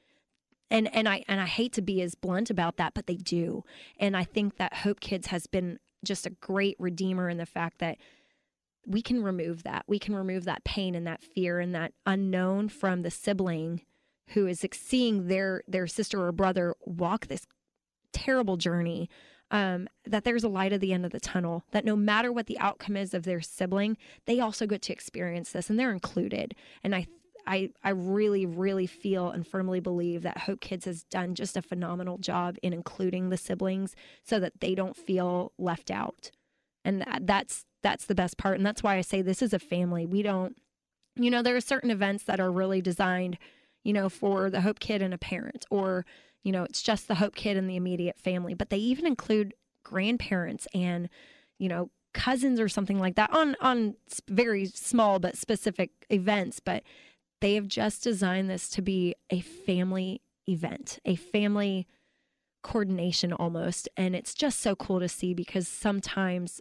And 0.71 0.93
and 0.93 1.07
I 1.07 1.23
and 1.27 1.39
I 1.39 1.45
hate 1.45 1.73
to 1.73 1.81
be 1.81 2.01
as 2.01 2.15
blunt 2.15 2.49
about 2.49 2.77
that, 2.77 2.93
but 2.93 3.07
they 3.07 3.15
do. 3.15 3.63
And 3.99 4.17
I 4.17 4.23
think 4.23 4.57
that 4.57 4.77
Hope 4.77 4.99
Kids 4.99 5.27
has 5.27 5.47
been 5.47 5.79
just 6.03 6.25
a 6.25 6.31
great 6.31 6.75
redeemer 6.79 7.29
in 7.29 7.37
the 7.37 7.45
fact 7.45 7.79
that 7.79 7.97
we 8.87 9.01
can 9.01 9.21
remove 9.21 9.63
that. 9.63 9.83
We 9.87 9.99
can 9.99 10.15
remove 10.15 10.45
that 10.45 10.63
pain 10.63 10.95
and 10.95 11.05
that 11.05 11.23
fear 11.23 11.59
and 11.59 11.75
that 11.75 11.93
unknown 12.05 12.69
from 12.69 13.01
the 13.03 13.11
sibling 13.11 13.81
who 14.29 14.47
is 14.47 14.65
seeing 14.73 15.27
their 15.27 15.63
their 15.67 15.85
sister 15.87 16.23
or 16.23 16.31
brother 16.31 16.75
walk 16.85 17.27
this 17.27 17.45
terrible 18.13 18.57
journey. 18.57 19.09
Um, 19.51 19.87
that 20.05 20.25
there's 20.25 20.43
a 20.43 20.47
light 20.47 20.73
at 20.73 20.79
the 20.79 20.93
end 20.93 21.05
of 21.05 21.11
the 21.11 21.19
tunnel. 21.19 21.63
That 21.71 21.83
no 21.83 21.95
matter 21.95 22.31
what 22.31 22.45
the 22.45 22.59
outcome 22.59 22.95
is 22.95 23.15
of 23.15 23.23
their 23.23 23.41
sibling, 23.41 23.97
they 24.27 24.39
also 24.39 24.67
get 24.67 24.83
to 24.83 24.93
experience 24.93 25.51
this, 25.51 25.71
and 25.71 25.79
they're 25.79 25.91
included. 25.91 26.53
And 26.83 26.93
I 26.93 27.07
I, 27.47 27.71
I 27.83 27.89
really, 27.89 28.45
really 28.45 28.85
feel 28.85 29.31
and 29.31 29.47
firmly 29.47 29.79
believe 29.79 30.21
that 30.21 30.39
Hope 30.39 30.59
Kids 30.61 30.85
has 30.85 31.03
done 31.03 31.33
just 31.33 31.57
a 31.57 31.63
phenomenal 31.63 32.19
job 32.19 32.57
in 32.61 32.73
including 32.73 33.29
the 33.29 33.37
siblings 33.37 33.95
so 34.23 34.39
that 34.39 34.59
they 34.59 34.75
don't 34.75 34.95
feel 34.95 35.51
left 35.57 35.89
out. 35.89 36.29
And 36.85 37.01
that, 37.01 37.25
that's 37.25 37.65
that's 37.81 38.05
the 38.05 38.13
best 38.13 38.37
part. 38.37 38.57
And 38.57 38.65
that's 38.65 38.83
why 38.83 38.97
I 38.97 39.01
say 39.01 39.23
this 39.23 39.41
is 39.41 39.53
a 39.53 39.57
family. 39.57 40.05
We 40.05 40.21
don't, 40.21 40.57
you 41.15 41.31
know, 41.31 41.41
there 41.41 41.55
are 41.55 41.61
certain 41.61 41.89
events 41.89 42.23
that 42.25 42.39
are 42.39 42.51
really 42.51 42.81
designed, 42.81 43.39
you 43.83 43.93
know, 43.93 44.09
for 44.09 44.51
the 44.51 44.61
Hope 44.61 44.79
Kid 44.79 45.01
and 45.01 45.13
a 45.13 45.17
parent, 45.17 45.65
or, 45.71 46.05
you 46.43 46.51
know, 46.51 46.63
it's 46.63 46.81
just 46.81 47.07
the 47.07 47.15
Hope 47.15 47.35
Kid 47.35 47.57
and 47.57 47.69
the 47.69 47.75
immediate 47.75 48.17
family, 48.17 48.53
but 48.53 48.69
they 48.69 48.77
even 48.77 49.05
include 49.05 49.53
grandparents 49.83 50.67
and, 50.73 51.09
you 51.57 51.67
know, 51.67 51.89
cousins 52.13 52.59
or 52.59 52.67
something 52.67 52.99
like 52.99 53.15
that 53.15 53.31
on 53.31 53.55
on 53.61 53.95
very 54.27 54.65
small 54.65 55.19
but 55.19 55.37
specific 55.37 55.91
events 56.09 56.59
but 56.59 56.83
they 57.39 57.53
have 57.53 57.67
just 57.67 58.03
designed 58.03 58.49
this 58.49 58.67
to 58.67 58.81
be 58.81 59.15
a 59.29 59.41
family 59.41 60.21
event 60.47 60.99
a 61.05 61.15
family 61.15 61.87
coordination 62.63 63.31
almost 63.31 63.87
and 63.95 64.15
it's 64.15 64.33
just 64.33 64.59
so 64.59 64.75
cool 64.75 64.99
to 64.99 65.07
see 65.07 65.33
because 65.33 65.67
sometimes 65.67 66.59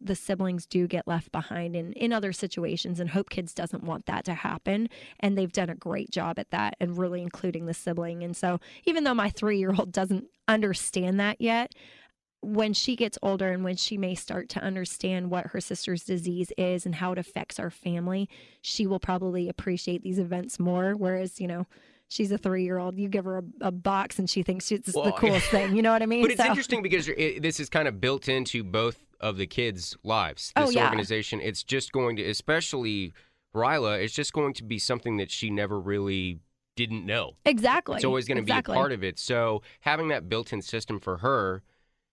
the 0.00 0.14
siblings 0.14 0.66
do 0.66 0.86
get 0.86 1.06
left 1.06 1.30
behind 1.32 1.76
in, 1.76 1.92
in 1.92 2.12
other 2.12 2.32
situations 2.32 3.00
and 3.00 3.10
hope 3.10 3.30
kids 3.30 3.54
doesn't 3.54 3.84
want 3.84 4.06
that 4.06 4.24
to 4.24 4.34
happen 4.34 4.88
and 5.20 5.36
they've 5.36 5.52
done 5.52 5.70
a 5.70 5.74
great 5.74 6.10
job 6.10 6.38
at 6.38 6.50
that 6.50 6.74
and 6.80 6.98
really 6.98 7.22
including 7.22 7.66
the 7.66 7.74
sibling 7.74 8.22
and 8.22 8.36
so 8.36 8.58
even 8.84 9.04
though 9.04 9.14
my 9.14 9.30
three 9.30 9.58
year 9.58 9.74
old 9.76 9.92
doesn't 9.92 10.26
understand 10.48 11.18
that 11.20 11.40
yet 11.40 11.72
when 12.40 12.72
she 12.72 12.94
gets 12.94 13.18
older 13.22 13.50
and 13.50 13.64
when 13.64 13.76
she 13.76 13.96
may 13.96 14.14
start 14.14 14.48
to 14.48 14.62
understand 14.62 15.30
what 15.30 15.48
her 15.48 15.60
sister's 15.60 16.04
disease 16.04 16.52
is 16.56 16.86
and 16.86 16.96
how 16.96 17.12
it 17.12 17.18
affects 17.18 17.58
our 17.58 17.70
family 17.70 18.28
she 18.60 18.86
will 18.86 19.00
probably 19.00 19.48
appreciate 19.48 20.02
these 20.02 20.18
events 20.18 20.58
more 20.58 20.94
whereas 20.94 21.40
you 21.40 21.46
know 21.46 21.66
she's 22.08 22.30
a 22.32 22.38
three 22.38 22.64
year 22.64 22.78
old. 22.78 22.98
You 22.98 23.08
give 23.08 23.24
her 23.24 23.38
a, 23.38 23.66
a, 23.68 23.70
box 23.72 24.18
and 24.18 24.28
she 24.28 24.42
thinks 24.42 24.70
it's 24.70 24.94
well, 24.94 25.06
the 25.06 25.12
coolest 25.18 25.48
thing. 25.48 25.74
You 25.74 25.82
know 25.82 25.92
what 25.92 26.02
I 26.02 26.06
mean? 26.06 26.22
But 26.22 26.32
it's 26.32 26.42
so. 26.42 26.48
interesting 26.48 26.82
because 26.82 27.08
it, 27.08 27.42
this 27.42 27.60
is 27.60 27.68
kind 27.68 27.88
of 27.88 28.00
built 28.00 28.28
into 28.28 28.62
both 28.62 29.05
of 29.20 29.36
the 29.36 29.46
kids' 29.46 29.96
lives. 30.02 30.52
Oh, 30.56 30.66
this 30.66 30.76
oh, 30.76 30.78
yeah. 30.78 30.84
organization, 30.84 31.40
it's 31.40 31.62
just 31.62 31.92
going 31.92 32.16
to, 32.16 32.28
especially 32.28 33.12
Ryla, 33.54 34.02
it's 34.02 34.14
just 34.14 34.32
going 34.32 34.54
to 34.54 34.64
be 34.64 34.78
something 34.78 35.16
that 35.16 35.30
she 35.30 35.50
never 35.50 35.80
really 35.80 36.40
didn't 36.76 37.06
know. 37.06 37.36
Exactly. 37.44 37.96
It's 37.96 38.04
always 38.04 38.28
going 38.28 38.36
to 38.36 38.42
exactly. 38.42 38.72
be 38.72 38.78
a 38.78 38.80
part 38.80 38.92
of 38.92 39.02
it. 39.02 39.18
So 39.18 39.62
having 39.80 40.08
that 40.08 40.28
built-in 40.28 40.62
system 40.62 41.00
for 41.00 41.18
her, 41.18 41.62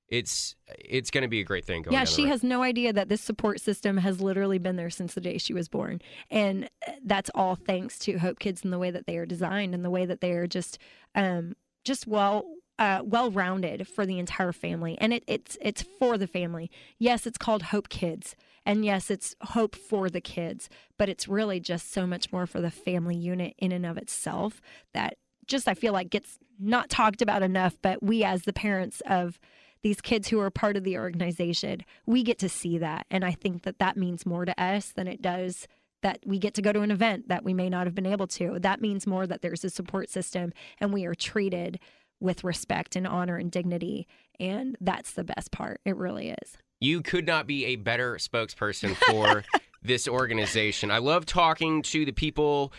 it's 0.09 0.55
it's 0.67 1.09
going 1.09 1.23
to 1.23 1.27
be 1.27 1.39
a 1.39 1.43
great 1.43 1.65
thing. 1.65 1.85
yeah, 1.89 2.03
she 2.03 2.27
has 2.27 2.43
no 2.43 2.61
idea 2.61 2.93
that 2.93 3.09
this 3.09 3.21
support 3.21 3.59
system 3.59 3.97
has 3.97 4.21
literally 4.21 4.59
been 4.59 4.75
there 4.75 4.89
since 4.89 5.15
the 5.15 5.21
day 5.21 5.37
she 5.37 5.53
was 5.53 5.67
born, 5.67 6.01
and 6.29 6.69
uh, 6.87 6.91
that's 7.03 7.31
all 7.33 7.55
thanks 7.55 7.97
to 7.99 8.19
Hope 8.19 8.37
Kids 8.37 8.63
and 8.63 8.71
the 8.71 8.77
way 8.77 8.91
that 8.91 9.07
they 9.07 9.17
are 9.17 9.25
designed 9.25 9.73
and 9.73 9.83
the 9.83 9.89
way 9.89 10.05
that 10.05 10.21
they 10.21 10.33
are 10.33 10.45
just 10.45 10.77
um, 11.15 11.55
just 11.83 12.05
well 12.05 12.45
uh, 12.79 13.01
well 13.03 13.31
rounded 13.31 13.87
for 13.87 14.05
the 14.05 14.19
entire 14.19 14.51
family, 14.51 14.97
and 14.99 15.13
it, 15.13 15.23
it's 15.27 15.57
it's 15.61 15.81
for 15.81 16.17
the 16.17 16.27
family. 16.27 16.71
Yes, 16.97 17.27
it's 17.27 17.37
called 17.37 17.63
Hope 17.63 17.89
Kids, 17.89 18.35
and 18.65 18.83
yes, 18.83 19.11
it's 19.11 19.35
hope 19.41 19.75
for 19.75 20.09
the 20.09 20.21
kids, 20.21 20.69
but 20.97 21.09
it's 21.09 21.27
really 21.27 21.59
just 21.59 21.91
so 21.91 22.07
much 22.07 22.31
more 22.31 22.47
for 22.47 22.61
the 22.61 22.71
family 22.71 23.15
unit 23.15 23.53
in 23.57 23.71
and 23.71 23.85
of 23.85 23.97
itself 23.97 24.61
that 24.93 25.17
just 25.45 25.67
I 25.67 25.73
feel 25.73 25.93
like 25.93 26.09
gets 26.09 26.39
not 26.59 26.89
talked 26.89 27.21
about 27.21 27.43
enough. 27.43 27.77
But 27.81 28.01
we, 28.01 28.23
as 28.23 28.43
the 28.43 28.53
parents 28.53 29.01
of 29.05 29.39
these 29.83 30.01
kids 30.01 30.29
who 30.29 30.39
are 30.39 30.49
part 30.49 30.77
of 30.77 30.83
the 30.83 30.97
organization, 30.97 31.81
we 32.05 32.23
get 32.23 32.39
to 32.39 32.49
see 32.49 32.77
that, 32.79 33.05
and 33.11 33.23
I 33.23 33.31
think 33.31 33.63
that 33.63 33.79
that 33.79 33.97
means 33.97 34.25
more 34.25 34.45
to 34.45 34.61
us 34.61 34.91
than 34.91 35.07
it 35.07 35.21
does 35.21 35.67
that 36.03 36.19
we 36.25 36.37
get 36.37 36.53
to 36.53 36.61
go 36.61 36.71
to 36.71 36.81
an 36.81 36.91
event 36.91 37.29
that 37.29 37.43
we 37.43 37.53
may 37.53 37.69
not 37.69 37.87
have 37.87 37.95
been 37.95 38.05
able 38.05 38.27
to. 38.27 38.59
That 38.59 38.81
means 38.81 39.07
more 39.07 39.25
that 39.25 39.41
there's 39.41 39.63
a 39.63 39.69
support 39.69 40.09
system 40.09 40.53
and 40.79 40.93
we 40.93 41.05
are 41.05 41.15
treated 41.15 41.79
with 42.23 42.43
respect 42.43 42.95
and 42.95 43.05
honor 43.05 43.35
and 43.35 43.51
dignity. 43.51 44.07
And 44.39 44.75
that's 44.81 45.13
the 45.13 45.23
best 45.23 45.51
part. 45.51 45.81
It 45.85 45.97
really 45.97 46.29
is. 46.29 46.57
You 46.79 47.01
could 47.01 47.27
not 47.27 47.45
be 47.45 47.65
a 47.65 47.75
better 47.75 48.15
spokesperson 48.15 48.95
for 48.95 49.43
this 49.83 50.07
organization. 50.07 50.89
I 50.89 50.97
love 50.97 51.25
talking 51.25 51.81
to 51.83 52.05
the 52.05 52.13
people 52.13 52.73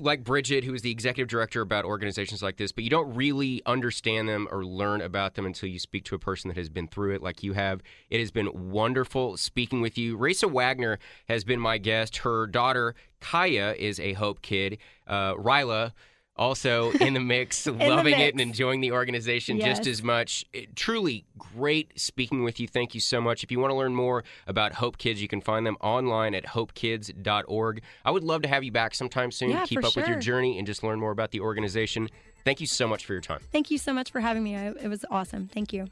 like 0.00 0.24
Bridget, 0.24 0.64
who 0.64 0.72
is 0.74 0.82
the 0.82 0.90
executive 0.90 1.28
director 1.28 1.60
about 1.60 1.84
organizations 1.84 2.42
like 2.42 2.56
this, 2.56 2.72
but 2.72 2.84
you 2.84 2.90
don't 2.90 3.12
really 3.14 3.60
understand 3.66 4.28
them 4.28 4.48
or 4.50 4.64
learn 4.64 5.00
about 5.00 5.34
them 5.34 5.46
until 5.46 5.68
you 5.68 5.78
speak 5.78 6.04
to 6.04 6.14
a 6.14 6.18
person 6.18 6.48
that 6.48 6.56
has 6.56 6.68
been 6.68 6.88
through 6.88 7.14
it 7.14 7.22
like 7.22 7.42
you 7.42 7.54
have. 7.54 7.82
It 8.08 8.20
has 8.20 8.30
been 8.30 8.70
wonderful 8.70 9.36
speaking 9.36 9.80
with 9.80 9.98
you. 9.98 10.16
Raissa 10.16 10.50
Wagner 10.50 10.98
has 11.28 11.44
been 11.44 11.60
my 11.60 11.78
guest. 11.78 12.18
Her 12.18 12.46
daughter, 12.46 12.94
Kaya, 13.20 13.74
is 13.78 13.98
a 13.98 14.14
Hope 14.14 14.42
Kid. 14.42 14.78
Uh, 15.06 15.34
Ryla, 15.34 15.92
also 16.36 16.90
in 16.92 17.14
the 17.14 17.20
mix, 17.20 17.66
in 17.66 17.78
loving 17.78 18.04
the 18.04 18.10
mix. 18.10 18.20
it 18.20 18.34
and 18.34 18.40
enjoying 18.40 18.80
the 18.80 18.92
organization 18.92 19.56
yes. 19.56 19.78
just 19.78 19.88
as 19.88 20.02
much. 20.02 20.44
It, 20.52 20.74
truly 20.76 21.24
great 21.38 21.98
speaking 21.98 22.44
with 22.44 22.60
you. 22.60 22.68
Thank 22.68 22.94
you 22.94 23.00
so 23.00 23.20
much. 23.20 23.44
If 23.44 23.52
you 23.52 23.60
want 23.60 23.70
to 23.70 23.76
learn 23.76 23.94
more 23.94 24.24
about 24.46 24.74
Hope 24.74 24.98
Kids, 24.98 25.20
you 25.22 25.28
can 25.28 25.40
find 25.40 25.66
them 25.66 25.76
online 25.80 26.34
at 26.34 26.44
hopekids.org. 26.44 27.82
I 28.04 28.10
would 28.10 28.24
love 28.24 28.42
to 28.42 28.48
have 28.48 28.64
you 28.64 28.72
back 28.72 28.94
sometime 28.94 29.30
soon 29.30 29.50
yeah, 29.50 29.60
to 29.60 29.66
keep 29.66 29.84
up 29.84 29.92
sure. 29.92 30.02
with 30.02 30.08
your 30.08 30.18
journey 30.18 30.58
and 30.58 30.66
just 30.66 30.82
learn 30.82 30.98
more 30.98 31.12
about 31.12 31.30
the 31.30 31.40
organization. 31.40 32.08
Thank 32.44 32.60
you 32.60 32.66
so 32.66 32.86
much 32.86 33.06
for 33.06 33.12
your 33.12 33.22
time. 33.22 33.40
Thank 33.52 33.70
you 33.70 33.78
so 33.78 33.92
much 33.92 34.10
for 34.10 34.20
having 34.20 34.42
me. 34.42 34.54
It 34.54 34.88
was 34.88 35.04
awesome. 35.10 35.48
Thank 35.48 35.72
you. 35.72 35.86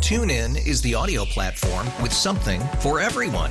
TuneIn 0.00 0.66
is 0.66 0.80
the 0.80 0.94
audio 0.94 1.24
platform 1.24 1.86
with 2.02 2.12
something 2.12 2.60
for 2.80 3.00
everyone. 3.00 3.50